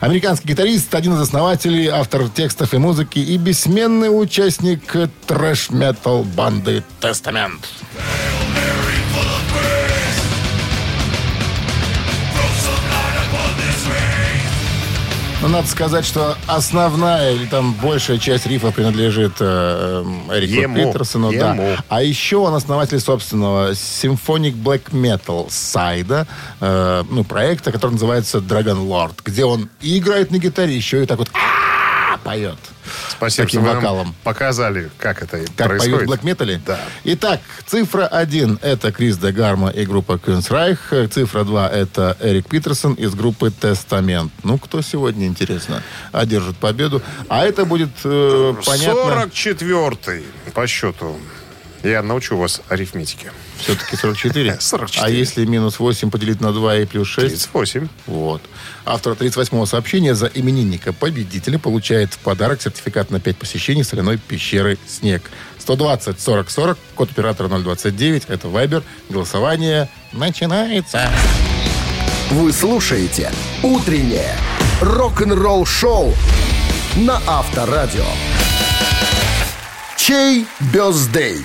Американский 0.00 0.48
гитарист, 0.48 0.94
один 0.94 1.14
из 1.14 1.20
основателей, 1.20 1.88
автор 1.88 2.28
текстов 2.28 2.74
и 2.74 2.78
музыки 2.78 3.18
и 3.18 3.36
бессменный 3.36 4.08
участник 4.08 4.94
трэш-метал 5.26 6.22
банды 6.22 6.84
«Тестамент». 7.00 7.66
Но 15.46 15.52
надо 15.52 15.68
сказать, 15.68 16.04
что 16.04 16.36
основная 16.48 17.32
или 17.34 17.46
там 17.46 17.72
большая 17.74 18.18
часть 18.18 18.48
рифа 18.48 18.72
принадлежит 18.72 19.34
э, 19.38 20.02
э, 20.28 20.38
Эрику 20.38 20.60
Ему. 20.62 20.74
Питерсону. 20.74 21.30
Да. 21.30 21.52
Ему. 21.52 21.76
А 21.88 22.02
еще 22.02 22.38
он 22.38 22.52
основатель 22.52 22.98
собственного 22.98 23.70
Symphonic 23.70 24.60
Black 24.60 24.90
Metal 24.90 25.46
сайда, 25.48 26.26
э, 26.60 27.04
ну, 27.08 27.22
проекта, 27.22 27.70
который 27.70 27.92
называется 27.92 28.38
Dragon 28.38 28.88
Lord, 28.88 29.20
где 29.24 29.44
он 29.44 29.68
и 29.80 29.98
играет 29.98 30.32
на 30.32 30.38
гитаре, 30.38 30.74
еще 30.74 31.04
и 31.04 31.06
так 31.06 31.18
вот 31.18 31.30
поет. 32.26 32.58
Спасибо, 33.10 33.46
Таким 33.46 33.64
что 33.64 33.74
вокалом. 33.74 34.14
показали, 34.24 34.90
как 34.98 35.22
это 35.22 35.38
Как 35.56 35.68
происходит. 35.68 35.94
поют 35.96 36.02
в 36.02 36.06
блэк-метале? 36.06 36.60
Да. 36.66 36.80
Итак, 37.04 37.40
цифра 37.66 38.06
1 38.06 38.58
это 38.62 38.92
Крис 38.92 39.16
Дегарма 39.18 39.70
и 39.70 39.86
группа 39.86 40.18
Кюнсрайх. 40.18 40.92
Цифра 41.10 41.44
2 41.44 41.68
это 41.68 42.16
Эрик 42.20 42.48
Питерсон 42.48 42.94
из 42.94 43.14
группы 43.14 43.50
Тестамент. 43.50 44.32
Ну, 44.42 44.58
кто 44.58 44.82
сегодня, 44.82 45.26
интересно, 45.26 45.82
одержит 46.12 46.56
победу. 46.56 47.02
А 47.28 47.44
это 47.44 47.64
будет 47.64 47.90
э, 48.04 48.54
понятно... 48.64 49.28
44-й 49.30 50.24
по 50.52 50.66
счету. 50.66 51.16
Я 51.86 52.02
научу 52.02 52.36
вас 52.36 52.62
арифметике. 52.68 53.30
Все-таки 53.58 53.96
44? 53.96 54.58
44. 54.60 55.06
А 55.06 55.08
если 55.08 55.44
минус 55.44 55.78
8 55.78 56.10
поделить 56.10 56.40
на 56.40 56.52
2 56.52 56.78
и 56.78 56.84
плюс 56.84 57.06
6? 57.06 57.28
38. 57.28 57.88
Вот. 58.06 58.42
Автор 58.84 59.12
38-го 59.12 59.64
сообщения 59.66 60.16
за 60.16 60.26
именинника 60.26 60.92
победителя 60.92 61.60
получает 61.60 62.12
в 62.14 62.18
подарок 62.18 62.60
сертификат 62.60 63.10
на 63.10 63.20
5 63.20 63.36
посещений 63.36 63.84
соляной 63.84 64.18
пещеры 64.18 64.78
«Снег». 64.88 65.22
120 65.58 66.20
40 66.20 66.50
40, 66.50 66.78
код 66.96 67.10
оператора 67.10 67.48
029, 67.48 68.24
это 68.26 68.48
Вайбер. 68.48 68.82
Голосование 69.08 69.88
начинается. 70.12 71.08
Вы 72.30 72.52
слушаете 72.52 73.30
«Утреннее 73.62 74.34
рок-н-ролл-шоу» 74.80 76.12
на 76.96 77.20
Авторадио. 77.26 78.06
Чей 79.96 80.46
бездей? 80.72 81.44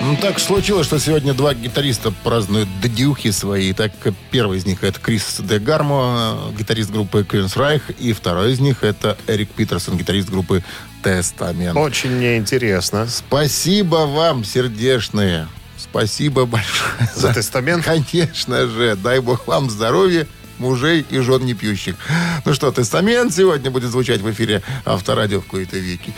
Ну, 0.00 0.16
так 0.16 0.38
случилось, 0.38 0.86
что 0.86 1.00
сегодня 1.00 1.34
два 1.34 1.52
гитариста 1.52 2.12
празднуют 2.22 2.68
днюхи 2.80 3.32
свои. 3.32 3.72
Так, 3.72 3.90
первый 4.30 4.58
из 4.58 4.64
них 4.64 4.84
это 4.84 5.00
Крис 5.00 5.40
Де 5.40 5.58
Гармо, 5.58 6.52
гитарист 6.56 6.90
группы 6.90 7.26
Queen's 7.28 7.56
Reich, 7.56 7.82
и 7.98 8.12
второй 8.12 8.52
из 8.52 8.60
них 8.60 8.84
это 8.84 9.18
Эрик 9.26 9.50
Питерсон, 9.50 9.96
гитарист 9.96 10.28
группы 10.28 10.62
Тестамент. 11.02 11.76
Очень 11.76 12.10
мне 12.10 12.36
интересно. 12.36 13.08
Спасибо 13.08 14.06
вам, 14.06 14.44
сердечные. 14.44 15.48
Спасибо 15.76 16.46
большое. 16.46 17.10
За 17.14 17.34
тестамент? 17.34 17.84
Конечно 17.84 18.66
же. 18.68 18.96
Дай 18.96 19.20
бог 19.20 19.46
вам 19.46 19.70
здоровья, 19.70 20.26
мужей 20.58 21.04
и 21.10 21.18
жен 21.18 21.44
не 21.44 21.54
пьющих. 21.54 21.96
Ну 22.44 22.54
что, 22.54 22.70
тестамент 22.70 23.34
сегодня 23.34 23.70
будет 23.70 23.90
звучать 23.90 24.20
в 24.20 24.30
эфире 24.30 24.62
Авторадио 24.84 25.40
в 25.40 25.46
кои-то 25.46 25.78
веки. 25.78 26.14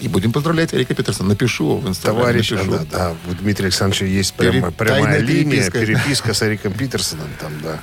И 0.00 0.08
будем 0.08 0.32
поздравлять 0.32 0.72
Эрика 0.74 0.94
Питерсона. 0.94 1.30
Напишу 1.30 1.76
в 1.78 1.88
Инстаграме. 1.88 2.20
Товарищ, 2.20 2.50
напишу. 2.50 2.70
да, 2.70 2.84
да, 2.90 3.14
у 3.30 3.34
Дмитрия 3.34 3.66
Александровича 3.66 4.04
есть 4.06 4.34
прямо, 4.34 4.70
прямая 4.70 5.18
линия, 5.18 5.70
переписка. 5.70 5.78
переписка 5.80 6.34
с 6.34 6.42
Эриком 6.42 6.72
Питерсоном 6.72 7.28
там, 7.40 7.52
да. 7.62 7.80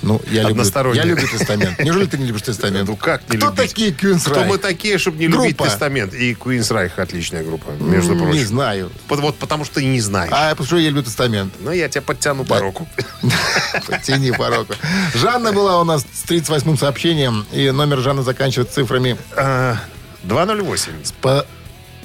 Ну, 0.00 0.20
я 0.30 0.44
люблю, 0.44 0.64
я 0.94 1.04
люблю 1.04 1.26
тестамент. 1.26 1.78
Неужели 1.80 2.06
ты 2.06 2.18
не 2.18 2.26
любишь 2.26 2.42
тестамент? 2.42 2.88
Ну 2.88 2.96
как 2.96 3.28
не 3.28 3.36
Кто 3.36 3.48
любить? 3.48 3.58
такие 3.70 3.90
Queen's 3.90 4.30
Кто 4.30 4.44
мы 4.44 4.58
такие, 4.58 4.96
чтобы 4.96 5.18
не 5.18 5.26
любить 5.26 5.56
Группа. 5.56 5.64
Тестамент? 5.64 6.14
И 6.14 6.34
Queen's 6.34 6.70
Reich 6.70 6.92
отличная 6.96 7.42
группа, 7.42 7.70
между 7.80 8.14
прочим. 8.14 8.32
Не 8.32 8.44
знаю. 8.44 8.92
Вот, 9.08 9.18
вот 9.20 9.36
потому 9.38 9.64
что 9.64 9.82
не 9.82 10.00
знаешь. 10.00 10.30
А 10.32 10.50
потому 10.50 10.66
что 10.66 10.76
я 10.78 10.88
люблю 10.88 11.02
тестамент. 11.02 11.52
Ну, 11.60 11.72
я 11.72 11.88
тебя 11.88 12.02
подтяну 12.02 12.44
по 12.44 12.60
руку. 12.60 12.88
Тяни 14.04 14.30
по 14.30 14.48
року. 14.48 14.74
Жанна 15.14 15.52
была 15.52 15.80
у 15.80 15.84
нас 15.84 16.06
с 16.12 16.24
38-м 16.30 16.78
сообщением, 16.78 17.44
и 17.52 17.70
номер 17.72 17.98
Жанны 17.98 18.22
заканчивается 18.22 18.76
цифрами 18.76 19.16
А, 19.36 19.78
208. 20.24 20.92
по... 21.20 21.46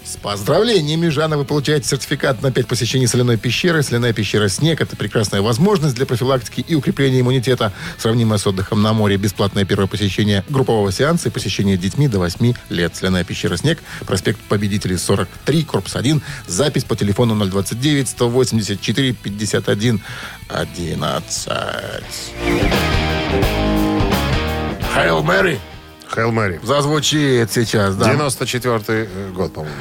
С 0.06 0.18
поздравлениями, 0.18 1.08
Жанна, 1.08 1.38
вы 1.38 1.46
получаете 1.46 1.88
сертификат 1.88 2.42
на 2.42 2.52
5 2.52 2.68
посещений 2.68 3.08
соляной 3.08 3.38
пещеры. 3.38 3.82
Соляная 3.84 4.12
пещера 4.12 4.50
«Снег»— 4.50 4.82
это 4.82 4.98
прекрасная 4.98 5.42
возможность 5.42 5.96
для 5.96 6.06
профилактики 6.06 6.60
и 6.68 6.76
укрепления 6.76 7.22
иммунитета, 7.22 7.72
сравнимая 7.98 8.38
с 8.38 8.46
отдыхом 8.46 8.82
на 8.82 8.92
море. 8.92 9.16
Бесплатное 9.16 9.64
первое 9.64 9.88
посещение 9.88 10.44
группового 10.50 10.92
сеанса 10.92 11.30
и 11.30 11.32
посещение 11.32 11.78
детьми 11.78 12.10
до 12.10 12.20
8 12.20 12.54
лет. 12.70 12.94
Соляная 12.98 13.24
пещера 13.24 13.56
«Снег», 13.56 13.82
проспект 14.06 14.42
Победителей, 14.42 14.98
43, 14.98 15.64
корпус 15.64 15.96
1. 15.96 16.22
Запись 16.48 16.84
по 16.84 16.98
телефону 16.98 17.36
029 17.46 18.10
184 18.10 19.14
51 19.14 20.02
11. 26.16 26.18
Hail 26.18 26.32
Mary 26.32 26.60
Hail 26.60 26.60
Mary. 26.60 26.66
зазвучит 26.66 27.52
сейчас, 27.52 27.96
да. 27.96 28.06
94 28.12 29.08
год, 29.36 29.54
по-моему. 29.54 29.76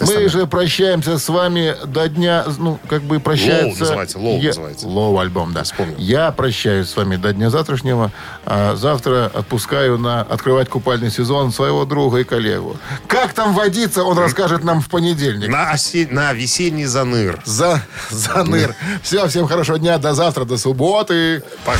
Мы 0.00 0.28
же 0.28 0.46
прощаемся 0.48 1.16
с 1.16 1.28
вами 1.28 1.76
до 1.84 2.08
дня, 2.08 2.44
ну, 2.58 2.80
как 2.88 3.02
бы 3.02 3.20
прощаются... 3.20 3.66
Лоу 3.66 3.78
называется, 3.78 4.18
Лоу 4.18 4.40
Я- 4.40 4.48
называется. 4.48 4.88
Лоу 4.88 5.18
альбом, 5.20 5.52
да. 5.52 5.62
Вспомнил. 5.62 5.94
Я 5.96 6.32
прощаюсь 6.32 6.88
с 6.88 6.96
вами 6.96 7.14
до 7.16 7.32
дня 7.32 7.50
завтрашнего, 7.50 8.10
а 8.44 8.74
завтра 8.74 9.30
отпускаю 9.32 9.98
на 9.98 10.22
открывать 10.22 10.68
купальный 10.68 11.08
сезон 11.10 11.52
своего 11.52 11.84
друга 11.84 12.18
и 12.18 12.24
коллегу. 12.24 12.76
Как 13.06 13.32
там 13.32 13.54
водиться, 13.54 14.02
он 14.02 14.18
расскажет 14.18 14.64
нам 14.64 14.80
в 14.80 14.88
понедельник. 14.88 15.48
На, 15.48 15.72
осе- 15.72 16.10
на 16.10 16.32
весенний 16.32 16.86
заныр. 16.86 17.40
За, 17.44 17.80
за 18.10 18.42
ныр. 18.42 18.74
Все, 19.04 19.28
всем 19.28 19.46
хорошего 19.46 19.78
дня, 19.78 19.98
до 19.98 20.14
завтра, 20.14 20.44
до 20.44 20.56
субботы. 20.56 21.44
Пока. 21.64 21.78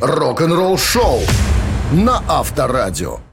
Рок-н-ролл-шоу 0.00 1.20
на 1.92 2.22
Авторадио. 2.26 3.31